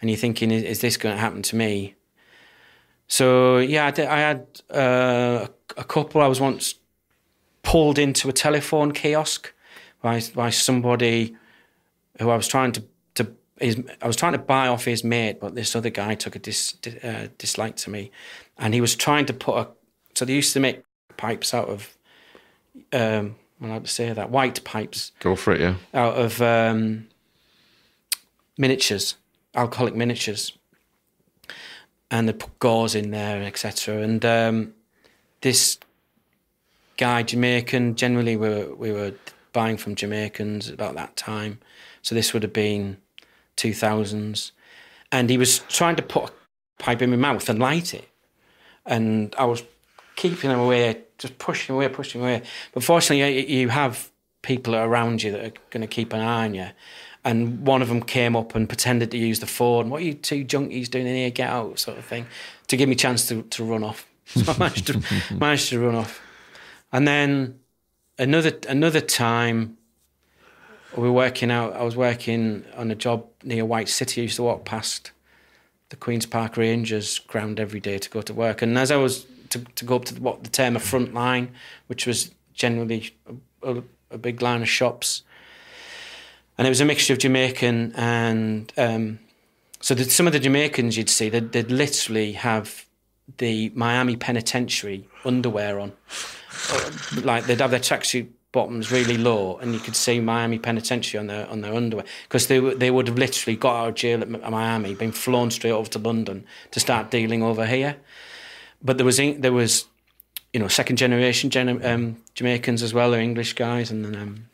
[0.02, 1.96] and you're thinking, is, is this going to happen to me?
[3.08, 6.22] So yeah, I, did, I had uh, a couple.
[6.22, 6.76] I was once
[7.62, 9.53] pulled into a telephone kiosk
[10.04, 11.36] by by somebody
[12.20, 12.84] who I was trying to
[13.16, 16.36] to his, I was trying to buy off his mate, but this other guy took
[16.36, 18.12] a dis, uh, dislike to me,
[18.60, 19.68] and he was trying to put a.
[20.14, 20.84] So they used to make
[21.18, 21.98] pipes out of.
[22.92, 25.14] Um, I like to say that white pipes.
[25.20, 25.76] Go for it, yeah.
[25.94, 27.08] Out of um,
[28.58, 29.16] miniatures,
[29.56, 30.52] alcoholic miniatures,
[32.12, 34.00] and they put gauze in there, etc.
[34.00, 34.74] And um,
[35.42, 35.80] this
[36.98, 39.14] guy, Jamaican, generally we were, we were
[39.54, 41.60] buying from Jamaicans about that time.
[42.02, 42.98] So this would have been
[43.58, 44.52] 2000s.
[45.12, 46.34] And he was trying to put a
[46.80, 48.10] pipe in my mouth and light it.
[48.86, 49.64] And I was
[50.16, 52.42] keeping him away, just pushing away, pushing away.
[52.74, 54.12] But fortunately, you have
[54.42, 56.68] people around you that are going to keep an eye on you.
[57.24, 59.90] And one of them came up and pretended to use the phone.
[59.90, 61.30] What are you two junkies doing in here?
[61.30, 62.26] Get out, sort of thing,
[62.68, 64.08] to give me a chance to, to run off.
[64.26, 65.04] So I managed to,
[65.36, 66.22] managed to run off.
[66.92, 67.60] And then
[68.18, 69.78] another another time
[70.96, 74.22] we were working out I was working on a job near White City.
[74.22, 75.12] I used to walk past
[75.90, 78.62] the Queen's Park Rangers ground every day to go to work.
[78.62, 81.14] And as I was to, to go up to the, what the term a front
[81.14, 81.52] line,
[81.88, 83.16] which was generally
[83.64, 85.24] a, a, a, big line of shops,
[86.58, 89.20] and it was a mixture of Jamaican and um,
[89.82, 92.86] so some of the Jamaicans you'd see they'd, they'd literally have
[93.38, 95.94] the Miami Penitentiary underwear on
[97.24, 101.28] like they'd have their tracksuit bottoms really low, and you could see Miami Penitentiary on
[101.28, 104.30] their on their underwear because they they would have literally got out of jail at
[104.30, 107.98] Miami, been flown straight over to London to start dealing over here.
[108.82, 109.86] But there was there was,
[110.54, 111.52] you know, second generation
[111.84, 114.50] um, Jamaicans as well, or English guys, and then um,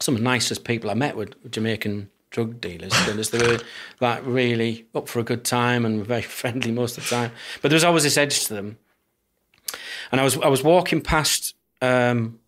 [0.00, 3.58] some of the nicest people I met were Jamaican drug dealers because they were
[4.00, 7.30] like really up for a good time and were very friendly most of the time.
[7.62, 8.78] But there was always this edge to them
[10.10, 12.38] and I was I was walking past um,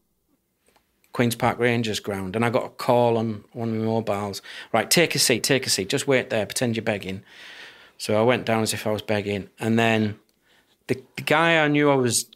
[1.13, 4.43] Queens Park Rangers ground, and I got a call on one of my mobiles.
[4.73, 5.89] Right, take a seat, take a seat.
[5.89, 7.23] Just wait there, pretend you're begging.
[7.99, 10.19] So I went down as if I was begging, and then
[10.89, 12.27] the, the guy I knew I was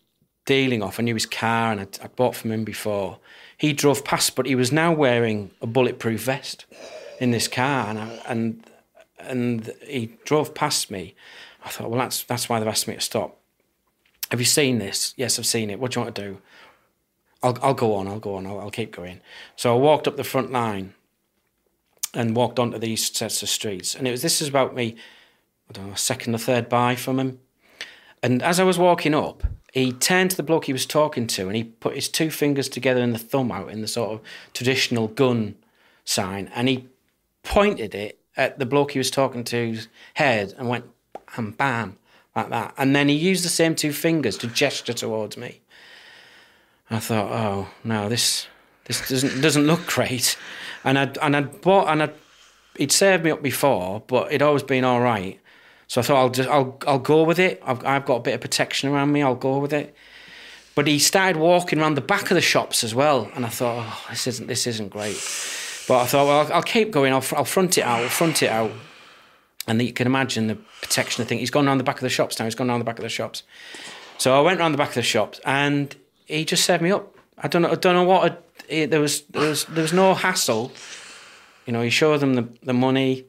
[0.47, 3.19] dealing off, I knew his car, and I'd, I'd bought from him before.
[3.57, 6.65] He drove past, but he was now wearing a bulletproof vest
[7.21, 8.65] in this car, and I, and
[9.19, 11.15] and he drove past me.
[11.65, 13.39] I thought, well, that's that's why they've asked me to stop.
[14.31, 15.15] Have you seen this?
[15.17, 15.81] Yes, I've seen it.
[15.81, 16.39] What do you want to do?
[17.43, 19.21] I'll, I'll go on, I'll go on, I'll, I'll keep going.
[19.57, 20.95] So I walked up the front line
[22.15, 23.95] and walked onto these sets of streets.
[23.95, 24.97] And it was this is about me,
[25.69, 27.39] I don't know, second or third buy from him.
[28.23, 31.47] And as I was walking up, he turned to the bloke he was talking to
[31.47, 34.21] and he put his two fingers together and the thumb out in the sort of
[34.53, 35.55] traditional gun
[36.05, 36.89] sign and he
[37.49, 40.85] pointed it at the bloke he was talking to's head and went
[41.35, 41.99] bam bam
[42.37, 42.75] like that.
[42.77, 45.61] And then he used the same two fingers to gesture towards me.
[46.91, 48.47] I thought, oh no, this
[48.85, 50.37] this doesn't doesn't look great.
[50.85, 52.11] And I and I bought and I
[52.77, 55.41] he'd served me up before, but it'd always been all right.
[55.87, 57.63] So I thought I'll just I'll I'll go with it.
[57.65, 59.23] I've I've got a bit of protection around me.
[59.23, 59.95] I'll go with it.
[60.75, 63.85] But he started walking around the back of the shops as well, and I thought,
[63.85, 65.17] oh, this isn't this isn't great.
[65.89, 67.13] But I thought, well, I'll, I'll keep going.
[67.13, 68.03] I'll I'll front it out.
[68.03, 68.71] I'll front it out.
[69.67, 71.39] And you can imagine the protection of thing.
[71.39, 72.45] He's gone around the back of the shops now.
[72.45, 73.43] He's gone around the back of the shops.
[74.19, 75.95] So I went around the back of the shops, and
[76.27, 77.15] he just served me up.
[77.39, 77.71] I don't know.
[77.71, 78.45] I don't know what.
[78.69, 80.73] there was there was there was no hassle.
[81.67, 83.27] You know, he showed them the, the money,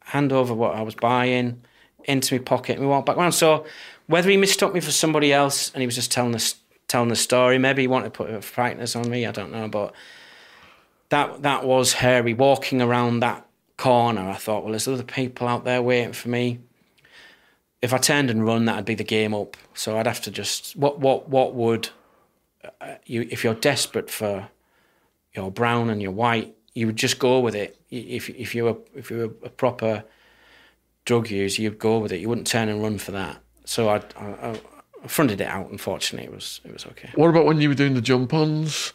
[0.00, 1.62] hand over what I was buying.
[2.04, 3.32] into my pocket and we walked back around.
[3.32, 3.64] So
[4.06, 6.56] whether he mistook me for somebody else and he was just telling us
[6.88, 9.26] telling the story, maybe he wanted to put a brightness on me.
[9.26, 9.94] I don't know, but
[11.10, 12.34] that that was hairy.
[12.34, 16.60] Walking around that corner, I thought, well, there's other people out there waiting for me.
[17.80, 19.56] If I turned and run, that'd be the game up.
[19.74, 21.90] So I'd have to just what what what would
[22.80, 24.48] uh, you if you're desperate for
[25.34, 27.80] your brown and your white, you would just go with it.
[27.90, 30.04] If if you were if you were a proper
[31.04, 32.20] drug user, you'd go with it.
[32.20, 33.38] You wouldn't turn and run for that.
[33.64, 34.58] So I, I,
[35.02, 35.70] I fronted it out.
[35.70, 37.10] Unfortunately, it was it was okay.
[37.14, 38.92] What about when you were doing the jump ons?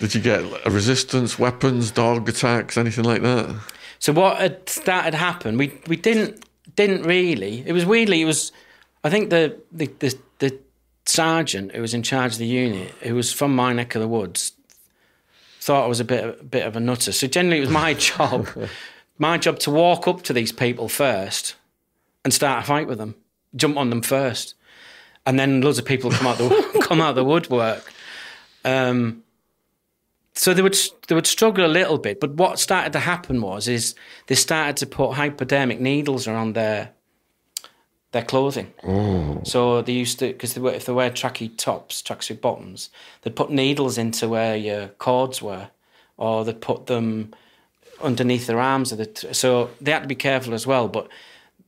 [0.00, 3.56] Did you get a resistance, weapons, dog attacks, anything like that?
[3.98, 5.58] So what had started happened?
[5.58, 6.44] We we didn't
[6.76, 7.64] didn't really.
[7.66, 8.22] It was weirdly.
[8.22, 8.52] It was.
[9.02, 10.58] I think the the the, the
[11.04, 14.08] sergeant who was in charge of the unit, who was from my neck of the
[14.08, 14.52] woods,
[15.60, 17.12] thought I was a bit a bit of a nutter.
[17.12, 18.48] So generally, it was my job,
[19.18, 21.56] my job to walk up to these people first
[22.24, 23.16] and start a fight with them,
[23.56, 24.54] jump on them first,
[25.26, 27.92] and then loads of people come out the come out the woodwork.
[28.64, 29.24] Um,
[30.38, 30.78] so they would
[31.08, 33.96] they would struggle a little bit, but what started to happen was is
[34.28, 36.90] they started to put hypodermic needles around their
[38.12, 38.72] their clothing.
[38.84, 39.40] Oh.
[39.42, 42.88] So they used to because they were, if they wear tracky tops, tracksuit bottoms,
[43.22, 45.70] they'd put needles into where your cords were,
[46.16, 47.34] or they'd put them
[48.00, 48.92] underneath their arms.
[48.92, 50.86] Of the so they had to be careful as well.
[50.86, 51.08] But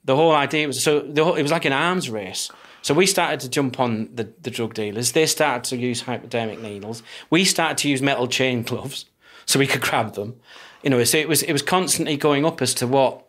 [0.05, 2.53] the whole idea was so the whole, it was like an arms race.
[2.83, 5.13] So we started to jump on the, the drug dealers.
[5.13, 7.03] They started to use hypodermic needles.
[7.29, 9.07] We started to use metal chain gloves
[9.47, 10.41] so we could grab them.
[10.83, 13.27] You know, so it was it was constantly going up as to what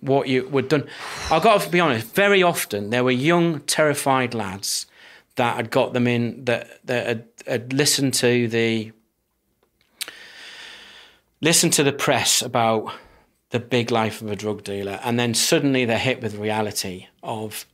[0.00, 0.86] what you were done.
[1.30, 2.14] I've got to be honest.
[2.14, 4.86] Very often there were young, terrified lads
[5.36, 8.92] that had got them in that that had, had listened to the
[11.40, 12.92] listened to the press about
[13.50, 17.64] the big life of a drug dealer, and then suddenly they're hit with reality of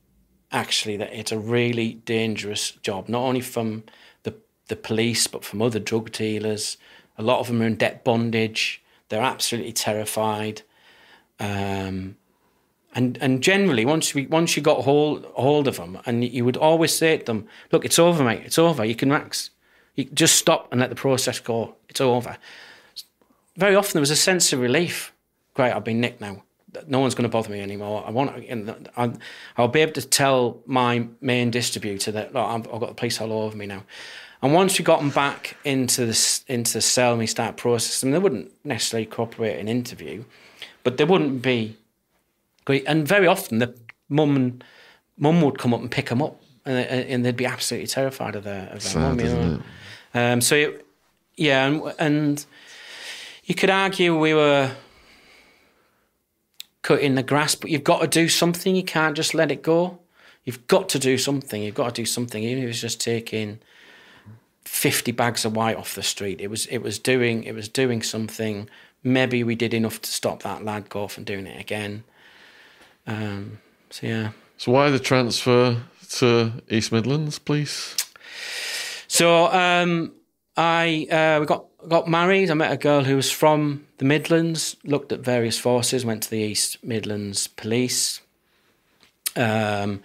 [0.52, 3.85] actually that it's a really dangerous job, not only from
[4.22, 4.35] the
[4.68, 6.77] the police but from other drug dealers.
[7.18, 8.82] A lot of them are in debt bondage.
[9.09, 10.62] They're absolutely terrified.
[11.39, 12.16] Um,
[12.94, 16.56] and and generally, once we once you got hold hold of them, and you would
[16.56, 18.43] always say to them, "Look, it's over, mate.
[18.44, 18.85] It's over.
[18.85, 19.51] You can relax.
[19.94, 21.77] You just stop and let the process go.
[21.89, 22.36] It's over."
[23.56, 25.12] Very often there was a sense of relief.
[25.55, 26.43] Great, I've been nicked now.
[26.87, 28.05] No one's going to bother me anymore.
[28.07, 28.89] I want, and
[29.57, 33.57] I'll be able to tell my main distributor that I've got the police all over
[33.57, 33.83] me now.
[34.43, 38.13] And once we got them back into the into the cell and we start processing,
[38.13, 40.25] they wouldn't necessarily cooperate in interview,
[40.83, 41.77] but they wouldn't be
[42.65, 42.85] great.
[42.87, 43.75] And very often the
[44.09, 44.65] mum and
[45.19, 48.45] mum would come up and pick them up, and, and they'd be absolutely terrified of
[48.45, 49.21] their of their mum.
[49.21, 49.63] You know?
[50.15, 50.87] um, so it,
[51.37, 52.47] yeah, and, and
[53.45, 54.71] you could argue we were
[56.82, 58.74] cutting the grass, but you've got to do something.
[58.74, 59.98] You can't just let it go.
[60.44, 61.62] You've got to do something.
[61.62, 62.43] You've got to do something.
[62.43, 63.59] Even if it's just taking
[64.65, 68.02] fifty bags of white off the street, it was it was doing it was doing
[68.02, 68.69] something.
[69.02, 72.05] Maybe we did enough to stop that lad go from doing it again.
[73.07, 73.59] Um,
[73.90, 74.31] so yeah.
[74.57, 75.77] So why the transfer
[76.19, 77.97] to East Midlands, please?
[79.09, 80.12] So um,
[80.57, 82.51] I uh, we got got married.
[82.51, 84.77] I met a girl who was from the Midlands.
[84.85, 86.05] Looked at various forces.
[86.05, 88.20] Went to the East Midlands Police.
[89.36, 90.02] Um,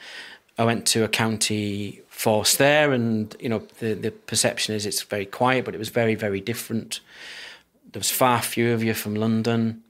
[0.57, 5.01] I went to a county force there, and you know the the perception is it's
[5.01, 7.01] very quiet, but it was very very different.
[7.91, 9.83] There was far fewer of you from London.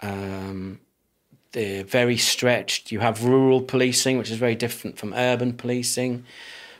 [0.00, 0.80] Um,
[1.52, 2.92] they're very stretched.
[2.92, 6.24] You have rural policing, which is very different from urban policing.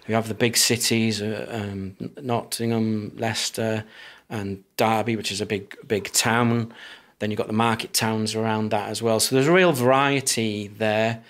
[0.06, 3.84] You have the big cities, uh, um, Nottingham, Leicester,
[4.28, 6.72] and Derby, which is a big big town.
[7.18, 9.20] Then you've got the market towns around that as well.
[9.20, 11.22] So there's a real variety there.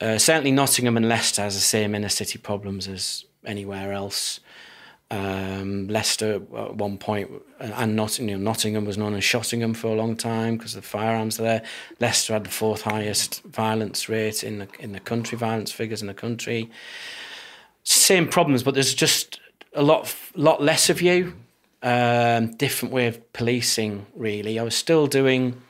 [0.00, 4.40] Uh, certainly, Nottingham and Leicester has the same inner city problems as anywhere else.
[5.12, 9.88] Um, Leicester at one point, and Not, you know, Nottingham was known as Shottingham for
[9.88, 11.62] a long time because the firearms there.
[11.98, 16.06] Leicester had the fourth highest violence rate in the in the country, violence figures in
[16.06, 16.70] the country.
[17.82, 19.40] Same problems, but there's just
[19.74, 21.34] a lot lot less of you.
[21.82, 24.58] Um, different way of policing, really.
[24.58, 25.60] I was still doing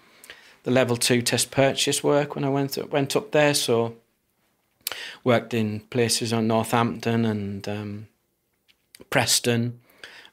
[0.64, 3.94] the level two test purchase work when I went went up there, so
[5.22, 7.68] worked in places on Northampton and.
[7.68, 8.08] Um,
[9.08, 9.80] Preston.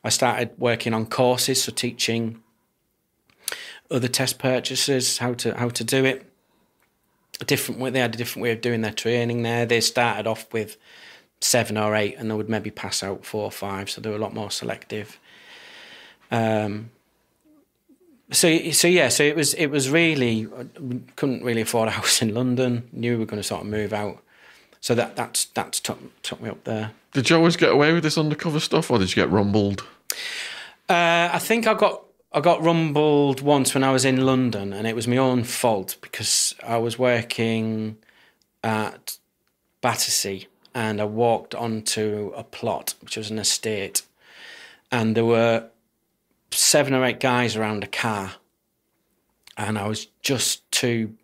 [0.04, 2.41] I started working on courses, so teaching
[3.90, 6.26] other test purchasers how to how to do it.
[7.40, 9.66] A different way they had a different way of doing their training there.
[9.66, 10.78] They started off with
[11.40, 14.16] seven or eight, and they would maybe pass out four or five, so they were
[14.16, 15.20] a lot more selective.
[16.32, 16.91] Um,
[18.32, 20.48] so so yeah, so it was it was really
[20.80, 22.88] we couldn't really afford a house in London.
[22.91, 24.22] Knew we were going to sort of move out,
[24.82, 26.91] so that that's that's took took me up there.
[27.14, 29.86] Did you always get away with this undercover stuff, or did you get rumbled?
[30.90, 34.86] Uh, I think I got I got rumbled once when I was in London, and
[34.86, 37.98] it was my own fault because I was working
[38.64, 39.18] at
[39.80, 44.02] Battersea, and I walked onto a plot which was an estate,
[44.91, 45.70] and there were
[46.58, 48.34] seven or eight guys around a car,
[49.58, 51.16] and I was just too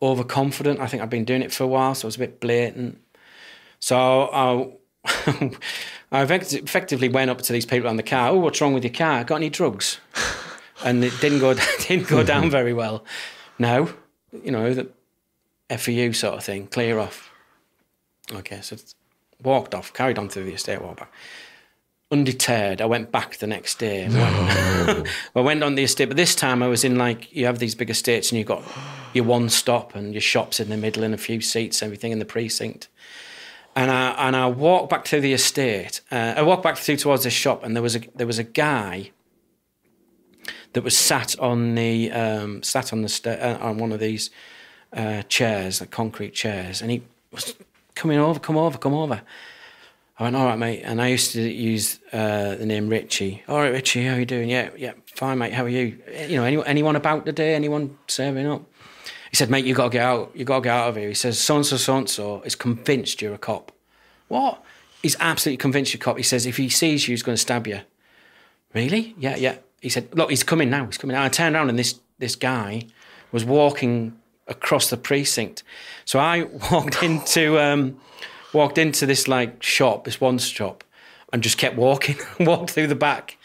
[0.00, 0.80] overconfident.
[0.80, 3.00] I think I'd been doing it for a while, so I was a bit blatant.
[3.80, 3.98] So
[4.32, 4.70] I,
[6.12, 8.30] I effectively went up to these people on the car.
[8.30, 9.24] Oh, what's wrong with your car?
[9.24, 9.98] Got any drugs?
[10.84, 13.04] and it didn't go didn't go down very well.
[13.58, 13.92] No,
[14.32, 14.88] you know the
[15.68, 16.68] F for you sort of thing.
[16.68, 17.30] Clear off.
[18.32, 18.76] Okay, so
[19.42, 21.12] walked off, carried on through the estate, walked back
[22.10, 24.08] undeterred, I went back the next day.
[24.08, 25.04] No.
[25.36, 27.74] I went on the estate, but this time I was in like you have these
[27.74, 28.64] big estates and you've got
[29.12, 32.18] your one stop and your shops in the middle and a few seats, everything in
[32.18, 32.88] the precinct.
[33.76, 36.00] And I and I walked back to the estate.
[36.10, 38.44] Uh, I walked back through towards the shop, and there was a there was a
[38.44, 39.10] guy
[40.72, 44.30] that was sat on the um, sat on the sta- uh, on one of these
[44.92, 47.54] uh, chairs, the concrete chairs, and he was
[47.94, 49.22] coming over, come over, come over.
[50.20, 50.82] I went, all right, mate.
[50.84, 53.42] And I used to use uh, the name Richie.
[53.48, 54.50] All right, Richie, how are you doing?
[54.50, 55.54] Yeah, yeah, fine, mate.
[55.54, 55.98] How are you?
[56.28, 57.54] You know, anyone, anyone about day?
[57.54, 58.62] Anyone serving up?
[59.30, 60.30] He said, mate, you got to get out.
[60.34, 61.08] You got to get out of here.
[61.08, 63.72] He says, so and so, so and so is convinced you're a cop.
[64.28, 64.62] What?
[65.00, 66.18] He's absolutely convinced you're a cop.
[66.18, 67.80] He says, if he sees you, he's going to stab you.
[68.74, 69.14] Really?
[69.18, 69.56] Yeah, yeah.
[69.80, 70.84] He said, look, he's coming now.
[70.84, 71.24] He's coming now.
[71.24, 72.86] I turned around and this this guy
[73.32, 75.62] was walking across the precinct.
[76.04, 77.58] So I walked into.
[77.58, 77.98] Um,
[78.52, 80.84] walked into this like shop, this one shop,
[81.32, 83.36] and just kept walking, walked through the back,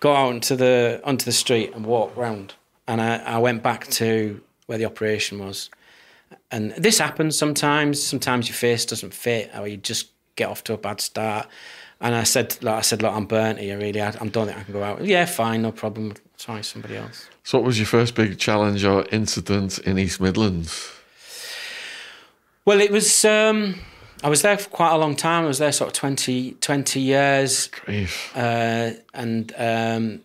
[0.00, 2.54] got out onto the onto the street and walked round.
[2.88, 5.70] And I, I went back to where the operation was.
[6.50, 8.02] And this happens sometimes.
[8.02, 11.46] Sometimes your face doesn't fit, or you just get off to a bad start.
[12.00, 13.78] And I said, like I said, look, I'm burnt here.
[13.78, 15.04] Really, I, I don't think I can go out.
[15.04, 16.14] Yeah, fine, no problem.
[16.36, 17.28] Try somebody else.
[17.44, 20.92] So, what was your first big challenge or incident in East Midlands?
[22.64, 23.24] Well, it was.
[23.24, 23.76] Um,
[24.22, 25.44] I was there for quite a long time.
[25.44, 27.68] I was there sort of 20, 20 years.
[28.34, 30.20] Uh, and um,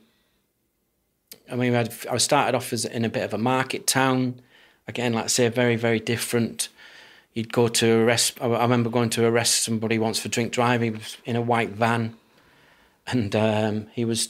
[1.51, 4.41] I mean, I started off as in a bit of a market town.
[4.87, 6.69] Again, like I say, very, very different.
[7.33, 8.37] You'd go to arrest.
[8.41, 11.01] I remember going to arrest somebody once for drink driving.
[11.25, 12.15] In a white van,
[13.05, 14.29] and um, he was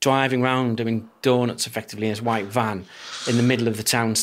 [0.00, 2.84] driving around doing donuts effectively in his white van
[3.26, 4.14] in the middle of the town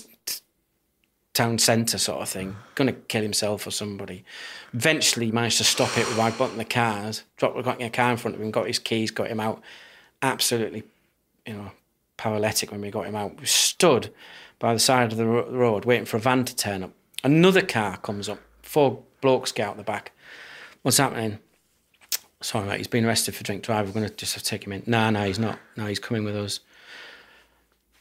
[1.42, 4.24] town centre sort of thing, going to kill himself or somebody.
[4.74, 8.18] Eventually managed to stop it by button the cars, dropped got in a car in
[8.18, 9.60] front of him, got his keys, got him out.
[10.22, 10.84] Absolutely,
[11.48, 11.72] you know,
[12.18, 13.40] paralytic when we got him out.
[13.40, 14.14] We stood
[14.60, 16.92] by the side of the road waiting for a van to turn up.
[17.24, 20.12] Another car comes up, four blokes get out the back.
[20.84, 21.40] What's happening?
[22.42, 23.88] Sorry, mate, he's been arrested for drink drive.
[23.88, 24.84] We're going to just have to take him in.
[24.86, 25.58] No, no, he's not.
[25.76, 26.60] No, he's coming with us.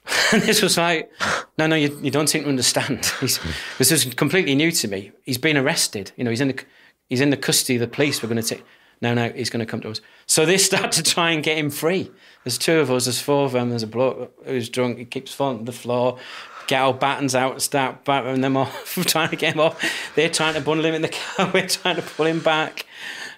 [0.33, 1.11] And this was like,
[1.59, 3.05] no, no, you, you don't seem to understand.
[3.21, 3.41] He's,
[3.79, 5.13] this is completely new to me.
[5.25, 6.13] He's been arrested.
[6.17, 6.65] You know, he's in the
[7.09, 8.23] he's in the custody of the police.
[8.23, 8.65] We're going to take.
[9.03, 10.01] No, no, he's going to come to us.
[10.27, 12.11] So they start to try and get him free.
[12.45, 13.07] There's two of us.
[13.07, 13.71] There's four of them.
[13.71, 14.99] There's a bloke who's drunk.
[14.99, 16.19] He keeps falling to the floor.
[16.67, 19.83] Get our batons out, and start battering them off, trying to get him off.
[20.15, 21.51] They're trying to bundle him in the car.
[21.53, 22.87] We're trying to pull him back.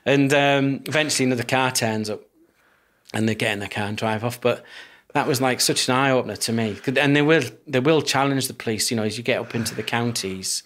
[0.05, 2.21] And um, eventually, another car turns up,
[3.15, 4.39] and they get in the car and drive off.
[4.41, 4.65] But
[5.13, 6.79] that was like such an eye opener to me.
[6.97, 8.91] And they will they will challenge the police.
[8.91, 10.63] You know, as you get up into the counties,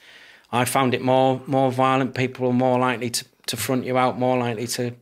[0.52, 2.14] I found it more more violent.
[2.14, 4.92] People are more likely to, to front you out, more likely to,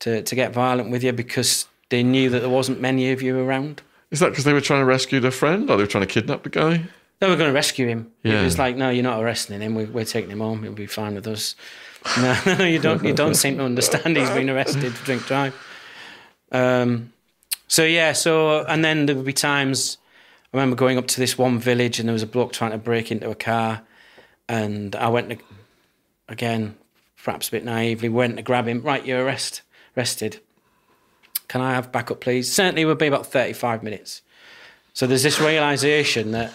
[0.00, 3.38] to to get violent with you because they knew that there wasn't many of you
[3.38, 3.82] around.
[4.10, 6.12] Is that because they were trying to rescue their friend, or they were trying to
[6.12, 6.84] kidnap the guy?
[7.20, 8.12] They were going to rescue him.
[8.22, 8.40] Yeah.
[8.40, 9.74] It was like, no, you're not arresting him.
[9.74, 10.62] We, are taking him home.
[10.62, 11.54] He'll be fine with us.
[12.18, 13.02] no, no, you don't.
[13.02, 14.16] You don't seem to understand.
[14.16, 15.54] He's been arrested for drink drive.
[16.52, 17.13] Um,
[17.74, 19.98] so yeah, so and then there would be times
[20.52, 22.78] I remember going up to this one village and there was a bloke trying to
[22.78, 23.82] break into a car,
[24.48, 25.38] and I went to,
[26.28, 26.76] again,
[27.20, 28.80] perhaps a bit naively, went to grab him.
[28.80, 29.62] Right, you're arrest,
[29.96, 30.38] arrested.
[31.48, 32.52] Can I have backup, please?
[32.52, 34.22] Certainly, would be about thirty-five minutes.
[34.92, 36.52] So there's this realization that,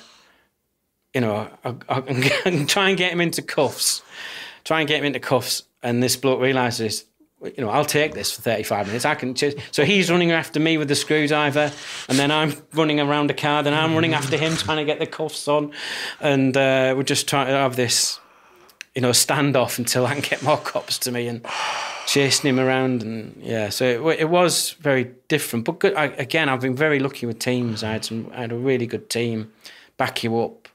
[1.13, 4.03] you know, I, I can try and get him into cuffs,
[4.63, 7.03] try and get him into cuffs, and this bloke realizes
[7.41, 9.05] you know, I'll take this for 35 minutes.
[9.05, 11.71] I can just, so he's running after me with the screwdriver,
[12.09, 14.99] and then I'm running around the car, then I'm running after him trying to get
[14.99, 15.71] the cuffs on,
[16.19, 18.19] and uh, we're just trying to have this,
[18.93, 21.27] you know, standoff until I can get more cops to me.
[21.27, 21.45] And
[22.09, 25.65] chasing him around, and yeah, so it, it was very different.
[25.65, 27.83] But good, I, again, I've been very lucky with teams.
[27.83, 29.51] I had some, I had a really good team,
[29.97, 30.67] back you up.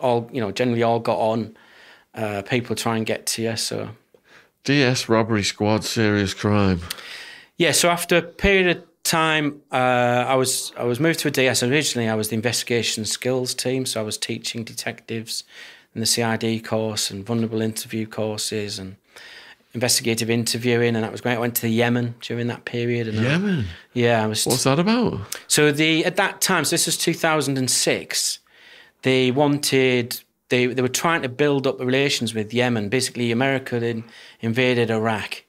[0.00, 1.56] All you know, generally all got on.
[2.12, 3.90] Uh, people try and get to you, so
[4.64, 6.80] DS robbery squad, serious crime.
[7.56, 9.76] Yeah, so after a period of time, uh,
[10.26, 11.62] I was I was moved to a DS.
[11.62, 15.44] Originally, I was the investigation skills team, so I was teaching detectives
[15.94, 18.96] in the CID course and vulnerable interview courses and
[19.74, 21.34] investigative interviewing, and that was great.
[21.34, 23.08] I went to Yemen during that period.
[23.08, 23.66] And I- Yemen.
[23.92, 24.46] yeah, I was.
[24.46, 25.20] What's that about?
[25.46, 28.38] So the at that time, so this was 2006.
[29.02, 30.22] They wanted
[30.54, 32.88] they they were trying to build up relations with Yemen.
[32.88, 34.02] Basically, America
[34.40, 35.44] invaded Iraq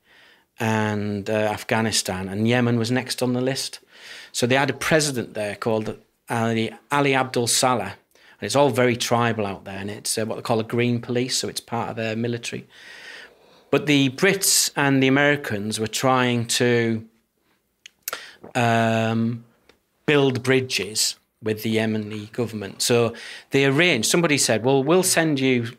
[0.59, 3.79] and uh, Afghanistan, and Yemen was next on the list.
[4.31, 5.97] So they had a president there called
[6.29, 7.93] Ali, Ali Abdul Salah.
[8.37, 10.99] And it's all very tribal out there, and it's uh, what they call a green
[10.99, 12.67] police, so it's part of their military.
[13.71, 17.05] But the Brits and the Americans were trying to
[18.53, 19.45] um,
[20.05, 21.15] build bridges
[21.45, 22.81] with the Yemeni government.
[22.81, 23.13] So
[23.51, 24.09] they arranged.
[24.09, 25.77] Somebody said, "Well, we'll send you,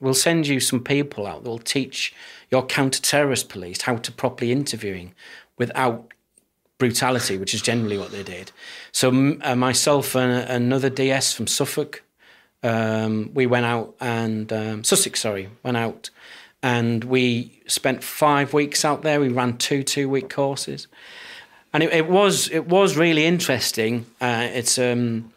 [0.00, 2.12] we'll send you some people out that will teach
[2.50, 5.14] your counter-terrorist police how to properly interviewing
[5.56, 6.12] without
[6.76, 8.52] brutality, which is generally what they did."
[8.92, 12.02] So uh, myself and another DS from Suffolk,
[12.62, 16.10] um, we went out and um, Sussex, sorry, went out.
[16.62, 19.20] And we spent five weeks out there.
[19.20, 20.88] We ran two two-week courses
[21.74, 24.06] and it, it was it was really interesting.
[24.20, 25.32] Uh, it's um,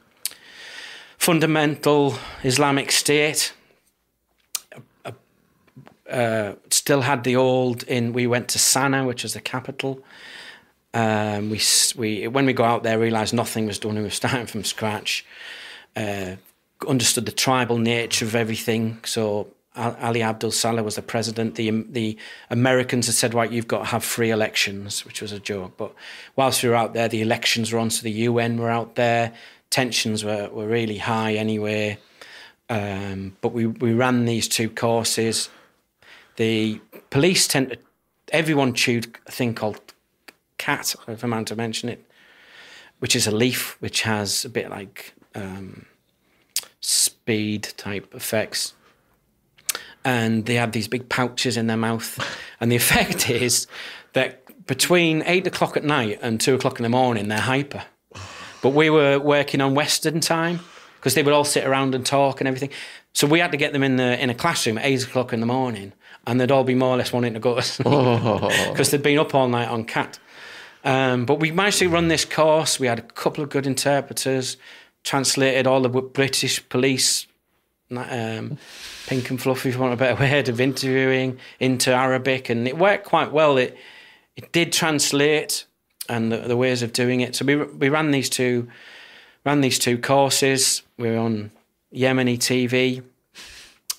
[1.18, 3.54] fundamental Islamic State.
[5.04, 5.12] Uh,
[6.10, 8.14] uh, still had the old in.
[8.14, 10.04] We went to Sana'a, which was the capital.
[10.94, 11.60] Um, we
[11.98, 13.96] we when we go out there, realised nothing was done.
[13.96, 15.26] We were starting from scratch.
[15.96, 16.36] Uh,
[16.88, 19.00] understood the tribal nature of everything.
[19.04, 19.48] So
[19.78, 21.56] Ali Abdul Salah was the president.
[21.56, 22.18] The the
[22.50, 25.74] Americans had said, "Right, you've got to have free elections," which was a joke.
[25.78, 25.94] But
[26.36, 29.34] whilst we were out there, the elections were on, so the UN were out there.
[29.70, 31.98] Tensions were, were really high anyway.
[32.70, 35.50] Um, but we, we ran these two courses.
[36.36, 37.78] The police tend to,
[38.32, 39.80] everyone chewed a thing called
[40.58, 42.04] khat, if I'm to mention it,
[43.00, 45.86] which is a leaf which has a bit like um,
[46.82, 48.74] speed type effects.
[50.08, 52.18] And they have these big pouches in their mouth.
[52.60, 53.68] And the effect is
[54.14, 57.84] that between eight o'clock at night and two o'clock in the morning, they're hyper.
[58.64, 60.60] But we were working on Western time
[60.96, 62.72] because they would all sit around and talk and everything.
[63.14, 65.40] So we had to get them in the in a classroom at eight o'clock in
[65.40, 65.94] the morning,
[66.26, 69.20] and they'd all be more or less wanting to go to sleep because they'd been
[69.20, 70.20] up all night on khat.
[70.84, 72.80] Um, but we managed to run this course.
[72.80, 74.58] We had a couple of good interpreters,
[75.04, 77.28] translated all the British police,
[77.92, 78.58] um,
[79.08, 83.06] pink and fluffy, you want a better word, of interviewing into Arabic, and it worked
[83.06, 83.58] quite well.
[83.58, 83.78] It
[84.36, 85.66] it did translate
[86.10, 87.36] and the, the ways of doing it.
[87.36, 88.68] So we we ran these two
[89.46, 90.84] ran these two courses.
[90.98, 91.52] We were on
[91.94, 93.04] Yemeni TV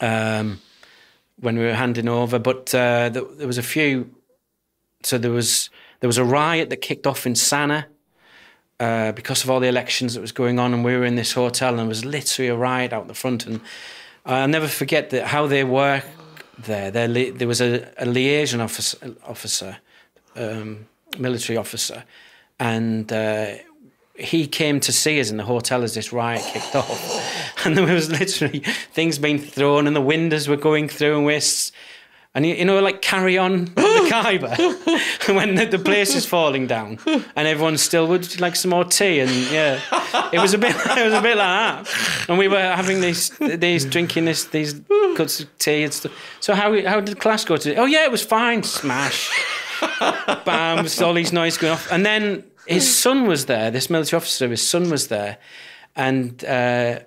[0.01, 0.61] um,
[1.41, 4.15] when we were handing over, but uh, there, there was a few.
[5.03, 5.71] So there was
[6.01, 7.87] there was a riot that kicked off in Sana'a
[8.81, 11.33] uh, because of all the elections that was going on, and we were in this
[11.33, 13.47] hotel, and there was literally a riot out the front.
[13.47, 13.61] And
[14.25, 16.05] I'll never forget that how they work
[16.59, 16.91] there.
[16.91, 19.79] There, li- there was a, a liaison officer, officer
[20.37, 20.87] um,
[21.19, 22.05] military officer,
[22.61, 23.55] and uh,
[24.15, 27.87] he came to see us in the hotel as this riot kicked off, and there
[27.87, 28.61] was literally
[28.93, 31.41] things being thrown, and the windows were going through, and we're.
[32.35, 33.73] And you, know, like carry on
[34.09, 34.57] Khyber
[35.35, 39.21] when the, the place is falling down, and everyone still would like some more tea,
[39.21, 39.81] and yeah,
[40.33, 42.29] it was a bit, it was a bit like that.
[42.29, 44.81] And we were having these, these drinking this, these
[45.17, 46.13] cups of tea and stuff.
[46.41, 47.77] So how how did class go today?
[47.77, 48.63] Oh yeah, it was fine.
[48.63, 49.31] Smash
[50.45, 51.91] bam, all these noise going off.
[51.91, 55.39] And then his son was there, this military officer, his son was there.
[55.97, 57.01] And uh,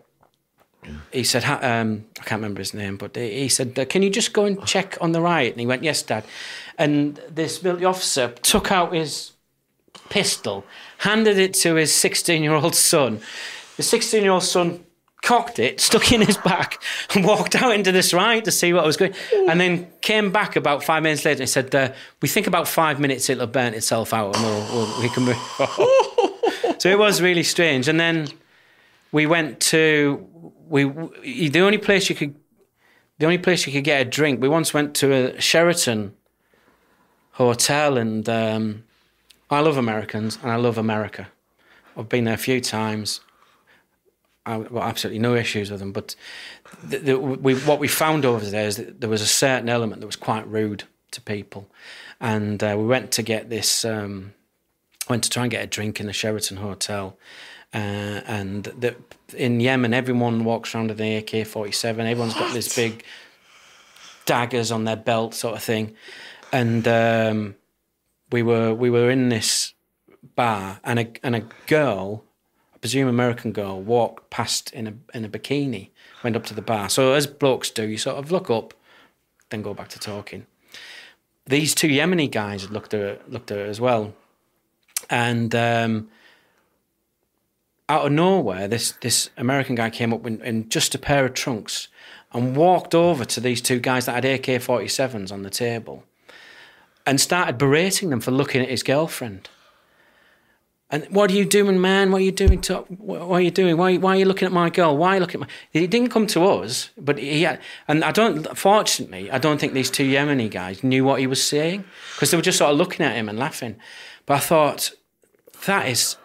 [1.11, 4.45] he said, um, I can't remember his name, but he said, Can you just go
[4.45, 5.53] and check on the riot?
[5.53, 6.23] And he went, Yes, Dad.
[6.81, 9.33] And this military officer took out his
[10.09, 10.65] pistol,
[10.97, 13.19] handed it to his 16 year old son.
[13.77, 14.83] The 16 year old son
[15.21, 16.81] cocked it, stuck it in his back,
[17.13, 19.13] and walked out into this riot to see what was going
[19.47, 22.99] And then came back about five minutes later and said, uh, We think about five
[22.99, 25.35] minutes it'll burnt itself out and we'll, we'll, we can move
[26.79, 27.89] so it was really strange.
[27.89, 28.27] And then
[29.11, 30.27] we went to,
[30.67, 30.85] we
[31.47, 32.33] the only place you could,
[33.19, 36.15] the only place you could get a drink, we once went to a Sheraton
[37.45, 38.83] hotel and um,
[39.49, 41.27] I love Americans and I love America.
[41.97, 43.21] I've been there a few times.
[44.45, 46.15] I've got absolutely no issues with them, but
[46.83, 50.01] the, the, we, what we found over there is that there was a certain element
[50.01, 50.83] that was quite rude.
[51.11, 51.67] to people,
[52.19, 53.85] and uh, we went to get this.
[53.85, 54.33] Um,
[55.09, 57.17] went to try and get a drink in the Sheraton Hotel,
[57.73, 58.95] uh, and the,
[59.35, 62.07] in Yemen, everyone walks around with an AK forty seven.
[62.07, 63.03] Everyone's got this big
[64.25, 65.95] daggers on their belt, sort of thing,
[66.51, 67.55] and um,
[68.31, 69.73] we were we were in this
[70.35, 72.23] bar, and a and a girl,
[72.73, 75.89] I presume American girl, walked past in a in a bikini,
[76.23, 76.89] went up to the bar.
[76.89, 78.73] So as blokes do, you sort of look up,
[79.49, 80.45] then go back to talking.
[81.45, 84.13] These two Yemeni guys looked at her, looked at her as well,
[85.09, 86.09] and um,
[87.89, 91.33] out of nowhere, this this American guy came up in, in just a pair of
[91.33, 91.87] trunks
[92.33, 96.05] and walked over to these two guys that had AK 47s on the table
[97.05, 99.49] and started berating them for looking at his girlfriend.
[100.93, 102.11] And what are you doing, man?
[102.11, 102.59] What are you doing?
[102.61, 103.77] To, what are you doing?
[103.77, 104.97] Why, why are you looking at my girl?
[104.97, 105.53] Why are you looking at my?
[105.71, 108.57] He didn't come to us, but he had, and I don't.
[108.57, 112.37] Fortunately, I don't think these two Yemeni guys knew what he was saying because they
[112.37, 113.77] were just sort of looking at him and laughing.
[114.25, 114.91] But I thought
[115.65, 116.17] that is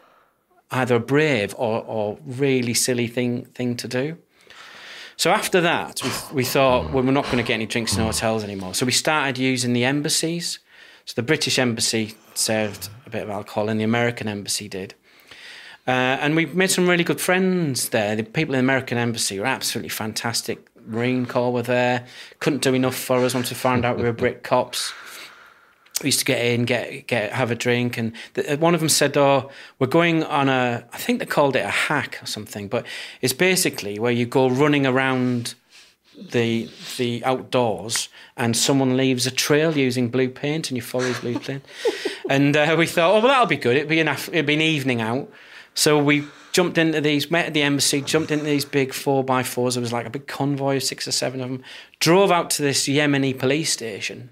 [0.73, 4.19] either a brave or, or really silly thing thing to do.
[5.17, 8.03] So after that, we, we thought well, we're not going to get any drinks in
[8.03, 8.75] hotels anymore.
[8.75, 10.59] So we started using the embassies.
[11.07, 14.95] So the British embassy served a bit of alcohol, and the American embassy did.
[15.87, 18.17] Uh, and we made some really good friends there.
[18.17, 20.67] The people in the American embassy were absolutely fantastic.
[20.85, 22.05] Marine Corps were there.
[22.41, 24.93] Couldn't do enough for us once we found out we were Brit cops.
[26.03, 28.89] We used to get in, get get have a drink, and the, one of them
[28.89, 30.85] said, "Oh, we're going on a.
[30.93, 32.85] I think they called it a hack or something, but
[33.23, 35.55] it's basically where you go running around."
[36.17, 41.21] The the outdoors and someone leaves a trail using blue paint and you follow his
[41.21, 41.65] blue paint.
[42.29, 43.77] And uh, we thought oh well that'll be good.
[43.77, 45.31] It'd be an it'd be an evening out.
[45.75, 49.45] So we jumped into these met at the embassy jumped into these big four by
[49.45, 49.75] fours.
[49.77, 51.63] There was like a big convoy of six or seven of them
[52.01, 54.31] drove out to this Yemeni police station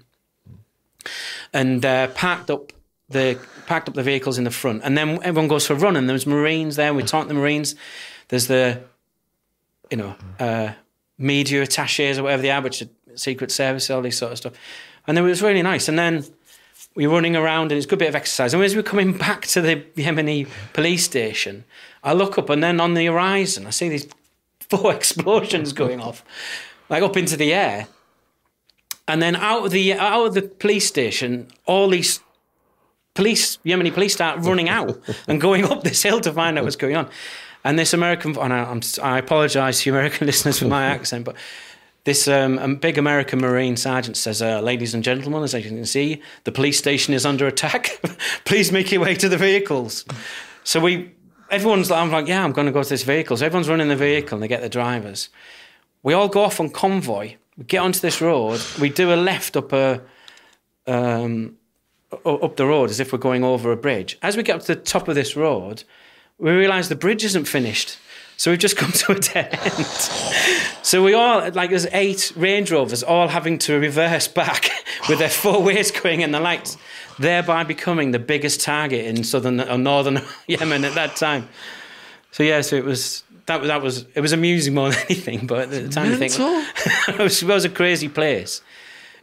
[1.53, 2.73] and uh, parked up
[3.09, 4.81] the packed up the vehicles in the front.
[4.83, 6.93] And then everyone goes for a run and there's marines there.
[6.93, 7.75] We talk to the marines.
[8.29, 8.81] There's the
[9.89, 10.73] you know uh,
[11.17, 14.53] media attaches or whatever they are, which are Secret Service, all this sort of stuff.
[15.07, 15.87] And then it was really nice.
[15.87, 16.25] And then
[16.95, 18.53] we were running around and it's a good bit of exercise.
[18.53, 21.63] And as we're coming back to the Yemeni police station,
[22.03, 24.07] I look up and then on the horizon, I see these
[24.69, 26.23] four explosions going off,
[26.89, 27.87] like up into the air.
[29.07, 32.21] And then out of the out of the police station, all these
[33.13, 36.75] police, Yemeni police, start running out and going up this hill to find out what's
[36.75, 37.09] going on.
[37.65, 41.35] And this American, and I, I'm, I apologize to American listeners for my accent, but
[42.03, 46.21] this um, big American Marine sergeant says, uh, "Ladies and gentlemen, as you can see,
[46.43, 47.99] the police station is under attack.
[48.45, 50.05] Please make your way to the vehicles."
[50.63, 51.11] So we,
[51.49, 53.89] everyone's like, "I'm like, yeah, I'm going to go to this vehicle." So everyone's running
[53.89, 55.29] the vehicle, and they get the drivers.
[56.03, 57.35] We all go off on convoy.
[57.57, 58.61] We get onto this road.
[58.79, 60.01] We do a left up a.
[60.85, 61.57] Um,
[62.23, 64.17] up the road as if we're going over a bridge.
[64.21, 65.83] As we get up to the top of this road,
[66.37, 67.97] we realise the bridge isn't finished.
[68.37, 69.85] So we've just come to a dead end.
[70.83, 74.69] so we all, like, there's eight Range Rovers all having to reverse back
[75.09, 76.77] with their four ways going and the lights,
[77.17, 81.47] thereby becoming the biggest target in southern or northern Yemen at that time.
[82.31, 85.47] So yeah, so it was that was that was it was amusing more than anything.
[85.47, 88.61] But at the time, you think it was, it was a crazy place.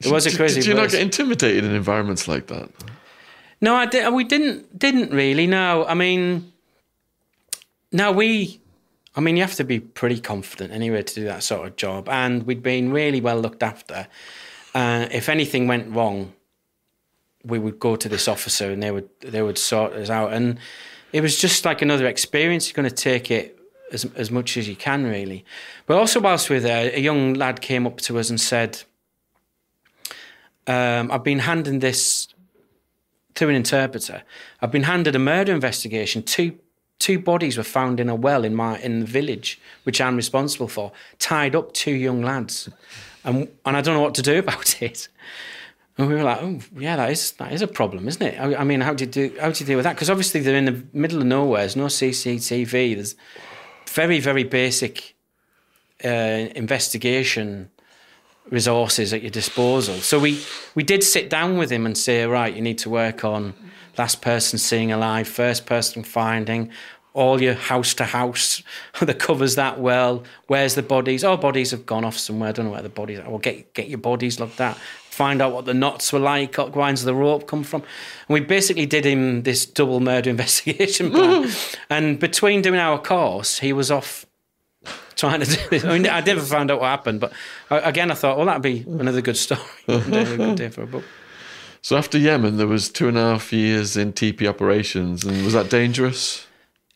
[0.01, 0.61] It was a crazy.
[0.61, 0.85] Did you place.
[0.85, 2.71] not get intimidated in environments like that?
[3.61, 4.79] No, I did, we didn't.
[4.79, 5.47] Didn't really.
[5.47, 6.52] No, I mean
[7.93, 8.61] now we,
[9.15, 12.09] I mean, you have to be pretty confident anyway to do that sort of job,
[12.09, 14.09] and we'd been really well looked after.
[14.75, 16.33] Uh, if anything went wrong,
[17.45, 20.59] we would go to this officer and they would they would sort us out, and
[21.13, 22.69] it was just like another experience.
[22.69, 23.59] You're going to take it
[23.93, 25.45] as as much as you can, really.
[25.87, 28.83] But also, whilst we were there, a young lad came up to us and said,
[30.67, 32.29] um, "I've been handing this."
[33.37, 34.25] To an interpreter,
[34.61, 36.23] I've been handed a murder investigation.
[36.23, 36.59] Two
[37.03, 40.69] two bodies were found in a well in my in the village, which I'm responsible
[40.69, 42.69] for, tied up two young lads,
[43.25, 45.09] and and I don't know what to do about it.
[45.99, 48.41] And we were like, oh yeah, that is that is a problem, isn't it?
[48.41, 49.97] I, I mean, how do you do how do you deal with that?
[49.97, 51.63] Because obviously they're in the middle of nowhere.
[51.63, 52.95] There's no CCTV.
[52.95, 53.17] There's
[53.91, 55.15] very very basic
[56.05, 57.71] uh, investigation
[58.49, 59.97] resources at your disposal.
[59.97, 60.41] So we
[60.77, 63.55] we did sit down with him and say, right, you need to work on
[63.99, 66.71] last person seeing alive, first person finding,
[67.15, 68.63] all your house to house
[69.01, 70.25] the covers that well.
[70.47, 71.25] Where's the bodies?
[71.25, 72.51] Oh, bodies have gone off somewhere.
[72.51, 73.29] I don't know where the bodies are.
[73.29, 74.77] Well, get, get your bodies looked at.
[75.11, 77.83] Find out what the knots were like, what winds of the rope come from.
[77.83, 81.51] And we basically did him this double murder investigation plan.
[81.91, 84.25] and between doing our course, he was off
[85.17, 85.85] trying to do this.
[85.85, 87.33] I mean, I never found out what happened, but
[87.71, 89.61] uh, again, I thought, well, that'd be another good story.
[89.89, 91.05] A good day for a book.
[91.83, 95.53] So after Yemen, there was two and a half years in TP operations, and was
[95.53, 96.47] that dangerous?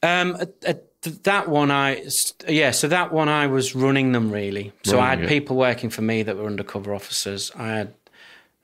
[0.02, 0.82] Um, at, at
[1.24, 2.06] that one, I
[2.48, 2.70] yeah.
[2.70, 4.72] So that one, I was running them really.
[4.84, 5.28] So I had it.
[5.28, 7.50] people working for me that were undercover officers.
[7.56, 7.94] I had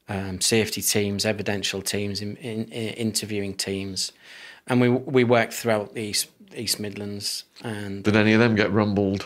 [0.09, 4.13] um, safety teams, evidential teams, in, in, in interviewing teams,
[4.69, 7.45] and we we worked throughout the East, East Midlands.
[7.63, 9.25] And Did any of them get rumbled?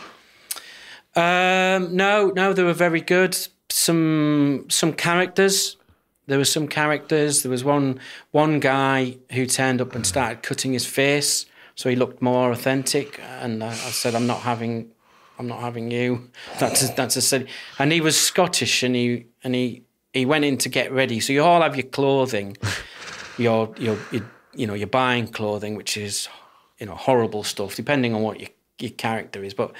[1.15, 3.37] um, no, no, they were very good.
[3.69, 5.77] Some some characters.
[6.27, 7.43] There were some characters.
[7.43, 7.99] There was one
[8.31, 11.45] one guy who turned up and started cutting his face,
[11.75, 13.19] so he looked more authentic.
[13.41, 14.91] And I, I said, "I'm not having,
[15.39, 16.29] I'm not having you."
[16.59, 17.47] That's a, that's a silly.
[17.79, 19.83] And he was Scottish, and he and he
[20.13, 21.21] he went in to get ready.
[21.21, 22.57] So you all have your clothing,
[23.37, 26.27] your your, your you know your buying clothing, which is
[26.77, 28.49] you know horrible stuff, depending on what your
[28.79, 29.71] your character is, but.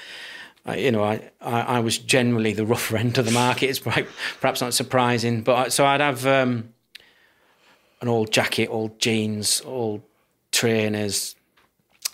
[0.68, 3.70] I, you know, I, I, was generally the rougher end of the market.
[3.70, 6.74] It's perhaps, not surprising, but I, so I'd have um,
[8.02, 10.02] an old jacket, old jeans, old
[10.52, 11.36] trainers.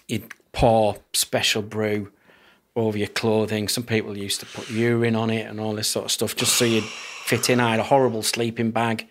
[0.07, 2.13] You'd pour special brew
[2.77, 3.67] over your clothing.
[3.67, 6.55] Some people used to put urine on it and all this sort of stuff just
[6.55, 7.59] so you'd fit in.
[7.59, 9.09] I had a horrible sleeping bag,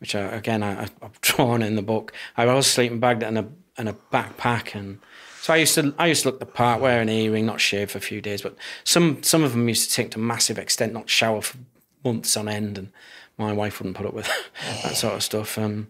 [0.00, 2.12] which I, again I, I've drawn in the book.
[2.36, 3.46] I had a sleeping bag and a
[3.78, 4.98] and a backpack and.
[5.42, 7.90] So I used to I used to look the part, wear an earring, not shave
[7.90, 8.42] for a few days.
[8.42, 8.54] But
[8.84, 11.58] some some of them used to take to massive extent, not shower for
[12.04, 12.92] months on end, and
[13.38, 14.30] my wife wouldn't put up with
[14.84, 15.58] that sort of stuff.
[15.58, 15.88] Um,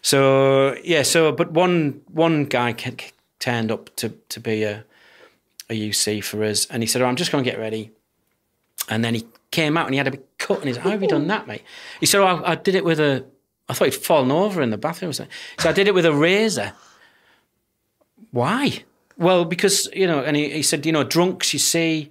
[0.00, 2.72] so yeah, so but one one guy
[3.40, 4.84] turned up to to be a
[5.68, 7.90] a UC for us, and he said, oh, "I'm just going to get ready,"
[8.88, 10.90] and then he came out and he had a big cut, and he's, like, "How
[10.90, 11.64] have you done that, mate?"
[11.98, 13.24] He said, oh, I, "I did it with a."
[13.68, 15.12] I thought he'd fallen over in the bathroom.
[15.12, 15.26] So
[15.58, 16.74] I did it with a razor.
[18.34, 18.82] Why?
[19.16, 22.10] Well, because you know, and he, he said, you know, drunks you see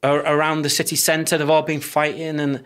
[0.00, 2.62] ar- around the city centre, they've all been fighting, and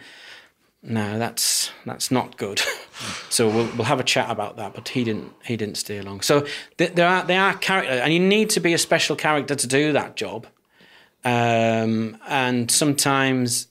[0.82, 2.60] no, that's that's not good.
[3.30, 4.74] so we'll we'll have a chat about that.
[4.74, 6.20] But he didn't he didn't stay long.
[6.20, 6.46] So
[6.76, 9.66] th- there are there are characters, and you need to be a special character to
[9.66, 10.46] do that job.
[11.24, 13.68] Um, and sometimes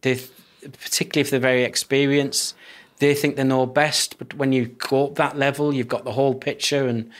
[0.00, 0.18] they,
[0.62, 2.56] particularly if they're very experienced,
[2.98, 4.16] they think they know best.
[4.16, 7.10] But when you go up that level, you've got the whole picture, and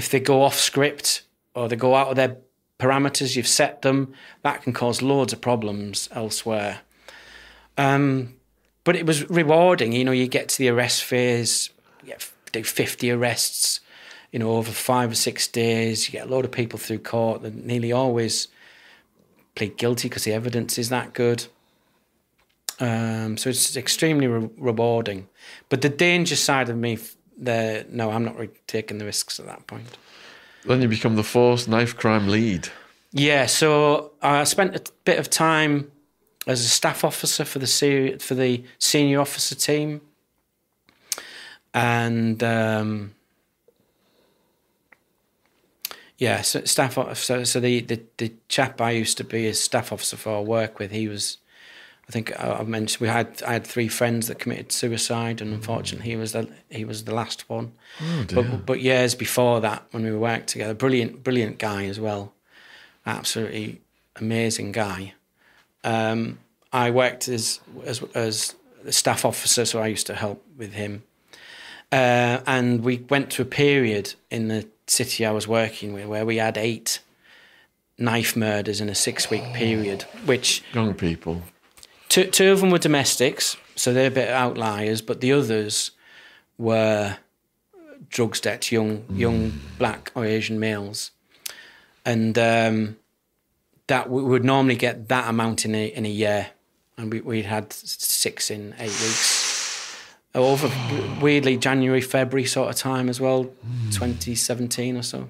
[0.00, 1.24] if they go off script
[1.54, 2.38] or they go out of their
[2.78, 6.80] parameters, you've set them, that can cause loads of problems elsewhere.
[7.76, 8.36] Um,
[8.82, 9.92] but it was rewarding.
[9.92, 11.68] You know, you get to the arrest phase,
[12.50, 13.80] do 50 arrests,
[14.32, 16.08] you know, over five or six days.
[16.08, 18.48] You get a load of people through court that nearly always
[19.54, 21.46] plead guilty because the evidence is that good.
[22.78, 25.28] Um, so it's extremely re- rewarding.
[25.68, 26.98] But the danger side of me,
[27.40, 29.96] the no, I'm not really taking the risks at that point.
[30.64, 32.68] Then you become the force knife crime lead.
[33.12, 35.90] Yeah, so I spent a bit of time
[36.46, 40.02] as a staff officer for the se- for the senior officer team,
[41.74, 43.14] and um,
[46.18, 47.44] yeah, so staff officer.
[47.46, 50.78] So the, the the chap I used to be a staff officer for, or work
[50.78, 51.38] with, he was.
[52.10, 55.54] I think I I mentioned we had I had three friends that committed suicide, and
[55.54, 57.70] unfortunately he was the he was the last one.
[58.02, 58.26] Oh.
[58.34, 62.32] But but years before that, when we worked together, brilliant brilliant guy as well,
[63.06, 63.80] absolutely
[64.16, 65.14] amazing guy.
[65.84, 66.40] Um,
[66.72, 71.04] I worked as as as a staff officer, so I used to help with him.
[71.92, 76.26] Uh, and we went to a period in the city I was working with where
[76.26, 76.98] we had eight
[77.98, 81.42] knife murders in a six week period, which Young people.
[82.10, 85.92] Two, two of them were domestics, so they're a bit outliers, but the others
[86.58, 87.16] were
[88.08, 91.12] drugs debt, young young black or Asian males,
[92.04, 92.96] and um,
[93.86, 96.48] that we would normally get that amount in a in a year,
[96.98, 99.38] and we we had six in eight weeks.
[100.34, 100.68] Over
[101.20, 103.44] weirdly January February sort of time as well,
[103.90, 105.28] 2017 or so.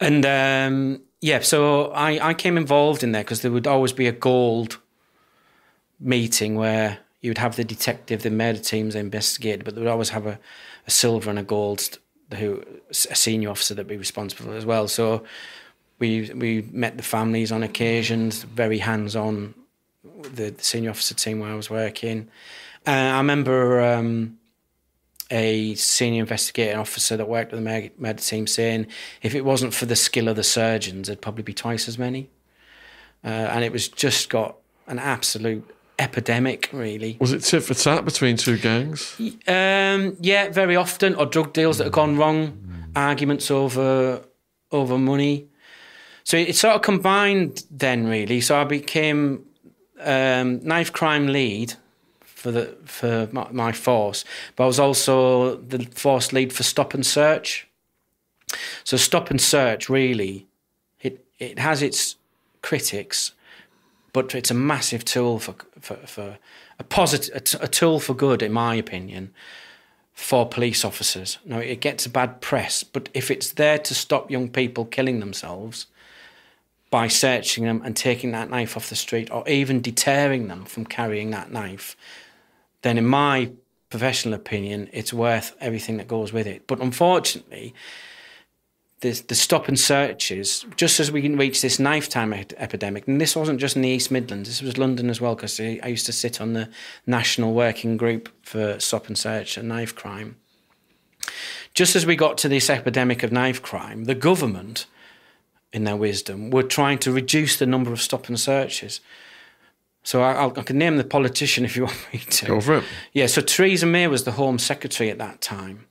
[0.00, 4.06] And um, yeah, so I, I came involved in there because there would always be
[4.06, 4.78] a gold
[6.02, 10.10] meeting where you would have the detective, the murder teams investigated, but they would always
[10.10, 10.38] have a,
[10.86, 11.98] a silver and a gold
[12.34, 12.64] who
[13.10, 14.88] a senior officer that'd be responsible as well.
[14.88, 15.24] So
[15.98, 19.54] we we met the families on occasions, very hands on.
[20.34, 22.28] The, the senior officer team where I was working,
[22.86, 24.38] uh, I remember um,
[25.30, 28.88] a senior investigating officer that worked with the med team saying,
[29.22, 32.28] if it wasn't for the skill of the surgeons, there'd probably be twice as many.
[33.24, 34.56] Uh, and it was just got
[34.88, 35.68] an absolute
[36.02, 37.16] epidemic, really.
[37.20, 39.16] Was it tit for tat between two gangs?
[39.46, 42.58] Um, yeah, very often, or drug deals that have gone wrong,
[42.94, 44.22] arguments over
[44.70, 45.46] over money.
[46.24, 48.40] So it sort of combined then, really.
[48.40, 49.44] So I became
[50.00, 51.74] um, knife crime lead
[52.42, 54.24] for the for my, my force,
[54.56, 57.68] but I was also the force lead for stop and search.
[58.84, 60.46] So stop and search really,
[61.00, 62.16] it it has its
[62.60, 63.32] critics,
[64.12, 66.38] but it's a massive tool for for, for
[66.78, 69.32] a positive a, a tool for good, in my opinion,
[70.14, 71.38] for police officers.
[71.44, 75.20] Now it gets a bad press, but if it's there to stop young people killing
[75.20, 75.86] themselves
[76.90, 80.84] by searching them and taking that knife off the street, or even deterring them from
[80.84, 81.96] carrying that knife,
[82.82, 83.50] then in my
[83.88, 86.66] professional opinion, it's worth everything that goes with it.
[86.66, 87.74] But unfortunately,
[89.02, 93.20] the, the stop and searches, just as we can reach this knife time epidemic, and
[93.20, 96.06] this wasn't just in the East Midlands, this was London as well, because I used
[96.06, 96.68] to sit on the
[97.06, 100.36] national working group for stop and search and knife crime.
[101.74, 104.86] Just as we got to this epidemic of knife crime, the government,
[105.72, 109.00] in their wisdom, were trying to reduce the number of stop and searches.
[110.04, 112.46] So I, I can name the politician if you want me to.
[112.46, 112.84] Go for it.
[113.12, 115.86] Yeah, so Theresa May was the Home Secretary at that time.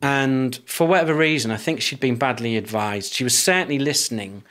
[0.00, 3.12] And for whatever reason, I think she'd been badly advised.
[3.12, 4.44] She was certainly listening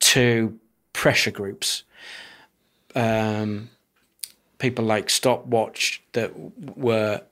[0.00, 0.58] to
[0.92, 1.84] pressure groups,
[2.94, 3.70] um,
[4.58, 6.32] people like Stopwatch that
[6.76, 7.22] were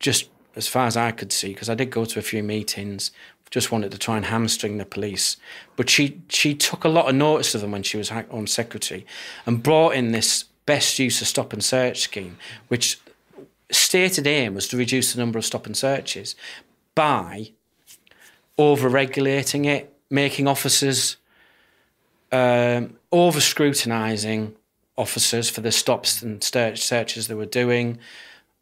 [0.00, 3.10] just as far as I could see, because I did go to a few meetings,
[3.50, 5.36] just wanted to try and hamstring the police.
[5.76, 9.06] But she she took a lot of notice of them when she was Home Secretary,
[9.44, 12.98] and brought in this best use of stop and search scheme, which
[13.70, 16.36] stated aim was to reduce the number of stop and searches
[16.96, 17.52] by
[18.58, 21.16] over regulating it, making officers
[22.32, 24.56] um, over scrutinising
[24.98, 27.98] officers for the stops and searches they were doing,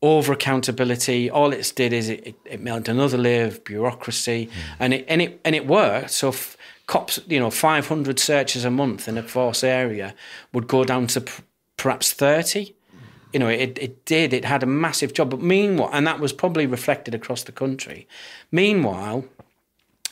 [0.03, 1.31] over accountability.
[1.31, 4.51] All it did is it, it, it made another layer of bureaucracy, mm.
[4.79, 6.11] and it and it and it worked.
[6.11, 6.29] So.
[6.29, 10.15] F- cops, you know, 500 searches a month in a force area
[10.53, 11.43] would go down to p-
[11.79, 12.75] perhaps 30
[13.35, 14.33] you know, it, it did.
[14.33, 15.31] It had a massive job.
[15.31, 18.07] But meanwhile, and that was probably reflected across the country.
[18.53, 19.25] Meanwhile,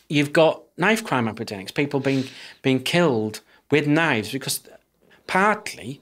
[0.09, 2.25] you've got knife crime epidemics, people being
[2.63, 3.41] being killed
[3.71, 4.61] with knives because
[5.29, 6.01] partly,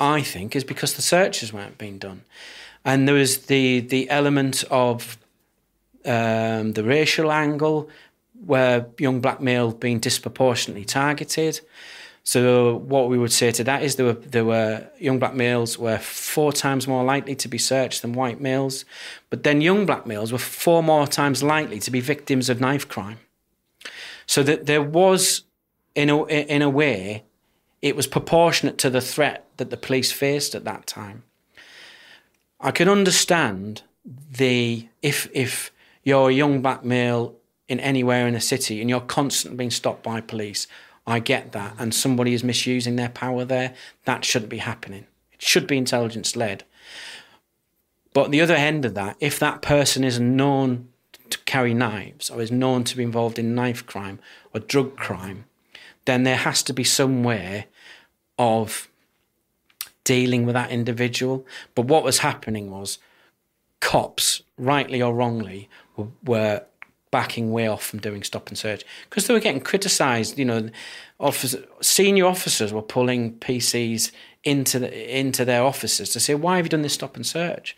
[0.00, 2.24] I think, is because the searches weren't being done,
[2.84, 5.16] and there was the the element of
[6.04, 7.88] um, the racial angle
[8.44, 11.60] where young black male being disproportionately targeted.
[12.26, 15.78] So what we would say to that is there were there were young black males
[15.78, 18.86] were four times more likely to be searched than white males,
[19.28, 22.88] but then young black males were four more times likely to be victims of knife
[22.88, 23.18] crime.
[24.26, 25.42] So that there was,
[25.94, 27.24] in a in a way,
[27.82, 31.24] it was proportionate to the threat that the police faced at that time.
[32.58, 35.70] I can understand the if if
[36.02, 37.34] you're a young black male
[37.68, 40.66] in anywhere in a city and you're constantly being stopped by police
[41.06, 41.74] I get that.
[41.78, 43.74] And somebody is misusing their power there.
[44.04, 45.06] That shouldn't be happening.
[45.32, 46.64] It should be intelligence led.
[48.12, 50.88] But the other end of that, if that person is known
[51.30, 54.20] to carry knives or is known to be involved in knife crime
[54.52, 55.44] or drug crime,
[56.04, 57.66] then there has to be some way
[58.38, 58.88] of
[60.04, 61.46] dealing with that individual.
[61.74, 62.98] But what was happening was
[63.80, 66.64] cops, rightly or wrongly, were, were
[67.14, 70.36] backing way off from doing stop and search because they were getting criticised.
[70.36, 70.68] You know,
[71.20, 74.10] officers, senior officers were pulling PCs
[74.42, 77.76] into the, into their offices to say, "Why have you done this stop and search?"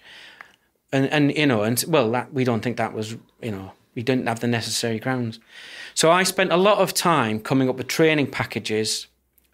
[0.91, 4.03] And and you know, and well, that, we don't think that was you know we
[4.03, 5.39] didn't have the necessary grounds.
[5.93, 9.07] So I spent a lot of time coming up with training packages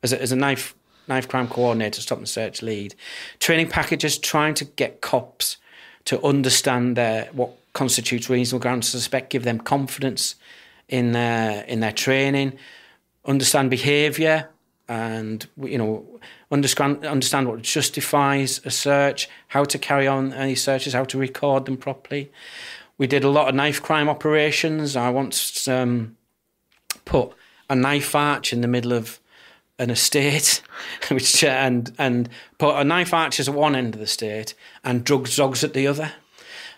[0.04, 0.76] as a, as a knife
[1.09, 2.94] knife crime coordinator, stop and search lead,
[3.40, 5.56] training packages trying to get cops
[6.04, 10.34] to understand their what constitutes reasonable grounds to suspect, give them confidence
[10.88, 12.58] in their in their training,
[13.24, 14.48] understand behaviour,
[14.88, 16.06] and you know
[16.50, 21.64] understand understand what justifies a search, how to carry on any searches, how to record
[21.64, 22.30] them properly.
[22.98, 24.94] We did a lot of knife crime operations.
[24.96, 26.16] I once um,
[27.04, 27.32] put
[27.70, 29.18] a knife arch in the middle of
[29.78, 30.62] an estate,
[31.10, 32.28] which and and
[32.58, 34.54] put a knife archers at one end of the estate
[34.84, 36.12] and drug dogs at the other,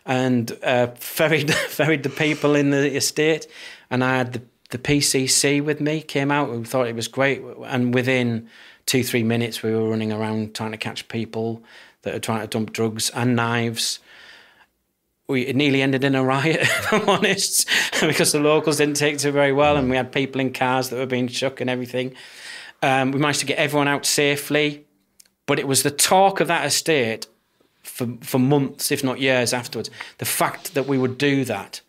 [0.06, 3.46] and uh, ferried ferried the people in the estate,
[3.90, 6.00] and I had the the PCC with me.
[6.00, 8.48] Came out, we thought it was great, and within
[8.86, 11.62] two three minutes we were running around trying to catch people
[12.02, 14.00] that are trying to dump drugs and knives
[15.28, 17.68] we it nearly ended in a riot, if I'm honest,
[18.00, 20.90] because the locals didn't take to it very well, and we had people in cars
[20.90, 22.14] that were being shook and everything.
[22.82, 24.84] Um, we managed to get everyone out safely,
[25.46, 27.26] but it was the talk of that estate
[27.84, 29.90] for for months, if not years afterwards.
[30.18, 31.80] The fact that we would do that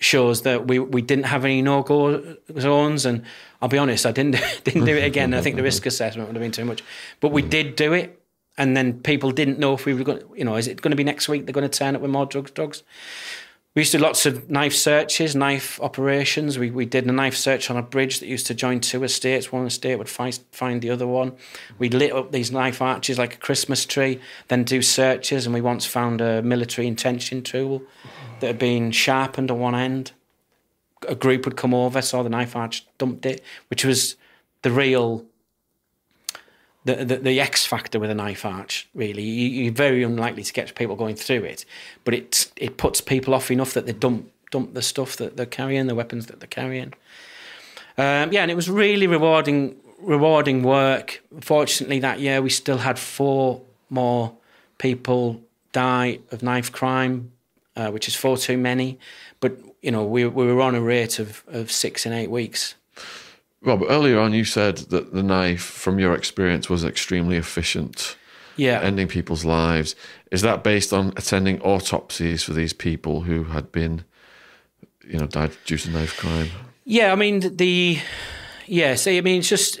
[0.00, 3.04] shows that we, we didn't have any no go zones.
[3.04, 3.24] And
[3.60, 5.34] I'll be honest, I didn't didn't do it again.
[5.34, 6.82] I think the risk assessment would have been too much,
[7.20, 8.14] but we did do it.
[8.56, 10.22] And then people didn't know if we were going.
[10.34, 11.46] You know, is it going to be next week?
[11.46, 12.50] They're going to turn up with more drugs.
[12.50, 12.82] Drugs.
[13.74, 16.58] We used to do lots of knife searches, knife operations.
[16.58, 19.52] We, we did a knife search on a bridge that used to join two estates.
[19.52, 21.36] One estate would find, find the other one.
[21.78, 25.46] We lit up these knife arches like a Christmas tree, then do searches.
[25.46, 27.82] And we once found a military entrenching tool
[28.40, 30.12] that had been sharpened on one end.
[31.08, 34.16] A group would come over, saw the knife arch, dumped it, which was
[34.62, 35.24] the real
[36.84, 38.88] the, the, the X factor with a knife arch.
[38.94, 41.64] Really, you, are very unlikely to get people going through it,
[42.04, 45.46] but it it puts people off enough that they dump dump the stuff that they're
[45.46, 46.94] carrying, the weapons that they're carrying.
[47.96, 51.22] Um, yeah, and it was really rewarding rewarding work.
[51.40, 53.60] Fortunately, that year we still had four
[53.90, 54.34] more
[54.78, 55.42] people
[55.72, 57.32] die of knife crime,
[57.76, 58.98] uh, which is four too many.
[59.40, 62.74] But you know, we we were on a rate of of six in eight weeks.
[63.62, 68.16] Rob, earlier on you said that the knife, from your experience, was extremely efficient.
[68.56, 68.80] Yeah.
[68.80, 69.94] Ending people's lives.
[70.30, 74.04] Is that based on attending autopsies for these people who had been,
[75.06, 76.48] you know, died due to knife crime?
[76.84, 77.98] Yeah, I mean the,
[78.66, 78.94] yeah.
[78.94, 79.80] See, I mean, it's just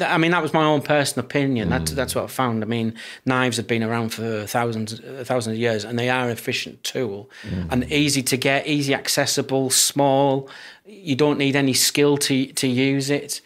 [0.00, 1.68] I mean, that was my own personal opinion.
[1.68, 1.70] Mm.
[1.70, 2.62] That, that's what I found.
[2.62, 2.94] I mean,
[3.24, 7.28] knives have been around for thousands, thousands of years, and they are an efficient tool
[7.42, 7.66] mm.
[7.70, 10.48] and easy to get, easy accessible, small.
[10.86, 13.40] You don't need any skill to to use it.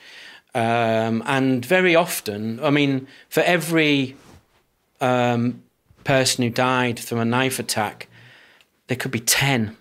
[0.54, 4.16] Um, and very often, I mean, for every
[5.00, 5.62] um,
[6.04, 8.08] person who died from a knife attack,
[8.86, 9.76] there could be 10,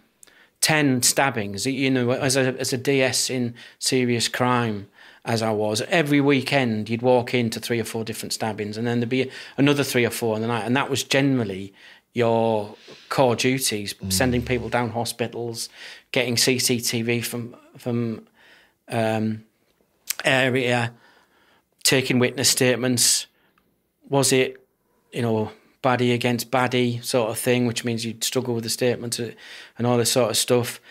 [0.62, 1.68] 10 stabbings.
[1.68, 4.88] You know, as a, as a DS in serious crime,
[5.26, 5.82] as I was.
[5.82, 9.84] Every weekend, you'd walk into three or four different stabbings, and then there'd be another
[9.84, 11.74] three or four in the night, and that was generally
[12.14, 12.76] your
[13.10, 14.12] core duties: mm.
[14.12, 15.70] sending people down hospitals,
[16.12, 18.28] getting CCTV from from
[18.90, 19.44] um,
[20.26, 20.94] area,
[21.84, 23.28] taking witness statements.
[24.10, 24.62] Was it,
[25.14, 25.52] you know,
[25.82, 29.98] baddie against baddie sort of thing, which means you'd struggle with the statements and all
[29.98, 30.82] this sort of stuff.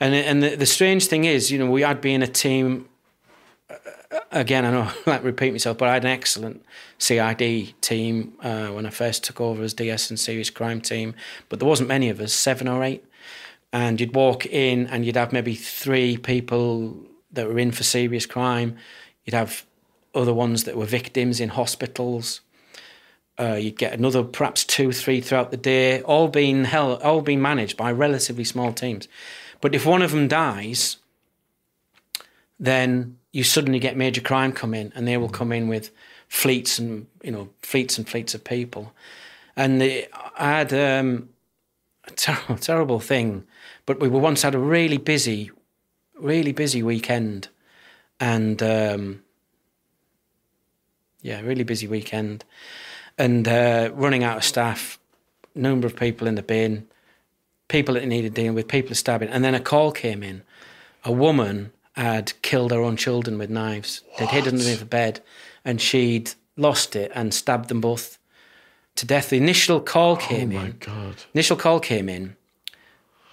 [0.00, 2.88] And and the, the strange thing is, you know, we had been a team
[4.32, 6.64] again, I know I repeat myself, but I had an excellent
[6.98, 11.14] CID team uh, when I first took over as DS and serious crime team.
[11.48, 13.04] But there wasn't many of us, seven or eight.
[13.72, 16.96] And you'd walk in and you'd have maybe three people
[17.32, 18.76] that were in for serious crime.
[19.24, 19.66] You'd have
[20.14, 22.40] other ones that were victims in hospitals.
[23.38, 27.42] Uh, you'd get another perhaps two, three throughout the day, all being held, all being
[27.42, 29.08] managed by relatively small teams.
[29.60, 30.96] But if one of them dies,
[32.58, 35.90] then you suddenly get major crime come in, and they will come in with
[36.26, 38.94] fleets and you know fleets and fleets of people.
[39.54, 40.08] And the,
[40.38, 41.28] I had um,
[42.06, 43.44] a ter- terrible thing,
[43.84, 45.50] but we were once had a really busy,
[46.18, 47.48] really busy weekend,
[48.18, 49.22] and um,
[51.20, 52.42] yeah, really busy weekend,
[53.18, 54.98] and uh, running out of staff,
[55.54, 56.88] number of people in the bin,
[57.68, 60.40] people that needed dealing with, people stabbing, and then a call came in,
[61.04, 64.02] a woman had killed her own children with knives.
[64.10, 64.18] What?
[64.18, 65.20] They'd hidden underneath the bed,
[65.64, 68.18] and she'd lost it and stabbed them both
[68.96, 69.30] to death.
[69.30, 70.58] The initial call oh came in.
[70.58, 71.24] Oh my god!
[71.34, 72.36] Initial call came in.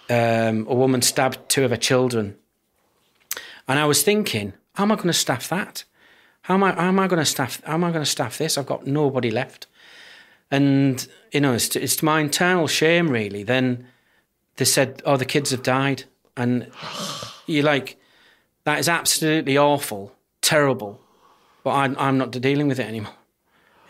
[0.10, 2.38] Um, a woman stabbed two of her children,
[3.68, 5.84] and I was thinking, how am I going to staff that?
[6.44, 6.74] How am I?
[6.74, 7.62] How am I going to staff?
[7.64, 8.58] How am I going to staff this?
[8.58, 9.68] I've got nobody left,
[10.52, 13.44] and you know, it's to, it's to my internal shame, really.
[13.44, 13.88] Then
[14.56, 16.04] they said, "Oh, the kids have died,"
[16.36, 16.70] and
[17.46, 17.98] you're like,
[18.66, 21.00] that is absolutely awful, terrible.
[21.64, 23.14] But I'm, I'm not dealing with it anymore.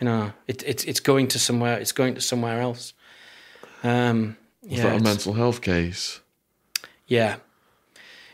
[0.00, 1.78] You know, it, it, it's going to somewhere.
[1.78, 2.92] It's going to somewhere else.
[3.82, 6.20] Um, Was yeah, that a mental health case?
[7.06, 7.36] Yeah,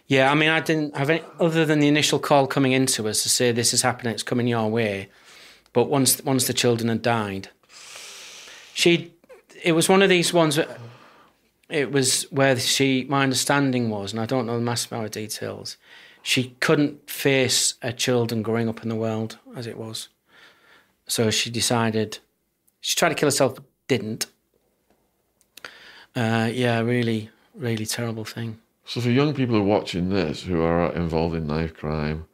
[0.07, 0.31] yeah.
[0.31, 3.29] I mean, I didn't have any other than the initial call coming into us to
[3.29, 4.15] say this is happening.
[4.15, 5.09] It's coming your way.
[5.73, 7.51] But once once the children had died,
[8.75, 9.12] she.
[9.62, 10.57] It was one of these ones.
[10.57, 10.79] That,
[11.69, 13.07] it was where she.
[13.09, 15.77] My understanding was, and I don't know the mass amount of details
[16.22, 20.09] she couldn't face her children growing up in the world as it was.
[21.06, 22.18] So she decided,
[22.80, 24.26] she tried to kill herself, but didn't.
[26.14, 28.59] Uh, yeah, really, really terrible thing.
[28.84, 32.26] So for young people who are watching this, who are involved in knife crime,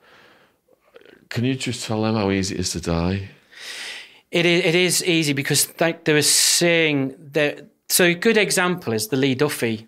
[1.29, 3.31] can you just tell them how easy it is to die?
[4.31, 7.67] It is, it is easy because like they were saying that.
[7.89, 9.87] So a good example is the Lee Duffy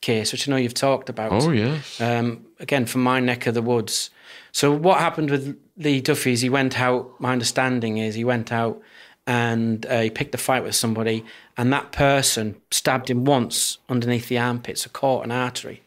[0.00, 1.32] case, which I know you've talked about.
[1.32, 2.00] Oh yes.
[2.00, 4.10] Um, again, from my neck of the woods.
[4.52, 7.20] So what happened with Lee Duffy is he went out.
[7.20, 8.80] My understanding is he went out
[9.26, 11.24] and uh, he picked a fight with somebody,
[11.56, 15.82] and that person stabbed him once underneath the armpits, a caught an artery.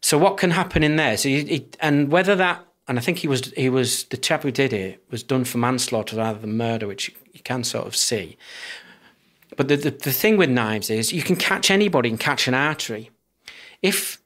[0.00, 1.16] So what can happen in there?
[1.16, 4.42] So he, he, and whether that and I think he was he was the chap
[4.42, 7.96] who did it was done for manslaughter rather than murder, which you can sort of
[7.96, 8.36] see.
[9.56, 12.54] But the, the, the thing with knives is you can catch anybody and catch an
[12.54, 13.10] artery.
[13.82, 14.20] If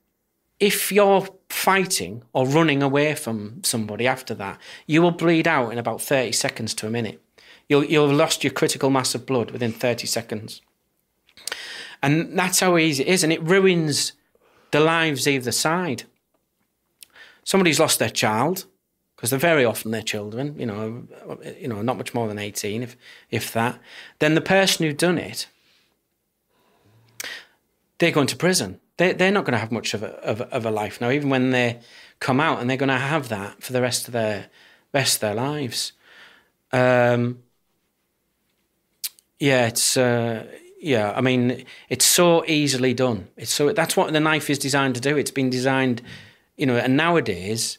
[0.61, 5.79] if you're fighting or running away from somebody after that, you will bleed out in
[5.79, 7.23] about 30 seconds to a minute.
[7.69, 10.63] You'll, you'll have lost your critical mass of blood within 30 seconds.
[12.03, 13.23] And that's how easy it is.
[13.23, 14.13] And it ruins
[14.71, 16.05] the lives either side.
[17.45, 18.67] Somebody's lost their child,
[19.17, 21.09] because they're very often their children, you know,
[21.59, 22.97] you know, not much more than 18, if,
[23.31, 23.79] if that.
[24.19, 25.47] Then the person who done it,
[27.99, 30.67] they're going to prison they they're not going to have much of a, of, of
[30.67, 31.81] a life now, even when they
[32.21, 34.51] come out, and they're going to have that for the rest of their
[34.93, 35.93] rest of their lives.
[36.73, 37.39] Um,
[39.39, 40.47] yeah, it's uh,
[40.81, 41.13] yeah.
[41.17, 43.29] I mean, it's so easily done.
[43.37, 45.17] It's so that's what the knife is designed to do.
[45.17, 46.03] It's been designed,
[46.57, 47.79] you know, and nowadays,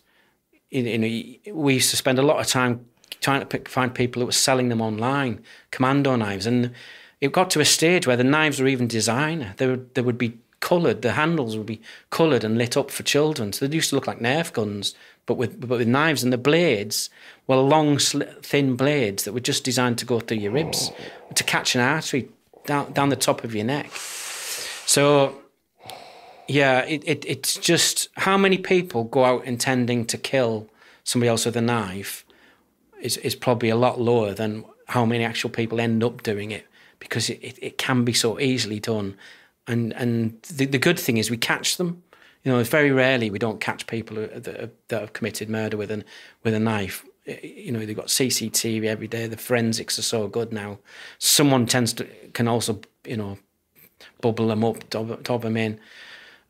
[0.71, 2.85] you know, we used to spend a lot of time
[3.21, 6.71] trying to pick, find people that were selling them online, commando knives, and
[7.19, 9.53] it got to a stage where the knives were even designer.
[9.57, 11.01] There there would be coloured.
[11.01, 13.53] The handles would be coloured and lit up for children.
[13.53, 14.95] So they used to look like Nerf guns,
[15.25, 16.23] but with but with knives.
[16.23, 17.09] And the blades
[17.47, 21.33] were long, thin blades that were just designed to go through your ribs oh.
[21.33, 22.29] to catch an artery
[22.65, 23.91] down down the top of your neck.
[23.91, 25.35] So.
[26.51, 30.67] Yeah, it, it it's just how many people go out intending to kill
[31.03, 32.25] somebody else with a knife
[32.99, 36.65] is, is probably a lot lower than how many actual people end up doing it
[36.99, 39.15] because it, it, it can be so easily done
[39.69, 42.03] and and the, the good thing is we catch them.
[42.43, 45.91] You know, very rarely we don't catch people that have, that have committed murder with
[45.91, 46.03] an
[46.43, 47.05] with a knife.
[47.25, 49.27] You know, they've got CCTV every day.
[49.27, 50.79] The forensics are so good now.
[51.19, 53.37] Someone tends to can also you know
[54.21, 55.79] bubble them up, top, top them in.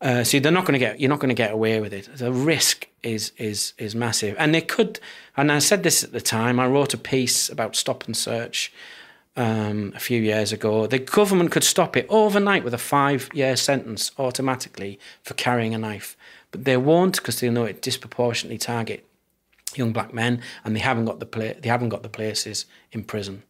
[0.00, 2.08] Uh, so they're not going to get you're not going to get away with it.
[2.16, 4.98] The risk is is is massive, and they could.
[5.36, 6.58] And I said this at the time.
[6.58, 8.72] I wrote a piece about stop and search
[9.36, 10.86] um, a few years ago.
[10.86, 15.78] The government could stop it overnight with a five year sentence automatically for carrying a
[15.78, 16.16] knife.
[16.50, 19.06] But they won't because they know it disproportionately target
[19.76, 23.04] young black men and they haven't got the pla- they haven't got the places in
[23.04, 23.44] prison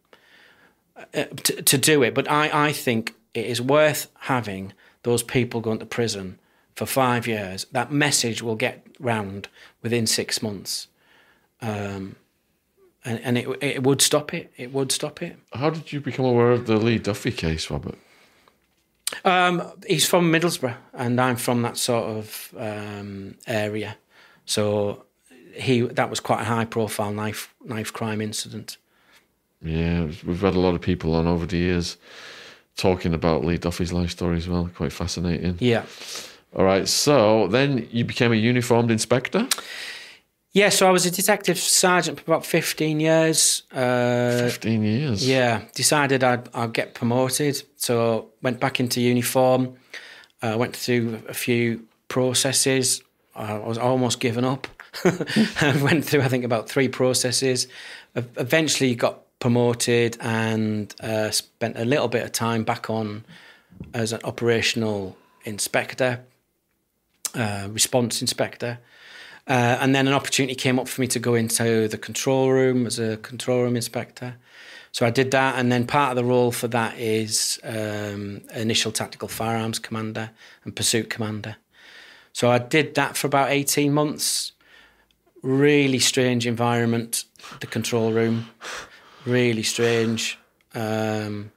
[1.15, 2.15] uh, to, to do it.
[2.15, 6.39] But I, I think it is worth having those people going to prison
[6.77, 7.67] for five years.
[7.73, 9.49] That message will get round
[9.83, 10.89] within six months.
[11.63, 12.17] Um,
[13.05, 14.53] and, and it, it would stop it.
[14.57, 15.37] It would stop it.
[15.53, 17.97] How did you become aware of the Lee Duffy case, Robert?
[19.25, 23.97] Um, he's from Middlesbrough, and I'm from that sort of um, area.
[24.45, 25.05] So
[25.55, 28.77] he that was quite a high profile knife knife crime incident.
[29.63, 31.97] Yeah, we've had a lot of people on over the years
[32.77, 34.71] talking about Lee Duffy's life story as well.
[34.75, 35.57] Quite fascinating.
[35.59, 35.85] Yeah.
[36.57, 36.89] All right.
[36.89, 39.47] So then you became a uniformed inspector.
[40.53, 43.63] Yeah, so I was a detective sergeant for about 15 years.
[43.73, 45.29] Uh, 15 years?
[45.29, 47.63] Yeah, decided I'd, I'd get promoted.
[47.77, 49.77] So went back into uniform,
[50.43, 53.03] uh, went through a few processes.
[53.35, 54.67] I was almost given up.
[55.63, 57.69] Went through, I think, about three processes.
[58.17, 63.25] Eventually got promoted and uh, spent a little bit of time back on
[63.95, 66.21] as an operational inspector,
[67.35, 68.81] uh, response inspector.
[69.47, 72.87] Uh, and then an opportunity came up for me to go into the control room
[72.87, 74.37] as a control room inspector.
[74.93, 78.91] So I did that, and then part of the role for that is um, initial
[78.91, 80.31] tactical firearms commander
[80.65, 81.57] and pursuit commander.
[82.33, 84.53] So I did that for about 18 months.
[85.43, 87.25] Really strange environment,
[87.61, 88.49] the control room.
[89.25, 90.39] Really strange.
[90.75, 91.53] Um,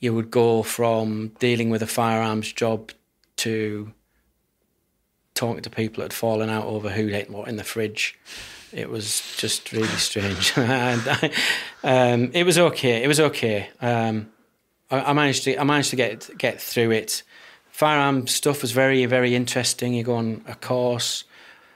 [0.00, 2.92] you would go from dealing with a firearms job
[3.36, 3.92] to
[5.38, 8.18] talking to people that had fallen out over who'd ate what in the fridge.
[8.72, 10.52] It was just really strange.
[10.56, 11.30] I,
[11.82, 13.02] um, it was okay.
[13.02, 13.70] It was okay.
[13.80, 14.30] Um,
[14.90, 17.22] I, I, managed to I managed to get get through it.
[17.70, 19.94] Firearm stuff was very very interesting.
[19.94, 21.24] You go on a course,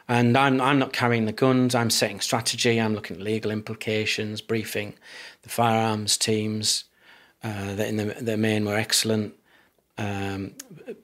[0.08, 1.74] and I'm I'm not carrying the guns.
[1.74, 2.78] I'm setting strategy.
[2.78, 4.94] I'm looking at legal implications, briefing
[5.42, 6.84] the firearms teams.
[7.44, 9.34] Uh, that in the the main were excellent.
[9.98, 10.54] Um,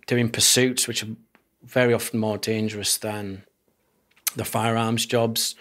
[0.06, 1.08] doing pursuits, which are
[1.68, 3.44] very often more dangerous than
[4.36, 5.54] the firearms jobs,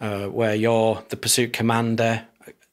[0.00, 2.26] uh, where you're the pursuit commander.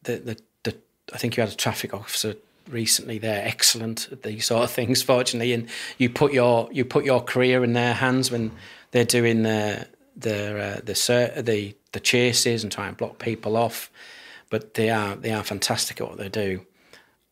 [0.03, 0.77] The, the, the,
[1.13, 2.35] I think you had a traffic officer
[2.69, 3.17] recently.
[3.17, 7.21] They're excellent at these sort of things, fortunately, and you put your you put your
[7.21, 8.51] career in their hands when
[8.91, 13.91] they're doing the the uh, the the the chases and try and block people off.
[14.49, 16.65] But they are they are fantastic at what they do.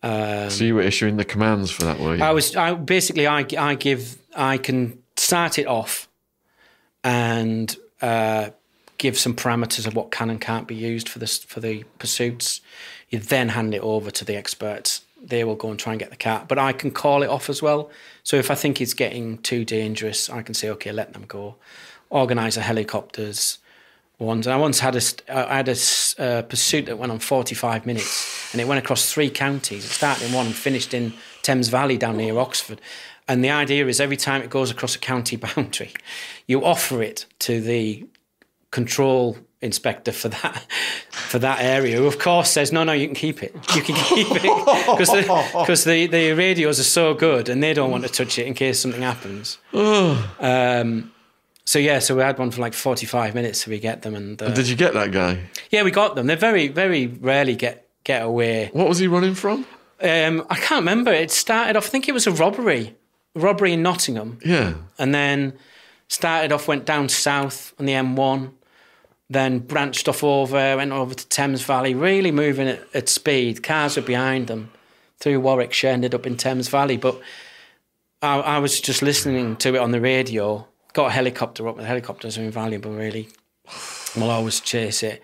[0.02, 2.24] Um, so you were issuing the commands for that, were you?
[2.24, 2.56] I was.
[2.56, 6.08] I basically I I give I can start it off
[7.04, 8.50] and uh,
[8.98, 12.62] give some parameters of what can and can't be used for this for the pursuits.
[13.10, 15.02] You then hand it over to the experts.
[15.22, 17.50] They will go and try and get the cat, but I can call it off
[17.50, 17.90] as well.
[18.24, 21.56] So if I think it's getting too dangerous, I can say, okay, let them go.
[22.10, 23.60] Organise the helicopters.
[24.20, 24.48] Ones.
[24.48, 25.76] I once had a I had a
[26.20, 29.84] uh, pursuit that went on 45 minutes, and it went across three counties.
[29.84, 32.80] It started in one and finished in Thames Valley down near Oxford.
[33.28, 35.94] And the idea is every time it goes across a county boundary,
[36.48, 38.06] you offer it to the
[38.72, 40.66] control inspector for that
[41.12, 43.56] for that area who of course says no no you can keep it.
[43.76, 44.42] You can keep it.
[44.94, 45.24] Because the,
[45.66, 48.54] cause the, the radios are so good and they don't want to touch it in
[48.54, 49.58] case something happens.
[50.40, 51.12] Um,
[51.66, 54.42] so yeah so we had one for like 45 minutes so we get them and
[54.42, 55.40] uh, Did you get that guy?
[55.70, 56.28] yeah we got them.
[56.28, 58.70] They're very very rarely get get away.
[58.74, 59.66] What was he running from?
[60.02, 61.14] um, I can't remember.
[61.14, 62.96] It started off I think it was a robbery
[63.36, 64.76] robbery in Nottingham Yeah.
[65.00, 65.54] and then
[66.08, 68.52] started off, went down south on the M1,
[69.30, 73.64] then branched off over, went over to Thames Valley, really moving at, at speed.
[73.64, 74.72] Cars were behind them
[75.20, 76.98] through Warwickshire, ended up in Thames Valley.
[76.98, 77.20] But
[78.22, 80.68] I, I was just listening to it on the radio.
[80.94, 81.78] Got a helicopter up.
[81.78, 83.30] The helicopters are invaluable, really.
[84.16, 85.24] We'll always chase it.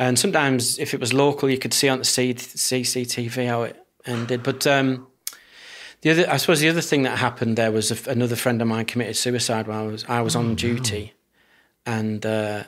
[0.00, 3.76] And sometimes, if it was local, you could see on the C- CCTV how it
[4.06, 4.42] ended.
[4.42, 5.06] But um,
[6.00, 8.68] the other, I suppose, the other thing that happened there was a, another friend of
[8.68, 11.14] mine committed suicide while I was I was on duty,
[11.84, 12.64] and uh,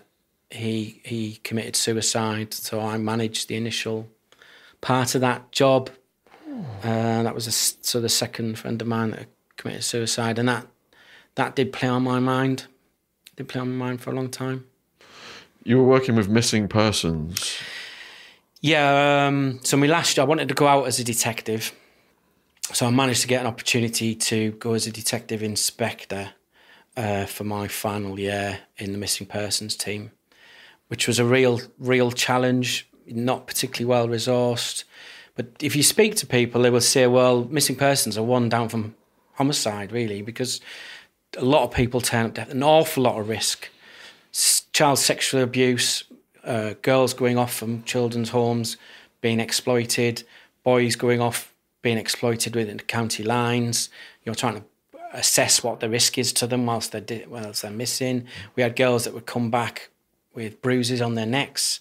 [0.50, 2.52] he he committed suicide.
[2.54, 4.08] So I managed the initial
[4.80, 5.90] part of that job.
[6.82, 10.66] Uh, that was a, so the second friend of mine that committed suicide, and that
[11.36, 12.66] that did play on my mind.
[13.36, 14.66] Did play on my mind for a long time.
[15.62, 17.58] You were working with missing persons.
[18.60, 19.26] Yeah.
[19.26, 21.72] Um, so my last job, I wanted to go out as a detective.
[22.72, 26.30] So I managed to get an opportunity to go as a detective inspector
[26.96, 30.12] uh, for my final year in the missing persons team,
[30.86, 32.88] which was a real, real challenge.
[33.06, 34.84] Not particularly well resourced,
[35.34, 38.68] but if you speak to people, they will say, "Well, missing persons are one down
[38.68, 38.94] from
[39.34, 40.60] homicide, really, because
[41.36, 43.68] a lot of people turn up death, an awful lot of risk,
[44.72, 46.04] child sexual abuse,
[46.44, 48.76] uh, girls going off from children's homes,
[49.20, 50.22] being exploited,
[50.62, 51.52] boys going off
[51.82, 53.88] being exploited within the county lines.
[54.24, 54.64] You're trying to
[55.12, 58.26] assess what the risk is to them whilst they're di- whilst they're missing.
[58.56, 59.90] We had girls that would come back
[60.34, 61.80] with bruises on their necks.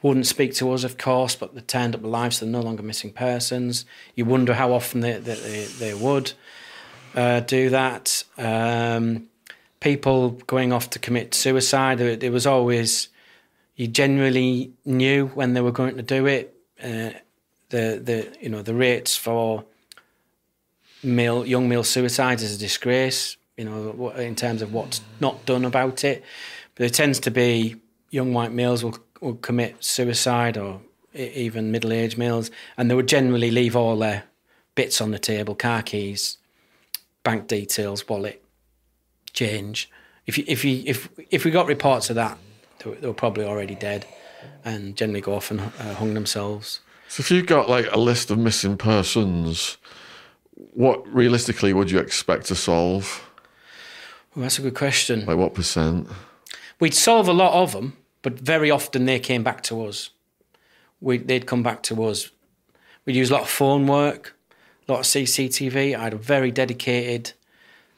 [0.00, 2.84] Wouldn't speak to us, of course, but they turned up alive, so they're no longer
[2.84, 3.84] missing persons.
[4.14, 6.32] You wonder how often they, they, they, they would
[7.16, 8.22] uh, do that.
[8.36, 9.28] Um,
[9.80, 13.08] people going off to commit suicide, there, there was always,
[13.74, 16.54] you generally knew when they were going to do it.
[16.82, 17.10] Uh,
[17.70, 19.64] the, the, you know, the rates for
[21.02, 25.64] male, young male suicides is a disgrace, you know, in terms of what's not done
[25.64, 26.24] about it.
[26.74, 27.76] But it tends to be
[28.10, 30.80] young white males will, will commit suicide or
[31.14, 34.24] even middle aged males, and they would generally leave all their
[34.74, 36.38] bits on the table car keys,
[37.24, 38.44] bank details, wallet,
[39.32, 39.90] change.
[40.26, 42.38] If you, if you, if if we got reports of that,
[42.78, 44.06] they were, they were probably already dead,
[44.64, 46.80] and generally go off and uh, hung themselves.
[47.08, 49.78] So if you've got like a list of missing persons,
[50.54, 53.28] what realistically would you expect to solve?
[54.34, 55.24] Well, that's a good question.
[55.24, 56.08] Like what percent?
[56.80, 60.10] We'd solve a lot of them, but very often they came back to us.
[61.00, 62.30] We, they'd come back to us.
[63.04, 64.36] We'd use a lot of phone work,
[64.86, 65.96] a lot of CCTV.
[65.96, 67.32] I had a very dedicated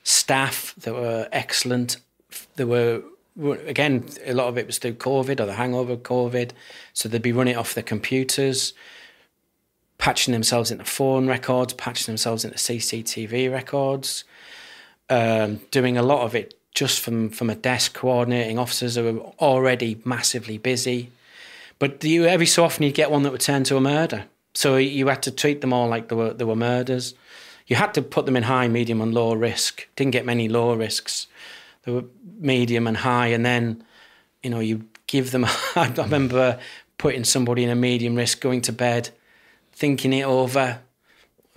[0.03, 1.97] staff that were excellent.
[2.57, 3.03] There were,
[3.67, 6.53] again, a lot of it was through COVID or the hangover of COVID.
[6.93, 8.73] So they'd be running off their computers,
[10.01, 14.25] patching themselves into phone records, patching themselves into CCTV records
[15.11, 19.21] um, doing a lot of it just from from a desk, coordinating officers who were
[19.41, 21.11] already massively busy.
[21.79, 24.25] But you, every so often you get one that would turn to a murder.
[24.55, 27.15] So you had to treat them all like they were they were murders.
[27.67, 29.87] You had to put them in high, medium, and low risk.
[29.97, 31.27] Didn't get many low risks.
[31.83, 32.05] They were
[32.39, 33.85] medium and high, and then
[34.43, 35.45] you know you give them.
[35.75, 36.59] I remember
[36.99, 39.11] putting somebody in a medium risk, going to bed,
[39.81, 40.79] thinking it over,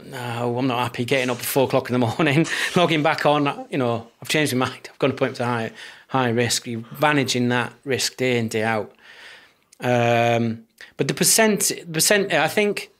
[0.05, 3.67] no, I'm not happy getting up at four o'clock in the morning, logging back on.
[3.69, 4.89] You know, I've changed my mind.
[4.89, 5.71] I've got to put to high,
[6.07, 6.65] high risk.
[6.65, 8.95] You're managing that risk day in, day out.
[9.81, 10.63] Um,
[10.95, 12.91] but the percent, percent, I think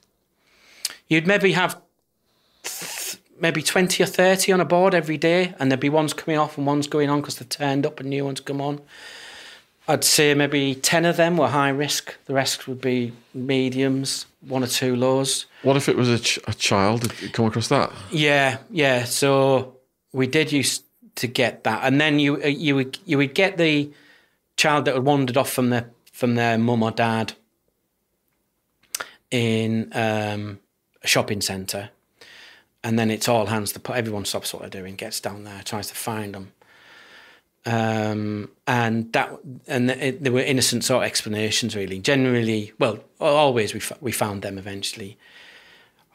[1.07, 1.79] you'd maybe have
[2.63, 6.37] th- maybe 20 or 30 on a board every day, and there'd be ones coming
[6.37, 8.81] off and ones going on because they've turned up and new ones come on.
[9.87, 12.17] I'd say maybe 10 of them were high risk.
[12.25, 15.45] The rest would be mediums, one or two laws.
[15.61, 17.01] What if it was a, ch- a child?
[17.01, 17.91] Did you come across that?
[18.11, 19.05] Yeah, yeah.
[19.05, 19.77] So
[20.11, 20.81] we did use
[21.15, 23.91] to get that, and then you you would you would get the
[24.57, 27.33] child that had wandered off from their from their mum or dad
[29.31, 30.59] in um,
[31.01, 31.89] a shopping centre,
[32.83, 33.73] and then it's all hands.
[33.73, 36.51] The put everyone stops what they're doing, gets down there, tries to find them,
[37.65, 39.31] um, and that
[39.67, 41.75] and it, there were innocent sort of explanations.
[41.75, 45.17] Really, generally, well, always we we found them eventually.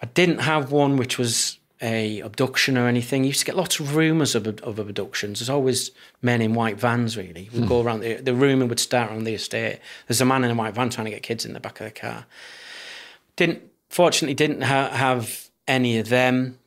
[0.01, 3.25] I didn't have one which was a abduction or anything.
[3.25, 5.39] You used to get lots of rumours of, of abductions.
[5.39, 5.91] There's always
[6.23, 7.49] men in white vans, really.
[7.53, 7.69] We'd hmm.
[7.69, 9.81] go around, the, the rumour would start on the estate.
[10.07, 11.87] There's a man in a white van trying to get kids in the back of
[11.87, 12.27] the car.
[13.37, 16.59] Didn't, fortunately, didn't ha- have any of them,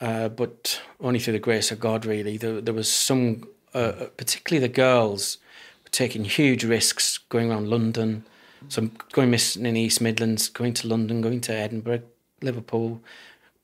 [0.00, 2.36] uh, but only through the grace of God, really.
[2.36, 5.38] There, there was some, uh, particularly the girls,
[5.84, 8.24] were taking huge risks going around London.
[8.68, 12.02] Some going missing in the East Midlands, going to London, going to Edinburgh,
[12.42, 13.00] Liverpool,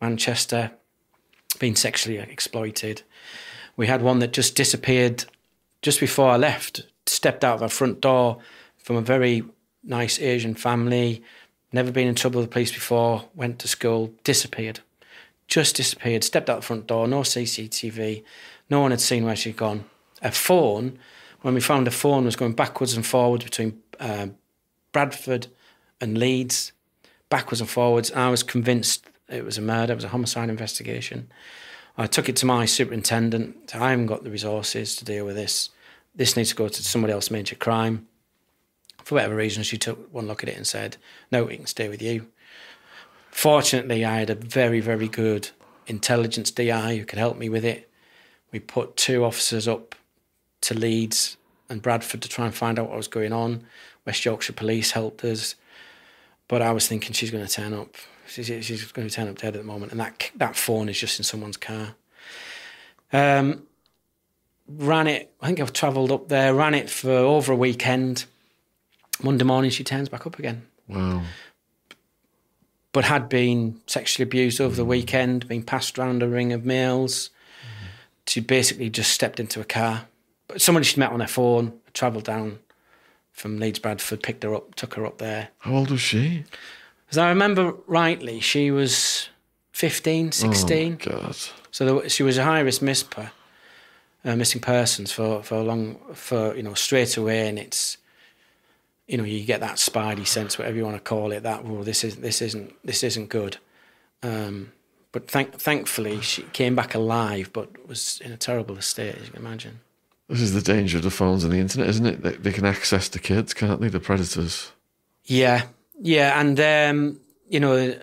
[0.00, 0.72] Manchester,
[1.58, 3.02] being sexually exploited.
[3.76, 5.26] We had one that just disappeared
[5.82, 8.38] just before I left, stepped out of our front door
[8.78, 9.44] from a very
[9.84, 11.22] nice Asian family,
[11.72, 14.80] never been in trouble with the police before, went to school, disappeared.
[15.46, 18.24] Just disappeared, stepped out the front door, no CCTV,
[18.70, 19.84] no one had seen where she'd gone.
[20.26, 20.98] A phone,
[21.42, 24.26] when we found a phone, was going backwards and forwards between uh,
[24.90, 25.46] Bradford
[26.00, 26.72] and Leeds,
[27.28, 28.10] backwards and forwards.
[28.10, 31.28] I was convinced it was a murder, it was a homicide investigation.
[31.96, 33.72] I took it to my superintendent.
[33.72, 35.70] I haven't got the resources to deal with this.
[36.12, 38.08] This needs to go to somebody else major crime.
[39.04, 40.96] For whatever reason, she took one look at it and said,
[41.30, 42.26] No, it can stay with you.
[43.30, 45.50] Fortunately, I had a very, very good
[45.86, 47.88] intelligence DI who could help me with it.
[48.50, 49.94] We put two officers up
[50.62, 51.36] to Leeds
[51.68, 53.64] and Bradford to try and find out what was going on.
[54.04, 55.54] West Yorkshire Police helped us.
[56.48, 57.96] But I was thinking she's going to turn up
[58.28, 60.98] She's, she's going to turn up dead at the moment, and that that phone is
[60.98, 61.94] just in someone's car.
[63.12, 63.62] Um,
[64.68, 65.32] ran it.
[65.40, 66.54] I think I've travelled up there.
[66.54, 68.26] Ran it for over a weekend.
[69.22, 70.66] Monday morning, she turns back up again.
[70.88, 71.22] Wow.
[72.92, 77.30] But had been sexually abused over the weekend, been passed around a ring of males.
[77.62, 77.88] Mm.
[78.26, 80.06] She basically just stepped into a car.
[80.48, 82.58] But somebody she'd met on her phone, travelled down
[83.32, 85.48] from Leeds Bradford, picked her up, took her up there.
[85.58, 86.44] How old was she?
[87.10, 89.28] As I remember rightly, she was
[89.72, 90.98] 15, 16.
[91.06, 91.36] Oh, God.
[91.70, 93.30] So there, she was a high risk misper,
[94.24, 97.48] uh, missing persons for, for a long, for, you know, straight away.
[97.48, 97.98] And it's,
[99.06, 101.82] you know, you get that spidey sense, whatever you want to call it, that, well,
[101.82, 103.58] this, is, this, isn't, this isn't good.
[104.22, 104.72] Um,
[105.12, 109.32] but thank, thankfully, she came back alive, but was in a terrible state, as you
[109.32, 109.80] can imagine.
[110.28, 112.22] This is the danger of the phones and the internet, isn't it?
[112.22, 113.88] They, they can access the kids, can't they?
[113.88, 114.72] The predators.
[115.24, 115.66] Yeah,
[116.00, 117.96] yeah, and um, you know,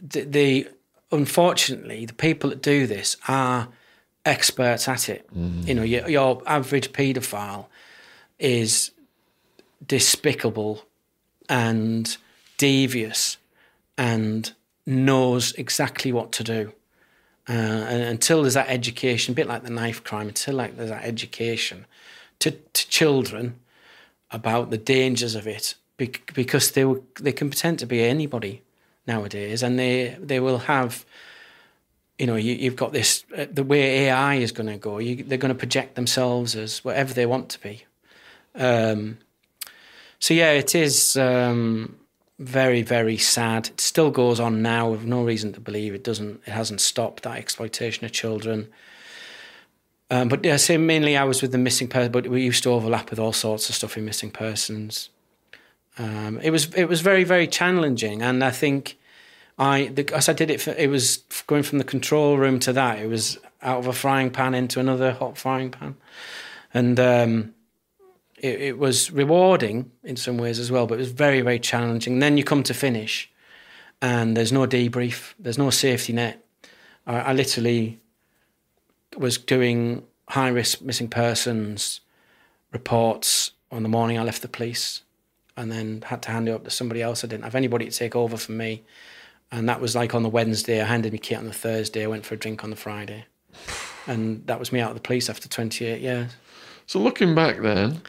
[0.00, 0.68] the, the,
[1.10, 3.68] unfortunately the people that do this are
[4.24, 5.28] experts at it.
[5.36, 5.66] Mm.
[5.66, 7.66] You know, your, your average paedophile
[8.38, 8.90] is
[9.86, 10.84] despicable
[11.48, 12.16] and
[12.56, 13.36] devious
[13.98, 14.52] and
[14.86, 16.72] knows exactly what to do.
[17.52, 20.88] Uh, and until there's that education, a bit like the knife crime, until like there's
[20.88, 21.84] that education
[22.38, 23.56] to, to children
[24.30, 26.84] about the dangers of it because they
[27.20, 28.62] they can pretend to be anybody
[29.06, 31.04] nowadays, and they they will have.
[32.18, 33.24] You know, you, have got this.
[33.36, 36.84] Uh, the way AI is going to go, you, they're going to project themselves as
[36.84, 37.84] whatever they want to be.
[38.54, 39.18] Um,
[40.20, 41.96] so yeah, it is um,
[42.38, 43.68] very very sad.
[43.68, 44.90] It still goes on now.
[44.90, 46.42] With no reason to believe it doesn't.
[46.46, 48.68] It hasn't stopped that exploitation of children.
[50.10, 52.70] Um, but yeah, say mainly I was with the missing person, but we used to
[52.70, 55.08] overlap with all sorts of stuff in missing persons.
[55.98, 58.98] Um, it was it was very very challenging, and I think
[59.58, 62.72] I the, as I did it, for, it was going from the control room to
[62.72, 62.98] that.
[62.98, 65.96] It was out of a frying pan into another hot frying pan,
[66.74, 67.54] and um,
[68.42, 70.86] it, it, was rewarding in some ways as well.
[70.86, 72.14] But it was very very challenging.
[72.14, 73.30] And then you come to finish,
[74.00, 76.44] and there's no debrief, there's no safety net.
[77.06, 78.00] I, I literally
[79.16, 82.00] was doing high risk missing persons
[82.72, 85.02] reports on the morning I left the police
[85.56, 87.24] and then had to hand it up to somebody else.
[87.24, 88.82] I didn't have anybody to take over for me.
[89.50, 90.80] And that was like on the Wednesday.
[90.80, 92.04] I handed me kit on the Thursday.
[92.04, 93.26] I went for a drink on the Friday.
[94.06, 96.32] And that was me out of the police after 28 years.
[96.86, 98.00] So looking back then,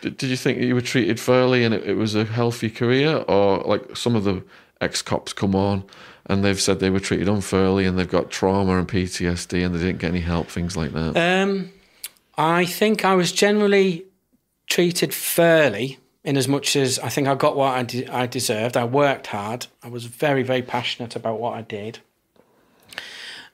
[0.00, 3.24] did, did you think you were treated fairly and it, it was a healthy career?
[3.28, 4.42] Or like some of the
[4.80, 5.84] ex cops come on
[6.26, 9.78] and they've said they were treated unfairly and they've got trauma and PTSD and they
[9.78, 11.16] didn't get any help, things like that?
[11.16, 11.70] Um,
[12.36, 14.04] I think I was generally
[14.66, 18.76] treated fairly in as much as I think I got what I, de- I deserved.
[18.76, 19.66] I worked hard.
[19.82, 22.00] I was very, very passionate about what I did.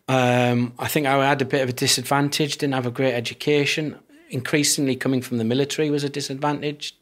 [0.08, 2.58] Um, I think I had a bit of a disadvantage.
[2.58, 3.98] Didn't have a great education.
[4.30, 6.96] Increasingly, coming from the military was a disadvantage.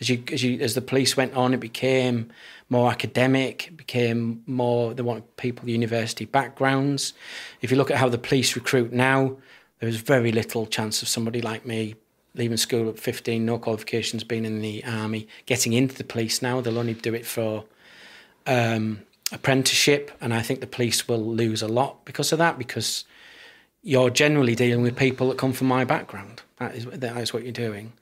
[0.00, 2.30] As you as you as the police went on, it became
[2.68, 3.72] more academic.
[3.76, 7.14] Became more they want people university backgrounds.
[7.62, 9.36] If you look at how the police recruit now,
[9.80, 11.94] there's very little chance of somebody like me
[12.34, 16.60] leaving school at 15, no qualifications, being in the army, getting into the police now.
[16.60, 17.64] They'll only do it for
[18.46, 19.00] um,
[19.32, 22.58] apprenticeship, and I think the police will lose a lot because of that.
[22.58, 23.04] Because
[23.82, 26.42] you're generally dealing with people that come from my background.
[26.58, 27.92] That is that is what you're doing.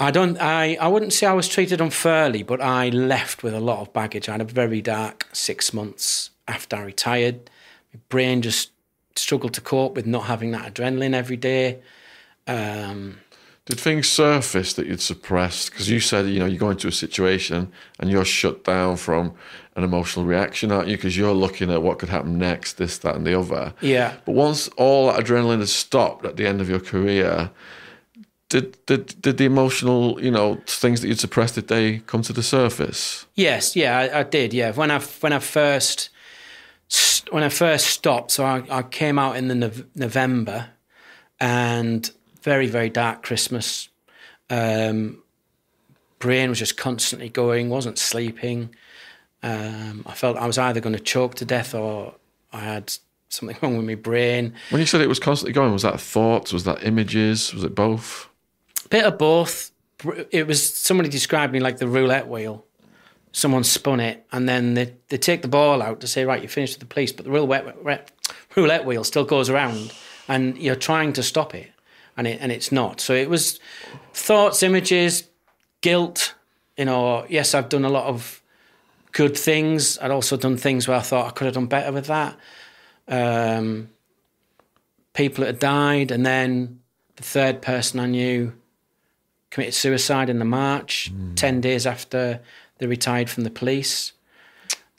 [0.00, 0.38] I don't.
[0.40, 3.92] I, I wouldn't say I was treated unfairly, but I left with a lot of
[3.92, 4.28] baggage.
[4.28, 7.48] I had a very dark six months after I retired.
[7.92, 8.70] My brain just
[9.16, 11.80] struggled to cope with not having that adrenaline every day.
[12.46, 13.20] Um,
[13.66, 15.70] Did things surface that you'd suppressed?
[15.70, 19.34] Because you said, you know, you go into a situation and you're shut down from
[19.74, 20.96] an emotional reaction, aren't you?
[20.96, 23.72] Because you're looking at what could happen next, this, that, and the other.
[23.80, 27.50] yeah, But once all that adrenaline has stopped at the end of your career,
[28.50, 32.32] did did did the emotional, you know, things that you'd suppressed, did they come to
[32.34, 33.24] the surface?
[33.34, 34.52] Yes, yeah, I, I did.
[34.52, 36.10] Yeah, when I when I first
[37.30, 40.68] when I first stopped, so I, I came out in the Nov- November,
[41.40, 42.08] and
[42.44, 43.88] very very dark Christmas.
[44.48, 45.22] Um,
[46.18, 48.74] brain was just constantly going, wasn't sleeping.
[49.42, 52.14] Um, I felt I was either going to choke to death or
[52.52, 52.94] I had
[53.28, 54.54] something wrong with my brain.
[54.70, 56.52] When you said it was constantly going, was that thoughts?
[56.52, 57.52] Was that images?
[57.52, 58.28] Was it both?
[58.94, 59.72] bit of both.
[60.30, 62.64] It was somebody described me like the roulette wheel.
[63.32, 66.46] Someone spun it, and then they, they take the ball out to say, right, you
[66.48, 68.08] finished with the police, but the roulette
[68.54, 69.92] roulette wheel still goes around,
[70.28, 71.72] and you're trying to stop it,
[72.16, 73.00] and it and it's not.
[73.00, 73.60] So it was
[74.12, 75.28] thoughts, images,
[75.80, 76.34] guilt.
[76.76, 78.42] You know, yes, I've done a lot of
[79.12, 79.98] good things.
[79.98, 82.36] I'd also done things where I thought I could have done better with that.
[83.06, 83.88] Um,
[85.12, 86.80] people that had died, and then
[87.16, 88.52] the third person I knew
[89.50, 92.40] committed suicide in the March, 10 days after
[92.78, 94.12] they retired from the police.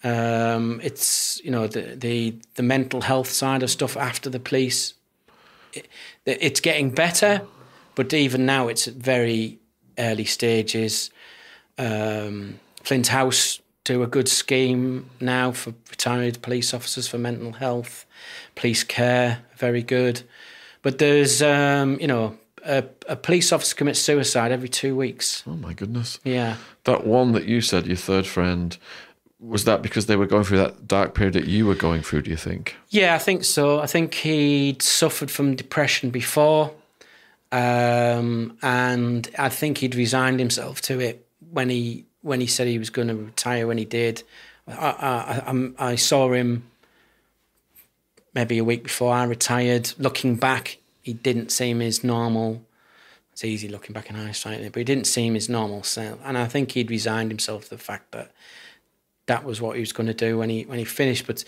[0.01, 4.93] Um, it's, you know, the, the, the mental health side of stuff after the police.
[6.25, 7.41] It, it's getting better,
[7.95, 9.59] but even now it's at very
[9.97, 11.11] early stages.
[11.77, 18.05] Um, Flint House do a good scheme now for retired police officers for mental health,
[18.55, 20.23] police care, very good.
[20.81, 25.43] But there's, um, you know, a, a police officer commits suicide every two weeks.
[25.47, 26.19] Oh my goodness.
[26.23, 26.57] Yeah.
[26.83, 28.77] That one that you said, your third friend,
[29.47, 32.23] was that because they were going through that dark period that you were going through,
[32.23, 32.75] do you think?
[32.89, 33.79] Yeah, I think so.
[33.79, 36.73] I think he'd suffered from depression before.
[37.51, 42.79] Um, and I think he'd resigned himself to it when he when he said he
[42.79, 43.67] was going to retire.
[43.67, 44.23] When he did,
[44.67, 46.63] I, I, I, I saw him
[48.33, 49.93] maybe a week before I retired.
[49.97, 52.65] Looking back, he didn't seem his normal.
[53.31, 56.19] It's easy looking back in hindsight, but he didn't seem his normal self.
[56.23, 58.31] And I think he'd resigned himself to the fact that
[59.27, 61.27] that was what he was going to do when he when he finished.
[61.27, 61.43] But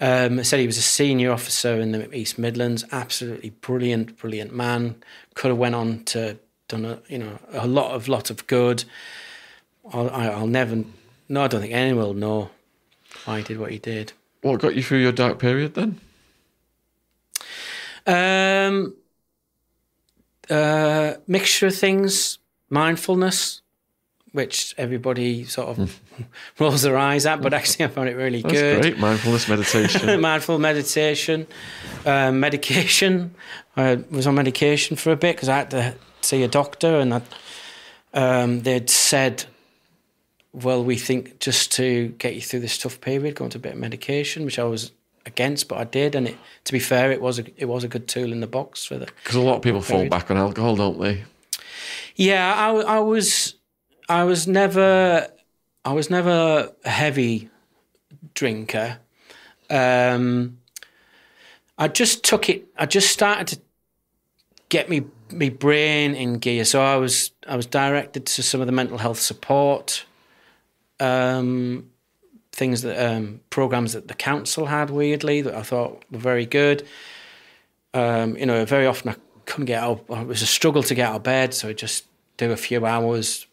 [0.00, 4.54] um, I said he was a senior officer in the East Midlands, absolutely brilliant, brilliant
[4.54, 4.96] man.
[5.34, 8.84] Could have went on to done a you know a lot of lot of good.
[9.92, 10.84] I'll, I'll never,
[11.28, 12.50] no, I don't think anyone will know
[13.24, 14.12] why he did what he did.
[14.42, 16.00] What got you through your dark period then?
[18.06, 18.94] Um,
[20.48, 23.59] uh, mixture of things, mindfulness,
[24.32, 26.00] which everybody sort of
[26.58, 28.82] rolls their eyes at, but actually I found it really That's good.
[28.82, 28.98] great.
[28.98, 30.20] Mindfulness meditation.
[30.20, 31.46] Mindful meditation,
[32.06, 33.34] uh, medication.
[33.76, 37.14] I was on medication for a bit because I had to see a doctor, and
[37.14, 37.22] I,
[38.14, 39.44] um, they'd said,
[40.52, 43.72] "Well, we think just to get you through this tough period, go into a bit
[43.72, 44.92] of medication," which I was
[45.26, 47.88] against, but I did, and it, to be fair, it was a, it was a
[47.88, 49.06] good tool in the box for the.
[49.06, 51.24] Because a lot of people fall back on alcohol, don't they?
[52.16, 53.54] Yeah, I, I was,
[54.10, 55.28] I was never,
[55.84, 57.48] I was never a heavy
[58.34, 58.98] drinker.
[59.70, 60.58] Um,
[61.78, 62.66] I just took it.
[62.76, 63.60] I just started to
[64.68, 66.64] get me me brain in gear.
[66.64, 70.04] So I was I was directed to some of the mental health support
[70.98, 71.88] um,
[72.50, 74.90] things that um, programs that the council had.
[74.90, 76.84] Weirdly, that I thought were very good.
[77.94, 79.16] Um, you know, very often I
[79.46, 80.04] couldn't get out.
[80.10, 82.06] It was a struggle to get out of bed, so I just
[82.38, 83.46] do a few hours,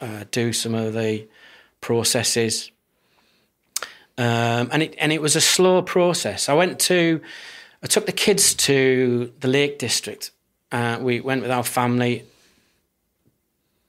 [0.00, 1.26] uh, do some of the
[1.80, 2.70] processes.
[4.18, 6.48] Um, and it and it was a slow process.
[6.48, 7.20] I went to,
[7.82, 10.30] I took the kids to the Lake District.
[10.72, 12.24] Uh, we went with our family.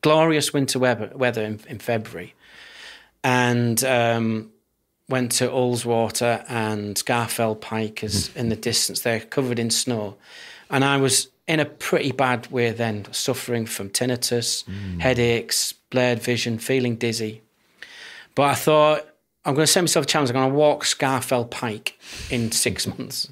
[0.02, 2.36] Glorious winter weather, weather in, in February,
[3.24, 4.52] and um,
[5.10, 10.16] went to Ullswater and Scafell Pike is in the distance They're covered in snow.
[10.70, 14.66] And I was in a pretty bad way then, suffering from tinnitus,
[15.00, 17.42] headaches, blurred vision, feeling dizzy.
[18.36, 19.08] But I thought,
[19.46, 20.30] I'm going to set myself a challenge.
[20.30, 21.98] I'm going to walk Scafell Pike
[22.30, 23.30] in six months.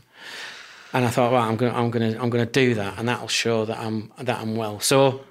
[0.93, 2.97] And I thought, right, I'm going, to, I'm going to, I'm going to do that,
[2.97, 4.79] and that'll show that I'm that I'm well.
[4.79, 5.25] So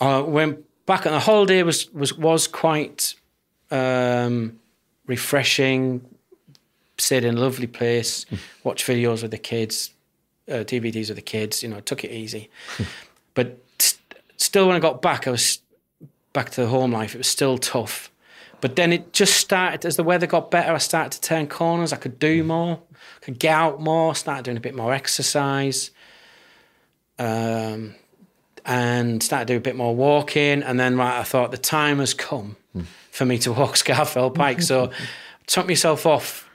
[0.00, 3.14] I went back, and the holiday was was was quite
[3.70, 4.58] um,
[5.06, 6.04] refreshing.
[6.98, 8.26] Stayed in a lovely place,
[8.64, 9.90] watched videos with the kids,
[10.48, 11.62] uh, DVDs with the kids.
[11.62, 12.50] You know, took it easy.
[13.34, 14.00] but st-
[14.36, 15.60] still, when I got back, I was
[16.32, 17.14] back to the home life.
[17.14, 18.10] It was still tough.
[18.60, 20.72] But then it just started as the weather got better.
[20.72, 21.92] I started to turn corners.
[21.92, 22.80] I could do more,
[23.22, 24.14] could get out more.
[24.14, 25.90] Started doing a bit more exercise,
[27.18, 27.94] um,
[28.66, 30.62] and started doing a bit more walking.
[30.62, 32.56] And then right, I thought the time has come
[33.10, 34.60] for me to walk Scafell Pike.
[34.60, 34.90] So
[35.46, 36.48] took myself off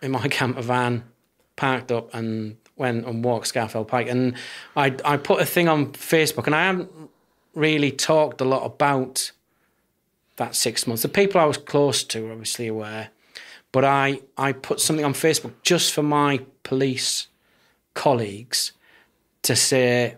[0.00, 1.04] in my camper van,
[1.56, 4.08] parked up, and went and walked Scafell Pike.
[4.08, 4.34] And
[4.76, 6.90] I I put a thing on Facebook, and I haven't
[7.54, 9.32] really talked a lot about
[10.36, 11.02] that six months.
[11.02, 13.10] The people I was close to were obviously aware,
[13.72, 17.28] but I I put something on Facebook just for my police
[17.94, 18.72] colleagues
[19.42, 20.16] to say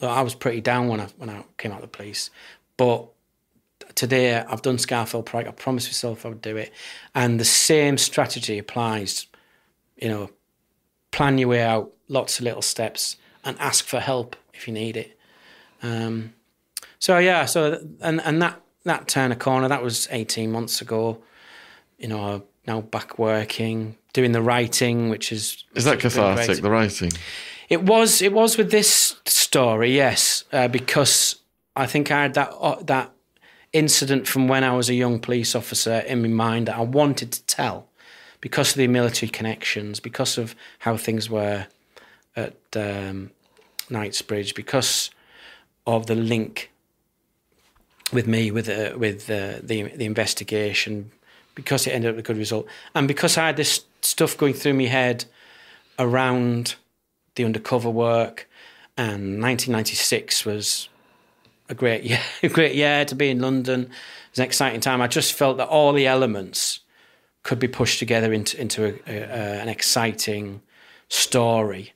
[0.00, 2.30] that I was pretty down when I when I came out of the police,
[2.76, 3.08] but
[3.94, 5.46] today I've done Scafell Pike.
[5.46, 6.72] I promised myself I would do it,
[7.14, 9.26] and the same strategy applies.
[9.96, 10.30] You know,
[11.12, 14.96] plan your way out, lots of little steps, and ask for help if you need
[14.96, 15.16] it.
[15.84, 16.32] Um,
[16.98, 19.68] so yeah, so and and that that turn a corner.
[19.68, 21.22] That was eighteen months ago.
[21.98, 27.12] You know, now back working, doing the writing, which is Is that cathartic, the writing?
[27.68, 28.22] It was.
[28.22, 31.36] It was with this story, yes, uh, because
[31.76, 33.10] I think I had that uh, that
[33.72, 37.32] incident from when I was a young police officer in my mind that I wanted
[37.32, 37.88] to tell,
[38.40, 41.66] because of the military connections, because of how things were
[42.36, 43.30] at um,
[43.88, 45.10] Knightsbridge, because
[45.86, 46.70] of the link
[48.12, 51.10] with me with uh, with uh, the the investigation,
[51.54, 54.54] because it ended up with a good result, and because I had this stuff going
[54.54, 55.24] through my head
[55.98, 56.76] around
[57.34, 58.48] the undercover work,
[58.96, 60.88] and 1996 was
[61.68, 63.82] a great year, a great year to be in London.
[63.82, 63.90] It
[64.30, 65.00] was an exciting time.
[65.00, 66.80] I just felt that all the elements
[67.42, 70.62] could be pushed together into into a, a, a, an exciting
[71.08, 71.92] story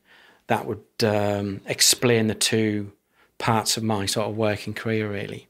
[0.49, 2.93] that would um, explain the two
[3.39, 5.49] parts of my sort of working career, really.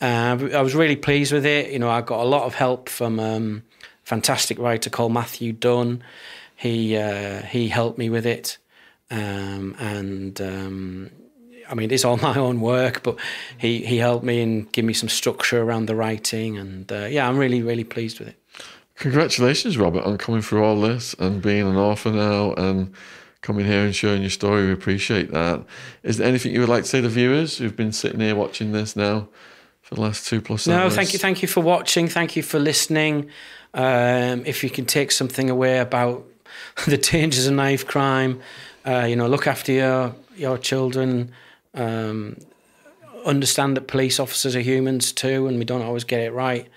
[0.00, 1.70] Uh, I was really pleased with it.
[1.70, 5.52] You know, I got a lot of help from um, a fantastic writer called Matthew
[5.52, 6.02] Dunn.
[6.56, 8.58] He uh, he helped me with it,
[9.10, 11.10] um, and um,
[11.68, 13.16] I mean it's all my own work, but
[13.58, 17.28] he he helped me and give me some structure around the writing, and uh, yeah,
[17.28, 18.36] I'm really really pleased with it.
[18.96, 22.94] Congratulations, Robert, on coming through all this and being an author now and
[23.44, 24.66] coming here and sharing your story.
[24.66, 25.64] We appreciate that.
[26.02, 28.34] Is there anything you would like to say to the viewers who've been sitting here
[28.34, 29.28] watching this now
[29.82, 30.90] for the last two plus hours?
[30.90, 32.08] No, thank you, thank you for watching.
[32.08, 33.28] Thank you for listening.
[33.74, 36.24] Um, if you can take something away about
[36.86, 38.40] the dangers of knife crime,
[38.86, 41.30] uh, you know, look after your your children.
[41.74, 42.38] Um,
[43.26, 46.68] understand that police officers are humans too, and we don't always get it right.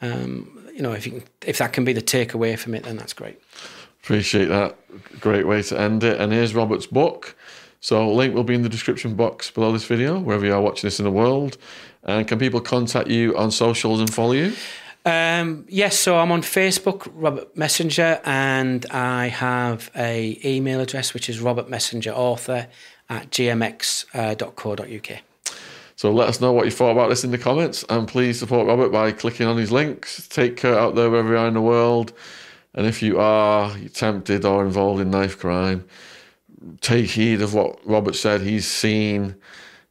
[0.00, 2.96] Um, you know, if you can, if that can be the takeaway from it, then
[2.96, 3.40] that's great.
[4.04, 4.76] Appreciate that.
[5.18, 6.20] Great way to end it.
[6.20, 7.34] And here's Robert's book.
[7.80, 10.86] So link will be in the description box below this video, wherever you are watching
[10.86, 11.56] this in the world.
[12.02, 14.52] And can people contact you on socials and follow you?
[15.06, 21.30] Um, yes, so I'm on Facebook, Robert Messenger, and I have a email address which
[21.30, 22.66] is robertmessengerauthor
[23.08, 25.18] at gmx.co.uk.
[25.96, 28.66] So let us know what you thought about this in the comments, and please support
[28.66, 30.28] Robert by clicking on his links.
[30.28, 32.12] Take care out there wherever you are in the world,
[32.74, 35.84] and if you are tempted or involved in knife crime,
[36.80, 38.40] take heed of what Robert said.
[38.40, 39.36] He's seen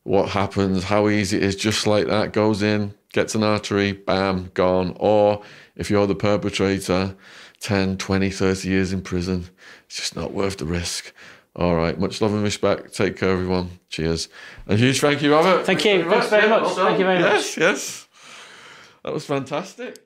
[0.03, 2.33] what happens, how easy it is, just like that.
[2.33, 4.95] Goes in, gets an artery, bam, gone.
[4.99, 5.41] Or
[5.75, 7.15] if you're the perpetrator,
[7.61, 9.45] 10, 20, 30 years in prison.
[9.85, 11.13] It's just not worth the risk.
[11.55, 11.97] All right.
[11.97, 12.93] Much love and respect.
[12.93, 13.79] Take care, everyone.
[13.89, 14.27] Cheers.
[14.67, 15.65] And huge thank you, Robert.
[15.65, 16.09] Thank you.
[16.09, 16.63] Thanks very Yeah, much.
[16.63, 17.31] well Thank you very much.
[17.31, 18.07] Yes, yes.
[19.03, 19.99] That was fantastic.